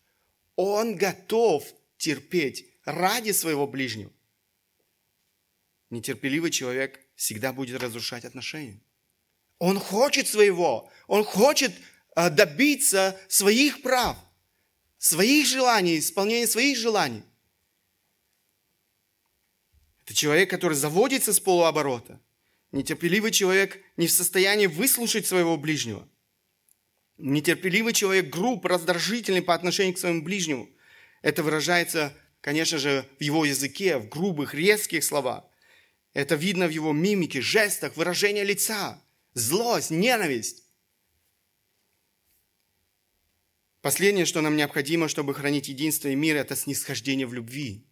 Он 0.56 0.96
готов 0.96 1.66
терпеть 1.98 2.66
ради 2.86 3.32
своего 3.32 3.68
ближнего. 3.68 4.14
Нетерпеливый 5.90 6.52
человек 6.52 7.02
всегда 7.16 7.52
будет 7.52 7.82
разрушать 7.82 8.24
отношения. 8.24 8.80
Он 9.66 9.80
хочет 9.80 10.28
своего, 10.28 10.92
он 11.08 11.24
хочет 11.24 11.72
а, 12.14 12.30
добиться 12.30 13.20
своих 13.28 13.82
прав, 13.82 14.16
своих 15.00 15.48
желаний, 15.48 15.98
исполнения 15.98 16.46
своих 16.46 16.78
желаний. 16.78 17.24
Это 20.04 20.14
человек, 20.14 20.52
который 20.52 20.76
заводится 20.76 21.34
с 21.34 21.40
полуоборота. 21.40 22.22
Нетерпеливый 22.72 23.32
человек 23.32 23.82
не 23.98 24.06
в 24.06 24.12
состоянии 24.12 24.68
выслушать 24.68 25.26
своего 25.26 25.58
ближнего. 25.58 26.08
Нетерпеливый 27.18 27.94
человек 27.94 28.30
груб, 28.30 28.66
раздражительный 28.66 29.42
по 29.42 29.56
отношению 29.56 29.96
к 29.96 29.98
своему 29.98 30.22
ближнему. 30.22 30.70
Это 31.24 31.42
выражается, 31.42 32.14
конечно 32.42 32.78
же, 32.78 33.04
в 33.18 33.24
его 33.24 33.46
языке, 33.46 33.98
в 33.98 34.10
грубых, 34.10 34.54
резких 34.54 35.04
словах. 35.04 35.44
Это 36.14 36.36
видно 36.36 36.68
в 36.68 36.70
его 36.70 36.94
мимике, 36.94 37.42
жестах, 37.42 37.98
выражении 37.98 38.44
лица 38.44 39.02
злость, 39.36 39.92
ненависть. 39.92 40.64
Последнее, 43.82 44.26
что 44.26 44.42
нам 44.42 44.56
необходимо, 44.56 45.08
чтобы 45.08 45.36
хранить 45.36 45.68
единство 45.68 46.08
и 46.08 46.16
мир, 46.16 46.38
это 46.38 46.56
снисхождение 46.56 47.28
в 47.28 47.34
любви. 47.36 47.86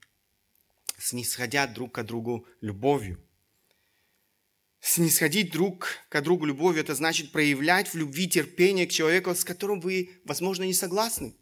Снисходя 0.97 1.67
друг 1.67 1.93
к 1.93 2.03
другу 2.03 2.47
любовью. 2.61 3.23
Снисходить 4.79 5.51
друг 5.51 5.87
к 6.09 6.21
другу 6.21 6.45
любовью, 6.45 6.81
это 6.81 6.95
значит 6.95 7.31
проявлять 7.31 7.93
в 7.93 7.95
любви 7.95 8.27
терпение 8.27 8.87
к 8.87 8.91
человеку, 8.91 9.35
с 9.35 9.43
которым 9.43 9.79
вы, 9.79 10.21
возможно, 10.25 10.63
не 10.63 10.73
согласны. 10.73 11.35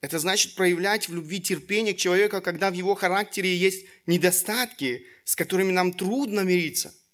Это 0.00 0.18
значит 0.18 0.54
проявлять 0.54 1.08
в 1.08 1.14
любви 1.14 1.40
терпение 1.40 1.94
к 1.94 1.98
человеку, 1.98 2.42
когда 2.42 2.70
в 2.70 2.74
его 2.74 2.94
характере 2.94 3.56
есть 3.56 3.86
недостатки, 4.06 5.06
с 5.24 5.36
которыми 5.36 5.70
нам 5.70 5.92
трудно 5.92 6.40
мириться– 6.40 6.94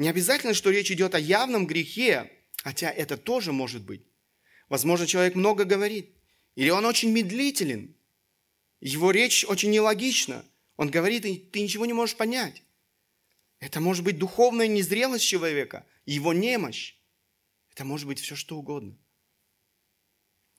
не 0.00 0.08
обязательно, 0.08 0.54
что 0.54 0.70
речь 0.70 0.90
идет 0.90 1.14
о 1.14 1.20
явном 1.20 1.66
грехе, 1.66 2.32
хотя 2.64 2.90
это 2.90 3.18
тоже 3.18 3.52
может 3.52 3.82
быть. 3.82 4.02
Возможно, 4.70 5.06
человек 5.06 5.34
много 5.34 5.64
говорит, 5.64 6.16
или 6.54 6.70
он 6.70 6.86
очень 6.86 7.12
медлителен, 7.12 7.94
его 8.80 9.10
речь 9.10 9.44
очень 9.44 9.70
нелогична. 9.70 10.42
Он 10.78 10.90
говорит, 10.90 11.26
и 11.26 11.36
ты 11.36 11.60
ничего 11.60 11.84
не 11.84 11.92
можешь 11.92 12.16
понять. 12.16 12.62
Это 13.58 13.82
может 13.82 14.02
быть 14.02 14.16
духовная 14.16 14.68
незрелость 14.68 15.26
человека, 15.26 15.84
его 16.06 16.32
немощь. 16.32 16.94
Это 17.72 17.84
может 17.84 18.06
быть 18.06 18.20
все, 18.20 18.36
что 18.36 18.56
угодно. 18.56 18.96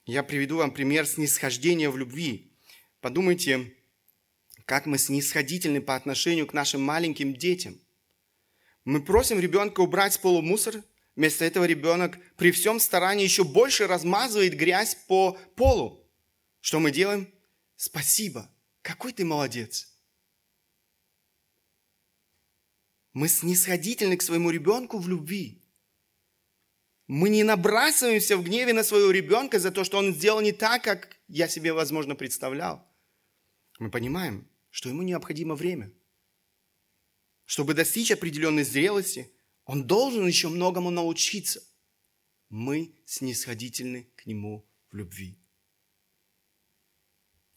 Я 0.06 0.22
приведу 0.22 0.58
вам 0.58 0.70
пример 0.70 1.08
снисхождения 1.08 1.90
в 1.90 1.98
любви. 1.98 2.54
Подумайте, 3.00 3.74
как 4.66 4.86
мы 4.86 5.00
снисходительны 5.00 5.82
по 5.82 5.96
отношению 5.96 6.46
к 6.46 6.54
нашим 6.54 6.84
маленьким 6.84 7.34
детям– 7.34 7.80
мы 8.84 9.04
просим 9.04 9.40
ребенка 9.40 9.82
убрать 9.82 10.14
с 10.14 10.18
пола 10.18 10.42
мусор, 10.42 10.84
вместо 11.16 11.46
этого 11.46 11.66
ребенок 11.66 12.18
при 12.36 12.52
всем 12.52 12.80
старании 12.80 13.24
еще 13.24 13.44
больше 13.44 13.88
размазывает 13.88 14.56
грязь 14.56 14.96
по 15.08 15.38
полу. 15.56 16.10
Что 16.62 16.80
мы 16.80 16.92
делаем? 16.92 17.32
Спасибо. 17.76 18.50
Какой 18.82 19.14
ты 19.14 19.24
молодец. 19.24 19.88
Мы 23.14 23.28
снисходительны 23.28 24.18
к 24.18 24.24
своему 24.24 24.50
ребенку 24.50 24.98
в 24.98 25.08
любви. 25.08 25.62
Мы 27.08 27.30
не 27.30 27.44
набрасываемся 27.44 28.38
в 28.38 28.44
гневе 28.44 28.74
на 28.74 28.84
своего 28.84 29.12
ребенка 29.12 29.60
за 29.60 29.72
то, 29.72 29.84
что 29.84 29.98
он 29.98 30.14
сделал 30.14 30.40
не 30.40 30.54
так, 30.54 30.84
как 30.84 31.18
я 31.28 31.48
себе, 31.48 31.74
возможно, 31.74 32.16
представлял. 32.16 32.88
Мы 33.80 33.92
понимаем, 33.92 34.50
что 34.70 34.90
ему 34.90 35.02
необходимо 35.02 35.56
время– 35.56 35.92
чтобы 37.52 37.74
достичь 37.74 38.12
определенной 38.12 38.64
зрелости, 38.64 39.30
он 39.66 39.86
должен 39.86 40.26
еще 40.26 40.48
многому 40.48 40.90
научиться. 40.90 41.62
Мы 42.48 42.96
снисходительны 43.04 44.10
к 44.16 44.26
нему 44.26 44.66
в 44.90 44.96
любви. 44.96 45.38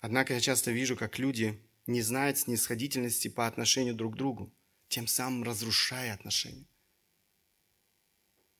Однако 0.00 0.34
я 0.34 0.40
часто 0.40 0.72
вижу, 0.72 0.96
как 0.96 1.20
люди 1.20 1.62
не 1.86 2.02
знают 2.02 2.38
снисходительности 2.38 3.28
по 3.28 3.46
отношению 3.46 3.94
друг 3.94 4.14
к 4.14 4.16
другу, 4.16 4.52
тем 4.88 5.06
самым 5.06 5.44
разрушая 5.44 6.12
отношения. 6.12 6.66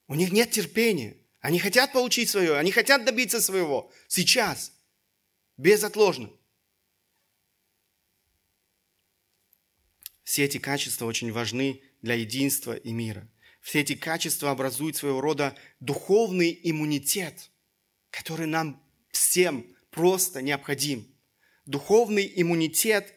У 0.06 0.14
них 0.14 0.30
нет 0.30 0.52
терпения. 0.52 1.16
Они 1.40 1.58
хотят 1.58 1.92
получить 1.92 2.30
свое, 2.30 2.56
они 2.56 2.70
хотят 2.70 3.04
добиться 3.04 3.40
своего 3.40 3.90
сейчас, 4.06 4.72
безотложно. 5.56 6.30
Все 10.24 10.44
эти 10.44 10.58
качества 10.58 11.06
очень 11.06 11.30
важны 11.30 11.82
для 12.02 12.14
единства 12.14 12.74
и 12.74 12.92
мира. 12.92 13.30
Все 13.60 13.80
эти 13.80 13.94
качества 13.94 14.50
образуют 14.50 14.96
своего 14.96 15.20
рода 15.20 15.56
духовный 15.80 16.58
иммунитет, 16.62 17.50
который 18.10 18.46
нам 18.46 18.82
всем 19.10 19.66
просто 19.90 20.42
необходим. 20.42 21.06
Духовный 21.66 22.30
иммунитет, 22.36 23.14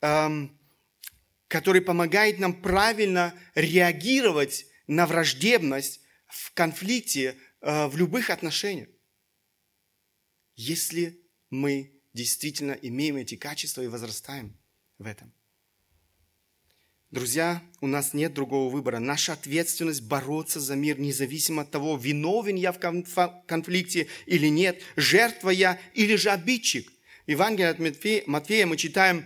эм, 0.00 0.60
который 1.48 1.80
помогает 1.80 2.38
нам 2.38 2.60
правильно 2.60 3.34
реагировать 3.54 4.66
на 4.86 5.06
враждебность 5.06 6.00
в 6.26 6.52
конфликте, 6.52 7.36
э, 7.60 7.86
в 7.86 7.96
любых 7.96 8.30
отношениях. 8.30 8.88
Если 10.54 11.20
мы 11.48 12.00
действительно 12.12 12.72
имеем 12.72 13.16
эти 13.16 13.36
качества 13.36 13.82
и 13.82 13.88
возрастаем 13.88 14.56
в 14.98 15.06
этом. 15.06 15.32
Друзья, 17.10 17.60
у 17.80 17.88
нас 17.88 18.14
нет 18.14 18.34
другого 18.34 18.70
выбора. 18.70 19.00
Наша 19.00 19.32
ответственность 19.32 20.02
бороться 20.02 20.60
за 20.60 20.76
мир, 20.76 21.00
независимо 21.00 21.62
от 21.62 21.70
того, 21.72 21.96
виновен 21.96 22.54
я 22.54 22.70
в 22.70 22.78
конфликте 22.78 24.06
или 24.26 24.46
нет, 24.46 24.80
жертва 24.94 25.50
я 25.50 25.80
или 25.94 26.14
же 26.14 26.30
обидчик. 26.30 26.88
В 27.26 27.30
Евангелии 27.32 27.66
от 27.66 28.28
Матфея 28.28 28.66
мы 28.66 28.76
читаем 28.76 29.24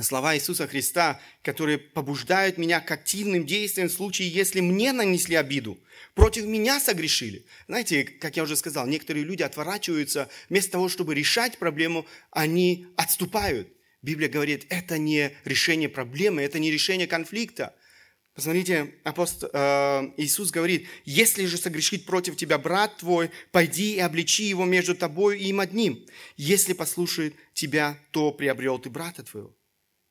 слова 0.00 0.34
Иисуса 0.34 0.66
Христа, 0.66 1.20
которые 1.44 1.78
побуждают 1.78 2.58
меня 2.58 2.80
к 2.80 2.90
активным 2.90 3.46
действиям 3.46 3.88
в 3.88 3.92
случае, 3.92 4.28
если 4.28 4.60
мне 4.60 4.92
нанесли 4.92 5.36
обиду, 5.36 5.78
против 6.16 6.46
меня 6.46 6.80
согрешили. 6.80 7.46
Знаете, 7.68 8.02
как 8.02 8.36
я 8.36 8.42
уже 8.42 8.56
сказал, 8.56 8.88
некоторые 8.88 9.24
люди 9.24 9.44
отворачиваются, 9.44 10.28
вместо 10.48 10.72
того, 10.72 10.88
чтобы 10.88 11.14
решать 11.14 11.58
проблему, 11.58 12.06
они 12.32 12.88
отступают. 12.96 13.68
Библия 14.02 14.28
говорит, 14.28 14.66
это 14.70 14.98
не 14.98 15.32
решение 15.44 15.88
проблемы, 15.88 16.42
это 16.42 16.58
не 16.58 16.70
решение 16.70 17.06
конфликта. 17.06 17.74
Посмотрите, 18.34 18.94
апостол, 19.02 19.50
э, 19.52 20.12
Иисус 20.16 20.52
говорит, 20.52 20.86
если 21.04 21.44
же 21.46 21.56
согрешит 21.56 22.06
против 22.06 22.36
тебя 22.36 22.56
брат 22.56 22.98
твой, 22.98 23.32
пойди 23.50 23.96
и 23.96 23.98
обличи 23.98 24.44
его 24.44 24.64
между 24.64 24.94
тобой 24.94 25.40
и 25.40 25.48
им 25.48 25.58
одним. 25.58 26.06
Если 26.36 26.72
послушает 26.72 27.34
тебя, 27.52 27.98
то 28.12 28.30
приобрел 28.30 28.78
ты 28.78 28.90
брата 28.90 29.24
твоего. 29.24 29.56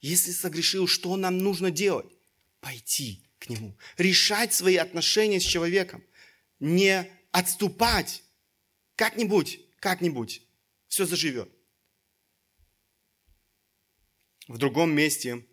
Если 0.02 0.32
согрешил, 0.32 0.88
что 0.88 1.16
нам 1.16 1.38
нужно 1.38 1.72
делать? 1.72 2.12
Пойти 2.60 3.24
к 3.40 3.50
нему, 3.50 3.78
решать 3.98 4.54
свои 4.54 4.76
отношения 4.76 5.40
с 5.40 5.44
человеком, 5.44 6.04
не 6.60 7.10
отступать. 7.32 8.24
Как-нибудь, 8.98 9.62
как-нибудь, 9.80 10.42
все 10.90 11.06
заживет. 11.06 11.50
В 14.48 14.58
другом 14.58 14.96
месте 14.96 15.44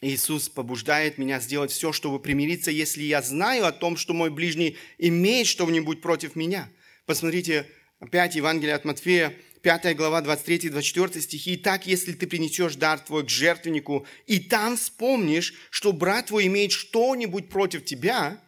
Иисус 0.00 0.48
побуждает 0.48 1.18
меня 1.18 1.40
сделать 1.40 1.72
все, 1.72 1.92
чтобы 1.92 2.20
примириться, 2.20 2.70
если 2.70 3.02
я 3.02 3.20
знаю 3.20 3.66
о 3.66 3.72
том, 3.72 3.96
что 3.96 4.14
мой 4.14 4.30
ближний 4.30 4.76
имеет 4.98 5.48
что-нибудь 5.48 6.02
против 6.02 6.36
меня. 6.36 6.70
Посмотрите, 7.06 7.68
опять 7.98 8.36
Евангелие 8.36 8.74
от 8.74 8.84
Матфея, 8.84 9.34
5 9.62 9.96
глава, 9.96 10.22
23-24 10.22 11.20
стихи. 11.20 11.56
«Итак, 11.56 11.88
если 11.88 12.12
ты 12.12 12.28
принесешь 12.28 12.76
дар 12.76 13.00
твой 13.00 13.24
к 13.24 13.30
жертвеннику, 13.30 14.06
и 14.26 14.38
там 14.38 14.76
вспомнишь, 14.76 15.54
что 15.70 15.92
брат 15.92 16.26
твой 16.26 16.46
имеет 16.46 16.70
что-нибудь 16.70 17.48
против 17.48 17.84
тебя, 17.84 18.40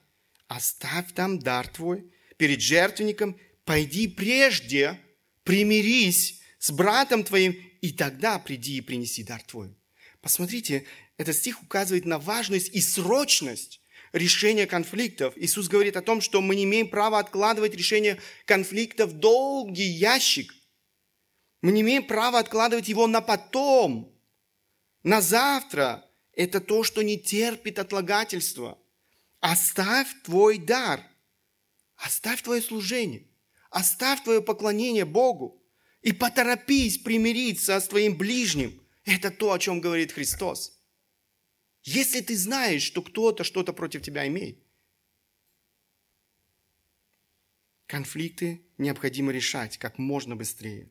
оставь 0.46 1.12
там 1.14 1.40
дар 1.40 1.66
твой 1.66 2.12
перед 2.36 2.60
жертвенником, 2.60 3.36
пойди 3.64 4.06
прежде, 4.06 5.00
примирись 5.42 6.40
с 6.60 6.70
братом 6.70 7.24
твоим 7.24 7.56
и 7.80 7.92
тогда 7.92 8.38
приди 8.38 8.78
и 8.78 8.80
принеси 8.80 9.22
дар 9.22 9.42
твой. 9.42 9.76
Посмотрите, 10.20 10.86
этот 11.16 11.36
стих 11.36 11.62
указывает 11.62 12.04
на 12.04 12.18
важность 12.18 12.74
и 12.74 12.80
срочность 12.80 13.80
решение 14.12 14.66
конфликтов. 14.66 15.34
Иисус 15.36 15.68
говорит 15.68 15.96
о 15.96 16.02
том, 16.02 16.20
что 16.20 16.40
мы 16.40 16.56
не 16.56 16.64
имеем 16.64 16.88
права 16.88 17.18
откладывать 17.18 17.74
решение 17.74 18.20
конфликтов 18.44 19.10
в 19.10 19.18
долгий 19.18 19.88
ящик. 19.88 20.54
Мы 21.60 21.72
не 21.72 21.80
имеем 21.80 22.06
права 22.06 22.38
откладывать 22.38 22.88
его 22.88 23.06
на 23.06 23.20
потом, 23.20 24.16
на 25.02 25.20
завтра. 25.20 26.04
Это 26.32 26.60
то, 26.60 26.84
что 26.84 27.02
не 27.02 27.18
терпит 27.18 27.78
отлагательства. 27.78 28.78
Оставь 29.40 30.08
твой 30.22 30.58
дар. 30.58 31.02
Оставь 31.96 32.42
твое 32.42 32.62
служение. 32.62 33.26
Оставь 33.70 34.22
твое 34.22 34.40
поклонение 34.40 35.04
Богу. 35.04 35.57
И 36.08 36.12
поторопись 36.12 36.96
примириться 36.96 37.78
с 37.78 37.86
твоим 37.86 38.16
ближним. 38.16 38.80
Это 39.04 39.30
то, 39.30 39.52
о 39.52 39.58
чем 39.58 39.78
говорит 39.78 40.12
Христос. 40.12 40.72
Если 41.82 42.22
ты 42.22 42.34
знаешь, 42.34 42.80
что 42.80 43.02
кто-то 43.02 43.44
что-то 43.44 43.74
против 43.74 44.00
тебя 44.00 44.26
имеет, 44.26 44.58
конфликты 47.86 48.62
необходимо 48.78 49.32
решать 49.32 49.76
как 49.76 49.98
можно 49.98 50.34
быстрее. 50.34 50.88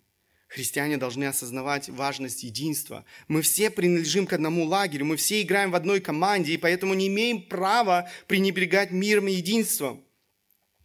Христиане 0.50 0.98
должны 0.98 1.24
осознавать 1.24 1.90
важность 1.90 2.44
единства. 2.44 3.04
Мы 3.28 3.42
все 3.42 3.72
принадлежим 3.72 4.28
к 4.28 4.34
одному 4.34 4.66
лагерю, 4.66 5.06
мы 5.06 5.16
все 5.16 5.42
играем 5.42 5.72
в 5.72 5.76
одной 5.76 6.00
команде, 6.00 6.54
и 6.54 6.58
поэтому 6.58 6.94
не 6.94 7.08
имеем 7.08 7.42
права 7.42 8.08
пренебрегать 8.28 8.92
миром 8.92 9.30
и 9.30 9.34
единством. 9.34 10.06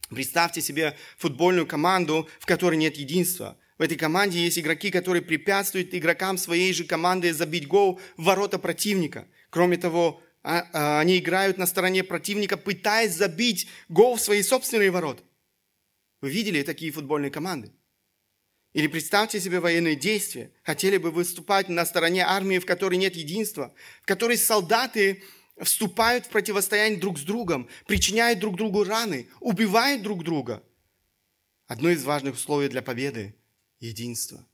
Представьте 0.08 0.62
себе 0.62 0.96
футбольную 1.18 1.66
команду, 1.66 2.30
в 2.40 2.46
которой 2.46 2.76
нет 2.76 2.96
единства. 2.96 3.58
В 3.82 3.84
этой 3.84 3.96
команде 3.96 4.38
есть 4.38 4.60
игроки, 4.60 4.92
которые 4.92 5.24
препятствуют 5.24 5.92
игрокам 5.92 6.38
своей 6.38 6.72
же 6.72 6.84
команды 6.84 7.34
забить 7.34 7.66
гол 7.66 7.98
в 8.16 8.22
ворота 8.22 8.60
противника. 8.60 9.26
Кроме 9.50 9.76
того, 9.76 10.22
а, 10.44 10.68
а, 10.72 11.00
они 11.00 11.18
играют 11.18 11.58
на 11.58 11.66
стороне 11.66 12.04
противника, 12.04 12.56
пытаясь 12.56 13.12
забить 13.12 13.66
гол 13.88 14.14
в 14.14 14.20
свои 14.20 14.44
собственные 14.44 14.92
ворота. 14.92 15.24
Вы 16.20 16.30
видели 16.30 16.62
такие 16.62 16.92
футбольные 16.92 17.32
команды? 17.32 17.72
Или 18.72 18.86
представьте 18.86 19.40
себе 19.40 19.58
военные 19.58 19.96
действия. 19.96 20.52
Хотели 20.62 20.96
бы 20.96 21.10
выступать 21.10 21.68
на 21.68 21.84
стороне 21.84 22.24
армии, 22.24 22.60
в 22.60 22.66
которой 22.66 22.94
нет 22.94 23.16
единства, 23.16 23.74
в 24.02 24.06
которой 24.06 24.36
солдаты 24.36 25.24
вступают 25.60 26.26
в 26.26 26.28
противостояние 26.28 27.00
друг 27.00 27.18
с 27.18 27.22
другом, 27.22 27.68
причиняют 27.88 28.38
друг 28.38 28.54
другу 28.54 28.84
раны, 28.84 29.26
убивают 29.40 30.02
друг 30.02 30.22
друга. 30.22 30.62
Одно 31.66 31.90
из 31.90 32.04
важных 32.04 32.36
условий 32.36 32.68
для 32.68 32.80
победы– 32.80 33.34
единство. 33.82 34.46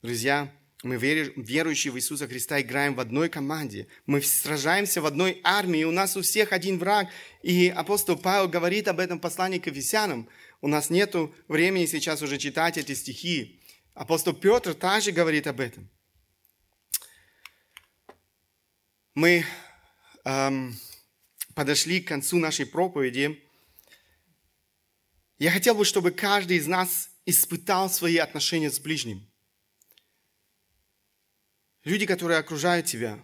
Друзья, 0.00 0.52
мы, 0.84 0.96
верующие 0.96 1.92
в 1.92 1.98
Иисуса 1.98 2.28
Христа, 2.28 2.60
играем 2.60 2.94
в 2.94 3.00
одной 3.00 3.28
команде. 3.28 3.88
Мы 4.06 4.22
сражаемся 4.22 5.02
в 5.02 5.06
одной 5.06 5.40
армии. 5.42 5.82
У 5.82 5.90
нас 5.90 6.16
у 6.16 6.22
всех 6.22 6.52
один 6.52 6.78
враг. 6.78 7.08
И 7.42 7.68
апостол 7.68 8.16
Павел 8.16 8.48
говорит 8.48 8.86
об 8.86 9.00
этом 9.00 9.18
в 9.18 9.22
послании 9.22 9.58
к 9.58 9.66
Ефесянам. 9.66 10.28
У 10.60 10.68
нас 10.68 10.88
нет 10.88 11.16
времени 11.48 11.86
сейчас 11.86 12.22
уже 12.22 12.38
читать 12.38 12.78
эти 12.78 12.94
стихи. 12.94 13.60
Апостол 13.94 14.34
Петр 14.34 14.72
также 14.72 15.10
говорит 15.10 15.48
об 15.48 15.58
этом. 15.58 15.90
Мы 19.16 19.44
эм, 20.24 20.78
подошли 21.56 22.00
к 22.00 22.06
концу 22.06 22.38
нашей 22.38 22.66
проповеди. 22.66 23.42
Я 25.38 25.50
хотел 25.50 25.74
бы, 25.74 25.84
чтобы 25.84 26.12
каждый 26.12 26.58
из 26.58 26.68
нас 26.68 27.10
испытал 27.28 27.90
свои 27.90 28.16
отношения 28.16 28.70
с 28.70 28.80
ближним. 28.80 29.30
Люди, 31.84 32.06
которые 32.06 32.38
окружают 32.38 32.86
тебя 32.86 33.22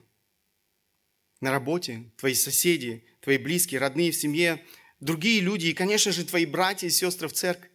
на 1.40 1.50
работе, 1.50 2.12
твои 2.18 2.34
соседи, 2.34 3.06
твои 3.20 3.38
близкие, 3.38 3.80
родные 3.80 4.12
в 4.12 4.16
семье, 4.16 4.62
другие 5.00 5.40
люди 5.40 5.68
и, 5.68 5.72
конечно 5.72 6.12
же, 6.12 6.26
твои 6.26 6.44
братья 6.44 6.86
и 6.86 6.90
сестры 6.90 7.28
в 7.28 7.32
церкви. 7.32 7.70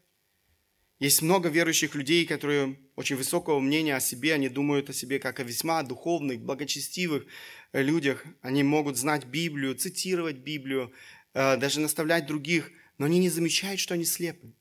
Есть 1.00 1.24
много 1.24 1.50
верующих 1.50 1.96
людей, 1.96 2.28
которые 2.28 2.78
очень 2.96 3.16
высокого 3.16 3.60
мнения 3.60 3.96
о 3.96 4.00
себе, 4.00 4.36
они 4.36 4.50
думают 4.50 4.88
о 4.92 4.94
себе 4.94 5.18
как 5.18 5.40
о 5.40 5.44
весьма 5.44 5.82
духовных, 5.82 6.42
благочестивых 6.42 7.26
э, 7.72 7.82
людях. 7.82 8.24
Они 8.42 8.62
могут 8.62 8.98
знать 8.98 9.26
Библию, 9.26 9.74
цитировать 9.74 10.38
Библию, 10.38 10.94
э, 11.34 11.58
даже 11.58 11.80
наставлять 11.80 12.28
других, 12.28 12.72
но 13.00 13.08
они 13.08 13.18
не 13.18 13.30
замечают, 13.30 13.80
что 13.80 13.96
они 13.96 14.06
слепы. 14.06 14.54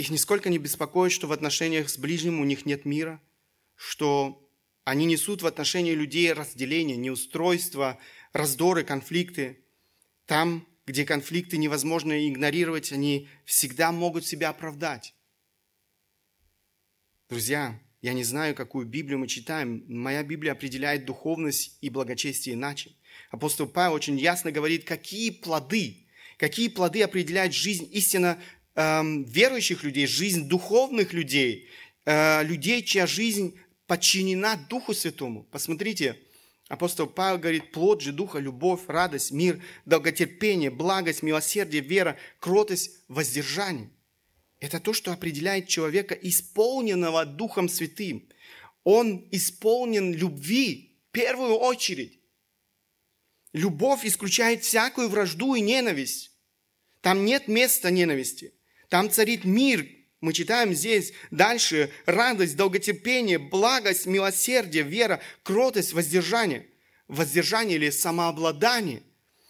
Их 0.00 0.10
нисколько 0.10 0.48
не 0.48 0.58
беспокоит, 0.58 1.12
что 1.12 1.26
в 1.26 1.32
отношениях 1.32 1.90
с 1.90 1.98
ближним 1.98 2.40
у 2.40 2.44
них 2.44 2.66
нет 2.66 2.84
мира– 2.84 3.20
что 3.80 4.46
они 4.84 5.06
несут 5.06 5.40
в 5.40 5.46
отношении 5.46 5.92
людей 5.92 6.30
разделение, 6.34 6.98
неустройство, 6.98 7.98
раздоры, 8.34 8.84
конфликты. 8.84 9.64
Там, 10.26 10.68
где 10.84 11.06
конфликты 11.06 11.56
невозможно 11.56 12.28
игнорировать, 12.28 12.92
они 12.92 13.30
всегда 13.46 13.90
могут 13.90 14.26
себя 14.26 14.50
оправдать. 14.50 15.14
Друзья, 17.30 17.80
я 18.02 18.12
не 18.12 18.22
знаю, 18.22 18.54
какую 18.54 18.84
Библию 18.84 19.18
мы 19.18 19.28
читаем. 19.28 19.82
Моя 19.88 20.22
Библия 20.22 20.52
определяет 20.52 21.06
духовность 21.06 21.78
и 21.80 21.88
благочестие 21.88 22.54
иначе. 22.54 22.94
Апостол 23.30 23.66
Павел 23.66 23.94
очень 23.94 24.18
ясно 24.18 24.52
говорит, 24.52 24.84
какие 24.84 25.30
плоды, 25.30 26.06
какие 26.36 26.68
плоды 26.68 27.02
определяют 27.02 27.54
жизнь 27.54 27.88
истинно 27.92 28.38
эм, 28.74 29.24
верующих 29.24 29.82
людей, 29.82 30.06
жизнь 30.06 30.48
духовных 30.48 31.12
людей, 31.12 31.68
э, 32.04 32.42
людей, 32.44 32.82
чья 32.82 33.06
жизнь 33.06 33.58
подчинена 33.86 34.56
Духу 34.68 34.94
Святому. 34.94 35.44
Посмотрите, 35.44 36.16
апостол 36.68 37.06
Павел 37.06 37.38
говорит, 37.38 37.72
плод 37.72 38.02
же 38.02 38.12
Духа, 38.12 38.38
любовь, 38.38 38.82
радость, 38.86 39.32
мир, 39.32 39.62
долготерпение, 39.84 40.70
благость, 40.70 41.22
милосердие, 41.22 41.82
вера, 41.82 42.16
кротость, 42.38 42.92
воздержание. 43.08 43.90
Это 44.60 44.78
то, 44.78 44.92
что 44.92 45.12
определяет 45.12 45.68
человека, 45.68 46.14
исполненного 46.14 47.24
Духом 47.24 47.68
Святым. 47.68 48.28
Он 48.84 49.26
исполнен 49.32 50.12
любви 50.14 50.98
в 51.08 51.12
первую 51.12 51.54
очередь. 51.54 52.20
Любовь 53.52 54.04
исключает 54.04 54.62
всякую 54.62 55.08
вражду 55.08 55.54
и 55.54 55.60
ненависть. 55.60 56.30
Там 57.00 57.24
нет 57.24 57.48
места 57.48 57.90
ненависти. 57.90 58.54
Там 58.90 59.08
царит 59.08 59.44
мир, 59.44 59.86
мы 60.20 60.32
читаем 60.32 60.74
здесь 60.74 61.12
дальше 61.30 61.90
радость, 62.06 62.56
долготерпение, 62.56 63.38
благость, 63.38 64.04
милосердие, 64.04 64.82
вера, 64.82 65.20
кротость, 65.44 65.92
воздержание. 65.92 66.66
Воздержание 67.06 67.76
или 67.76 67.90
самообладание 67.90 69.02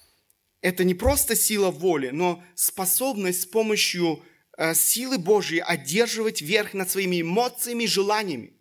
–это 0.61 0.85
не 0.85 0.95
просто 0.95 1.37
сила 1.37 1.71
воли, 1.71 2.11
но 2.11 2.43
способность 2.55 3.43
с 3.43 3.47
помощью 3.47 4.23
э, 4.59 4.75
силы 4.75 5.17
Божьей 5.17 5.61
одерживать 5.61 6.43
верх 6.43 6.75
над 6.75 6.91
своими 6.91 7.23
эмоциями 7.23 7.85
и 7.85 7.87
желаниями. 7.87 8.53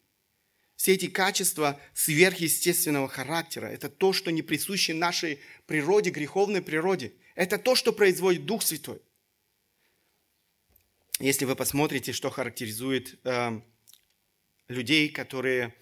Все 0.77 0.93
эти 0.93 1.07
качества 1.07 1.77
сверхъестественного 1.93 3.09
характера– 3.09 3.65
это 3.67 3.89
то, 3.89 4.13
что 4.13 4.31
не 4.31 4.41
присуще 4.41 4.93
нашей 4.93 5.39
природе, 5.65 6.09
греховной 6.09 6.61
природе. 6.61 7.13
Это 7.35 7.57
то, 7.57 7.75
что 7.75 7.91
производит 7.91 8.45
Дух 8.45 8.63
Святой 8.63 9.01
если 11.19 11.45
вы 11.45 11.55
посмотрите, 11.55 12.13
что 12.13 12.29
характеризует 12.29 13.19
э, 13.25 13.61
людей, 14.69 15.09
которые 15.09 15.75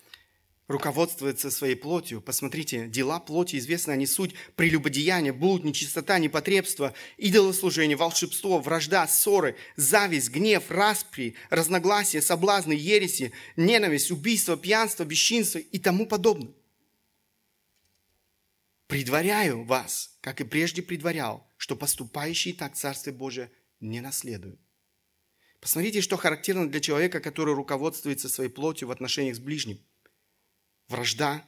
руководствуются 0.68 1.50
своей 1.50 1.76
плотью, 1.76 2.22
посмотрите, 2.22 2.88
дела 2.88 3.20
плоти 3.20 3.58
известны, 3.58 3.92
они 3.92 4.06
суть 4.06 4.34
прелюбодеяния, 4.56 5.32
блуд, 5.32 5.64
нечистота, 5.64 6.20
непотребство, 6.20 6.94
идолослужение, 7.18 7.96
волшебство, 7.96 8.60
вражда, 8.60 9.08
ссоры, 9.08 9.56
зависть, 9.76 10.30
гнев, 10.30 10.70
распри, 10.70 11.36
разногласия, 11.50 12.22
соблазны, 12.22 12.74
ереси, 12.74 13.32
ненависть, 13.56 14.12
убийство, 14.12 14.58
пьянство, 14.58 15.06
бесчинство 15.06 15.60
и 15.60 15.80
тому 15.80 16.06
подобное. 16.06 16.54
Предваряю 18.88 19.64
вас, 19.64 20.18
как 20.22 20.42
и 20.42 20.46
прежде 20.46 20.82
предварял, 20.82 21.48
что 21.58 21.76
поступающие 21.76 22.54
так 22.54 22.76
Царствие 22.76 23.16
Божие 23.16 23.52
не 23.80 24.02
наследуют. 24.02 24.67
Посмотрите, 25.68 26.00
что 26.00 26.16
характерно 26.16 26.70
для 26.70 26.80
человека, 26.80 27.20
который 27.20 27.54
руководствуется 27.54 28.30
своей 28.30 28.50
плотью 28.50 28.88
в 28.88 28.92
отношениях 28.92 29.36
с 29.36 29.40
ближним. 29.40 29.84
Вражда, 30.88 31.46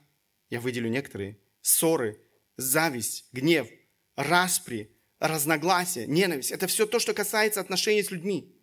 я 0.49 0.59
выделю 0.59 0.89
некоторые, 0.89 1.39
ссоры, 1.61 2.19
зависть, 2.57 3.29
гнев, 3.31 3.69
распри, 4.17 4.91
разногласия, 5.19 6.05
ненависть. 6.05 6.51
Это 6.51 6.67
все 6.67 6.85
то, 6.85 6.99
что 6.99 7.13
касается 7.13 7.61
отношений 7.61 8.03
с 8.03 8.11
людьми. 8.11 8.53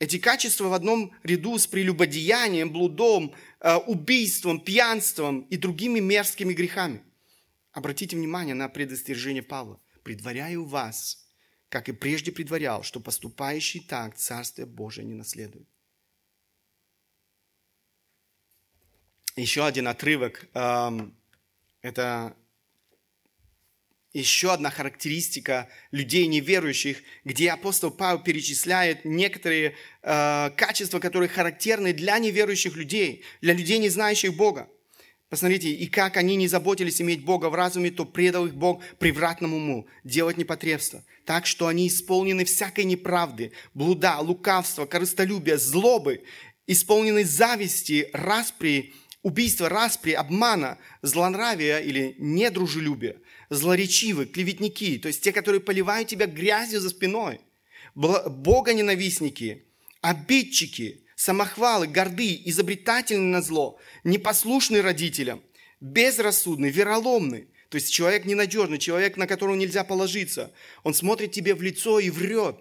Эти 0.00 0.18
качества 0.18 0.64
в 0.64 0.72
одном 0.72 1.14
ряду 1.22 1.56
с 1.56 1.68
прелюбодеянием, 1.68 2.72
блудом, 2.72 3.36
э, 3.60 3.76
убийством, 3.76 4.58
пьянством 4.58 5.42
и 5.42 5.56
другими 5.56 6.00
мерзкими 6.00 6.52
грехами. 6.52 7.04
Обратите 7.70 8.16
внимание 8.16 8.56
на 8.56 8.68
предостережение 8.68 9.44
Павла. 9.44 9.80
«Предваряю 10.02 10.64
вас 10.64 11.21
как 11.72 11.88
и 11.88 11.92
прежде 11.92 12.30
предварял, 12.32 12.82
что 12.82 13.00
поступающий 13.00 13.80
так 13.80 14.14
Царствие 14.14 14.66
Божие 14.66 15.06
не 15.06 15.14
наследует. 15.14 15.66
Еще 19.36 19.64
один 19.64 19.88
отрывок. 19.88 20.46
Эм, 20.52 21.16
это 21.80 22.36
еще 24.12 24.52
одна 24.52 24.68
характеристика 24.68 25.70
людей 25.92 26.26
неверующих, 26.26 27.02
где 27.24 27.50
апостол 27.50 27.90
Павел 27.90 28.22
перечисляет 28.22 29.06
некоторые 29.06 29.74
э, 30.02 30.50
качества, 30.50 31.00
которые 31.00 31.30
характерны 31.30 31.94
для 31.94 32.18
неверующих 32.18 32.76
людей, 32.76 33.24
для 33.40 33.54
людей, 33.54 33.78
не 33.78 33.88
знающих 33.88 34.36
Бога. 34.36 34.68
Посмотрите, 35.32 35.70
и 35.70 35.86
как 35.86 36.18
они 36.18 36.36
не 36.36 36.46
заботились 36.46 37.00
иметь 37.00 37.24
Бога 37.24 37.48
в 37.48 37.54
разуме, 37.54 37.90
то 37.90 38.04
предал 38.04 38.48
их 38.48 38.54
Бог 38.54 38.82
превратному 38.98 39.56
уму, 39.56 39.86
делать 40.04 40.36
непотребство. 40.36 41.02
Так 41.24 41.46
что 41.46 41.68
они 41.68 41.88
исполнены 41.88 42.44
всякой 42.44 42.84
неправды, 42.84 43.52
блуда, 43.72 44.18
лукавства, 44.18 44.84
корыстолюбия, 44.84 45.56
злобы, 45.56 46.24
исполнены 46.66 47.24
зависти, 47.24 48.10
распри, 48.12 48.92
убийства, 49.22 49.70
распри, 49.70 50.12
обмана, 50.12 50.76
злонравия 51.00 51.78
или 51.78 52.14
недружелюбия, 52.18 53.16
злоречивы, 53.48 54.26
клеветники, 54.26 54.98
то 54.98 55.08
есть 55.08 55.22
те, 55.22 55.32
которые 55.32 55.62
поливают 55.62 56.08
тебя 56.08 56.26
грязью 56.26 56.78
за 56.78 56.90
спиной, 56.90 57.40
Бога 57.94 58.74
ненавистники, 58.74 59.64
обидчики, 60.02 61.06
самохвалы, 61.22 61.86
горды, 61.86 62.40
изобретательны 62.46 63.28
на 63.30 63.42
зло, 63.42 63.78
непослушны 64.02 64.82
родителям, 64.82 65.42
безрассудны, 65.80 66.66
вероломны. 66.66 67.48
То 67.68 67.76
есть 67.76 67.92
человек 67.92 68.24
ненадежный, 68.24 68.78
человек, 68.78 69.16
на 69.16 69.26
которого 69.26 69.54
нельзя 69.54 69.84
положиться. 69.84 70.52
Он 70.82 70.94
смотрит 70.94 71.32
тебе 71.32 71.54
в 71.54 71.62
лицо 71.62 72.00
и 72.00 72.10
врет. 72.10 72.56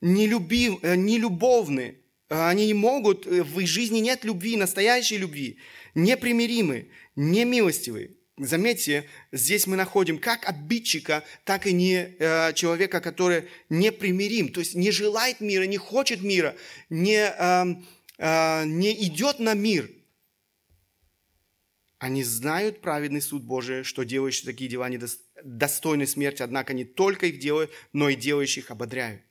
Нелюбив, 0.00 0.78
э, 0.82 0.94
нелюбовны. 0.94 1.98
Э, 2.30 2.48
они 2.48 2.66
не 2.66 2.74
могут, 2.74 3.26
э, 3.26 3.42
в 3.42 3.58
их 3.60 3.68
жизни 3.68 3.98
нет 3.98 4.24
любви, 4.24 4.56
настоящей 4.56 5.18
любви. 5.18 5.58
Непримиримы, 5.94 6.90
немилостивы, 7.16 8.16
Заметьте, 8.36 9.08
здесь 9.30 9.68
мы 9.68 9.76
находим 9.76 10.18
как 10.18 10.48
обидчика, 10.48 11.22
так 11.44 11.68
и 11.68 11.72
не, 11.72 12.16
э, 12.18 12.52
человека, 12.54 13.00
который 13.00 13.48
непримирим, 13.68 14.48
то 14.48 14.58
есть 14.58 14.74
не 14.74 14.90
желает 14.90 15.40
мира, 15.40 15.62
не 15.64 15.76
хочет 15.76 16.20
мира, 16.20 16.56
не, 16.90 17.28
э, 17.28 17.64
э, 18.18 18.64
не 18.66 19.06
идет 19.06 19.38
на 19.38 19.54
мир. 19.54 19.88
Они 21.98 22.24
знают 22.24 22.80
праведный 22.80 23.22
суд 23.22 23.44
Божий, 23.44 23.84
что 23.84 24.02
делающие 24.02 24.44
такие 24.44 24.68
дела 24.68 24.88
недостойны 24.88 26.06
смерти, 26.06 26.42
однако 26.42 26.74
не 26.74 26.84
только 26.84 27.26
их 27.26 27.38
делают, 27.38 27.70
но 27.92 28.08
и 28.08 28.16
делающих 28.16 28.72
ободряют. 28.72 29.22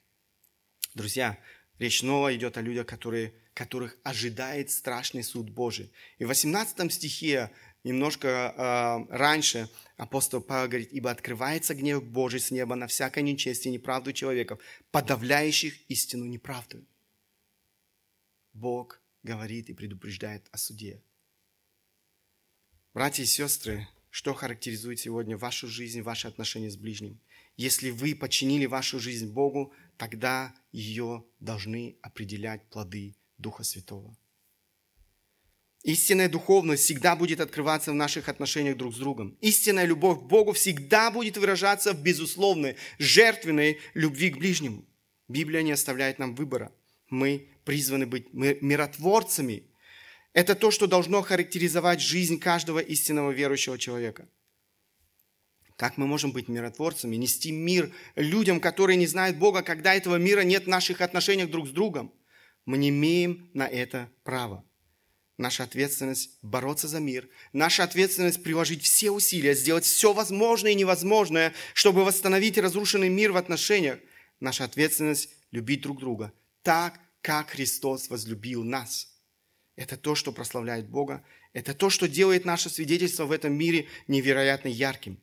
Друзья, 0.96 1.38
речь 1.78 2.00
снова 2.00 2.34
идет 2.34 2.58
о 2.58 2.62
людях, 2.62 2.86
которые, 2.86 3.34
которых 3.54 3.98
ожидает 4.04 4.72
страшный 4.72 5.24
суд 5.24 5.50
Божий. 5.50 5.92
И 6.20 6.26
в 6.26 6.30
18 6.30 6.92
стихе 6.92 7.52
немножко 7.84 8.28
э, 8.28 9.16
раньше 9.16 9.70
апостол 9.98 10.42
Павел 10.42 10.70
говорит, 10.70 10.92
ибо 10.92 11.12
открывается 11.12 11.76
гнев 11.76 12.04
Божий 12.04 12.40
с 12.40 12.52
неба 12.52 12.76
на 12.76 12.88
всякое 12.88 13.22
нечестие 13.22 13.74
и 13.74 13.78
неправду 13.78 14.14
человеков, 14.14 14.60
подавляющих 14.92 15.74
истину 15.90 16.26
неправду. 16.26 16.86
Бог 18.54 19.02
говорит 19.24 19.70
и 19.70 19.74
предупреждает 19.74 20.48
о 20.52 20.58
суде. 20.58 21.02
Братья 22.94 23.24
и 23.24 23.26
сестры, 23.26 23.88
что 24.10 24.34
характеризует 24.34 25.00
сегодня 25.00 25.38
вашу 25.38 25.68
жизнь, 25.68 26.02
ваши 26.02 26.28
отношения 26.28 26.70
с 26.70 26.78
ближним? 26.78 27.20
Если 27.58 27.90
вы 27.90 28.16
подчинили 28.16 28.66
вашу 28.66 29.00
жизнь 29.00 29.32
Богу, 29.32 29.74
тогда 29.98 30.54
ее 30.72 31.26
должны 31.40 31.98
определять 32.02 32.64
плоды 32.70 33.16
Духа 33.38 33.64
Святого. 33.64 34.16
Истинная 35.84 36.30
духовность 36.30 36.84
всегда 36.84 37.14
будет 37.18 37.42
открываться 37.42 37.92
в 37.92 37.96
наших 37.96 38.30
отношениях 38.30 38.78
друг 38.78 38.96
с 38.96 38.98
другом. 38.98 39.38
Истинная 39.42 39.84
любовь 39.84 40.20
к 40.20 40.24
Богу 40.24 40.54
всегда 40.54 41.12
будет 41.12 41.36
выражаться 41.36 41.92
в 41.92 42.02
безусловной, 42.02 42.78
жертвенной 43.00 43.80
любви 43.94 44.30
к 44.30 44.38
ближнему. 44.38 44.86
Библия 45.28 45.62
не 45.62 45.74
оставляет 45.74 46.20
нам 46.20 46.36
выбора. 46.36 46.72
Мы 47.10 47.50
призваны 47.66 48.06
быть 48.06 48.34
миротворцами. 48.34 49.64
Это 50.32 50.56
то, 50.56 50.72
что 50.72 50.88
должно 50.88 51.22
характеризовать 51.22 52.00
жизнь 52.00 52.40
каждого 52.40 52.80
истинного 52.80 53.32
верующего 53.32 53.78
человека. 53.78 54.30
Как 55.76 55.98
мы 55.98 56.08
можем 56.08 56.32
быть 56.32 56.48
миротворцами, 56.48 57.18
нести 57.18 57.52
мир 57.52 57.94
людям, 58.16 58.62
которые 58.62 58.96
не 58.96 59.08
знают 59.08 59.38
Бога, 59.38 59.64
когда 59.64 59.94
этого 59.94 60.16
мира 60.16 60.42
нет 60.42 60.64
в 60.64 60.70
наших 60.70 61.02
отношениях 61.02 61.50
друг 61.50 61.68
с 61.68 61.72
другом? 61.72 62.14
Мы 62.66 62.78
не 62.78 62.88
имеем 62.88 63.50
на 63.54 63.68
это 63.68 64.10
права. 64.24 64.64
Наша 65.38 65.64
ответственность– 65.64 66.30
бороться 66.44 66.88
за 66.88 67.00
мир. 67.00 67.28
Наша 67.54 67.84
ответственность– 67.84 68.44
приложить 68.44 68.84
все 68.84 69.10
усилия, 69.10 69.56
сделать 69.56 69.84
все 69.84 70.14
возможное 70.14 70.72
и 70.72 70.76
невозможное, 70.76 71.54
чтобы 71.74 72.06
восстановить 72.06 72.58
разрушенный 72.58 73.10
мир 73.10 73.32
в 73.32 73.38
отношениях. 73.38 74.00
Наша 74.40 74.64
ответственность– 74.64 75.30
любить 75.52 75.82
друг 75.82 76.00
друга 76.00 76.34
так, 76.62 77.00
как 77.22 77.52
Христос 77.52 78.10
возлюбил 78.10 78.64
нас. 78.64 79.10
Это 79.76 79.98
то, 79.98 80.16
что 80.16 80.32
прославляет 80.32 80.88
Бога. 80.88 81.24
Это 81.52 81.74
то, 81.74 81.90
что 81.90 82.08
делает 82.08 82.46
наше 82.46 82.70
свидетельство 82.70 83.26
в 83.26 83.32
этом 83.32 83.54
мире 83.54 83.88
невероятно 84.08 84.68
ярким. 84.68 85.20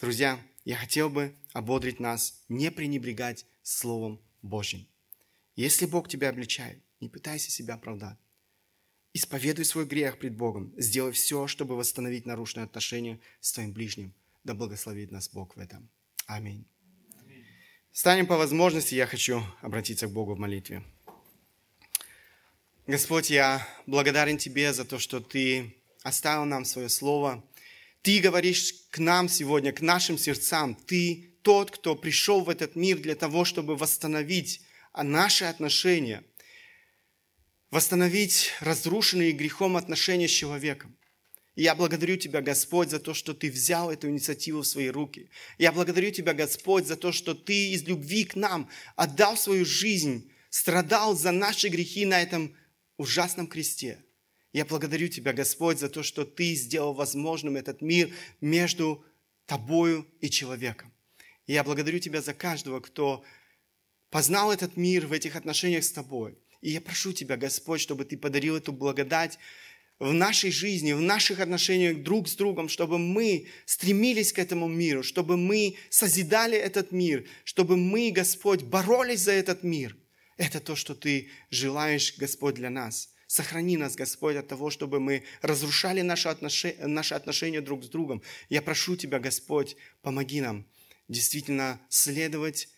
Друзья, 0.00 0.38
я 0.64 0.76
хотел 0.76 1.08
бы 1.08 1.34
ободрить 1.52 2.00
нас 2.00 2.42
не 2.48 2.70
пренебрегать 2.70 3.46
Словом 3.62 4.20
Божьим. 4.42 4.86
Если 5.54 5.86
Бог 5.86 6.08
тебя 6.08 6.28
обличает, 6.28 6.82
не 7.00 7.08
пытайся 7.08 7.50
себя 7.50 7.74
оправдать. 7.74 8.18
Исповедуй 9.16 9.64
свой 9.64 9.86
грех 9.86 10.18
пред 10.18 10.36
Богом. 10.36 10.74
Сделай 10.76 11.10
все, 11.12 11.46
чтобы 11.46 11.74
восстановить 11.74 12.26
нарушенные 12.26 12.66
отношения 12.66 13.18
с 13.40 13.50
твоим 13.50 13.72
ближним. 13.72 14.12
Да 14.44 14.52
благословит 14.52 15.10
нас 15.10 15.30
Бог 15.30 15.56
в 15.56 15.58
этом. 15.58 15.88
Аминь. 16.26 16.66
Станем 17.92 18.26
по 18.26 18.36
возможности, 18.36 18.94
я 18.94 19.06
хочу 19.06 19.42
обратиться 19.62 20.06
к 20.06 20.12
Богу 20.12 20.34
в 20.34 20.38
молитве. 20.38 20.82
Господь, 22.86 23.30
я 23.30 23.66
благодарен 23.86 24.36
Тебе 24.36 24.74
за 24.74 24.84
то, 24.84 24.98
что 24.98 25.20
Ты 25.20 25.74
оставил 26.02 26.44
нам 26.44 26.66
свое 26.66 26.90
слово. 26.90 27.42
Ты 28.02 28.20
говоришь 28.20 28.74
к 28.90 28.98
нам 28.98 29.30
сегодня, 29.30 29.72
к 29.72 29.80
нашим 29.80 30.18
сердцам. 30.18 30.74
Ты 30.74 31.30
тот, 31.40 31.70
кто 31.70 31.96
пришел 31.96 32.42
в 32.42 32.50
этот 32.50 32.76
мир 32.76 32.98
для 32.98 33.14
того, 33.14 33.46
чтобы 33.46 33.76
восстановить 33.76 34.60
наши 34.94 35.46
отношения– 35.46 36.22
восстановить 37.76 38.52
разрушенные 38.60 39.32
грехом 39.32 39.76
отношения 39.76 40.28
с 40.28 40.30
человеком. 40.30 40.96
И 41.56 41.62
я 41.62 41.74
благодарю 41.74 42.16
Тебя, 42.16 42.40
Господь, 42.40 42.88
за 42.88 42.98
то, 42.98 43.12
что 43.12 43.34
Ты 43.34 43.50
взял 43.50 43.90
эту 43.90 44.08
инициативу 44.08 44.62
в 44.62 44.66
свои 44.66 44.88
руки. 44.88 45.28
Я 45.58 45.72
благодарю 45.72 46.10
Тебя, 46.10 46.32
Господь, 46.32 46.86
за 46.86 46.96
то, 46.96 47.12
что 47.12 47.34
Ты 47.34 47.72
из 47.72 47.82
любви 47.82 48.24
к 48.24 48.34
нам 48.34 48.70
отдал 48.94 49.36
свою 49.36 49.66
жизнь, 49.66 50.32
страдал 50.48 51.14
за 51.14 51.32
наши 51.32 51.68
грехи 51.68 52.06
на 52.06 52.22
этом 52.22 52.56
ужасном 52.96 53.46
кресте. 53.46 54.02
Я 54.54 54.64
благодарю 54.64 55.08
Тебя, 55.08 55.34
Господь, 55.34 55.78
за 55.78 55.90
то, 55.90 56.02
что 56.02 56.24
Ты 56.24 56.54
сделал 56.54 56.94
возможным 56.94 57.56
этот 57.56 57.82
мир 57.82 58.10
между 58.40 59.04
Тобою 59.44 60.06
и 60.22 60.30
человеком. 60.30 60.94
И 61.46 61.52
я 61.52 61.62
благодарю 61.62 61.98
Тебя 61.98 62.22
за 62.22 62.32
каждого, 62.32 62.80
кто 62.80 63.22
познал 64.08 64.50
этот 64.50 64.78
мир 64.78 65.06
в 65.06 65.12
этих 65.12 65.36
отношениях 65.36 65.84
с 65.84 65.92
Тобой. 65.92 66.38
И 66.66 66.70
я 66.70 66.80
прошу 66.80 67.12
Тебя, 67.12 67.36
Господь, 67.36 67.80
чтобы 67.80 68.04
Ты 68.04 68.16
подарил 68.16 68.56
эту 68.56 68.72
благодать 68.72 69.38
в 70.00 70.12
нашей 70.12 70.50
жизни, 70.50 70.94
в 70.94 71.00
наших 71.00 71.38
отношениях 71.38 72.02
друг 72.02 72.26
с 72.26 72.34
другом, 72.34 72.68
чтобы 72.68 72.98
мы 72.98 73.46
стремились 73.66 74.32
к 74.32 74.40
этому 74.40 74.66
миру, 74.66 75.04
чтобы 75.04 75.36
мы 75.36 75.76
созидали 75.90 76.58
этот 76.58 76.90
мир, 76.90 77.24
чтобы 77.44 77.76
мы, 77.76 78.10
Господь, 78.10 78.64
боролись 78.64 79.20
за 79.20 79.30
этот 79.30 79.62
мир. 79.62 79.96
Это 80.38 80.58
то, 80.58 80.74
что 80.74 80.96
Ты 80.96 81.28
желаешь, 81.50 82.16
Господь, 82.18 82.56
для 82.56 82.68
нас. 82.68 83.10
Сохрани 83.28 83.76
нас, 83.76 83.94
Господь, 83.94 84.34
от 84.34 84.48
того, 84.48 84.70
чтобы 84.70 84.98
мы 84.98 85.22
разрушали 85.42 86.00
наши 86.00 86.28
отношения, 86.28 86.84
наши 86.88 87.14
отношения 87.14 87.60
друг 87.60 87.84
с 87.84 87.88
другом. 87.88 88.22
Я 88.48 88.60
прошу 88.60 88.96
Тебя, 88.96 89.20
Господь, 89.20 89.76
помоги 90.02 90.40
нам 90.40 90.66
действительно 91.06 91.80
следовать 91.88 92.68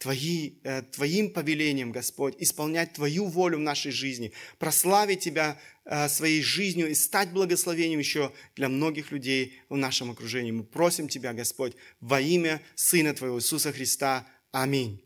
Твои, 0.00 0.54
э, 0.64 0.80
Твоим 0.82 1.30
повелением, 1.30 1.92
Господь, 1.92 2.34
исполнять 2.38 2.94
Твою 2.94 3.26
волю 3.26 3.58
в 3.58 3.60
нашей 3.60 3.92
жизни, 3.92 4.32
прославить 4.58 5.20
Тебя 5.20 5.60
э, 5.84 6.08
своей 6.08 6.42
жизнью 6.42 6.88
и 6.88 6.94
стать 6.94 7.32
благословением 7.32 7.98
еще 7.98 8.32
для 8.56 8.70
многих 8.70 9.12
людей 9.12 9.60
в 9.68 9.76
нашем 9.76 10.10
окружении. 10.10 10.52
Мы 10.52 10.64
просим 10.64 11.06
Тебя, 11.06 11.34
Господь, 11.34 11.74
во 12.00 12.18
имя 12.18 12.62
Сына 12.74 13.12
Твоего 13.12 13.38
Иисуса 13.38 13.72
Христа. 13.72 14.26
Аминь. 14.52 15.04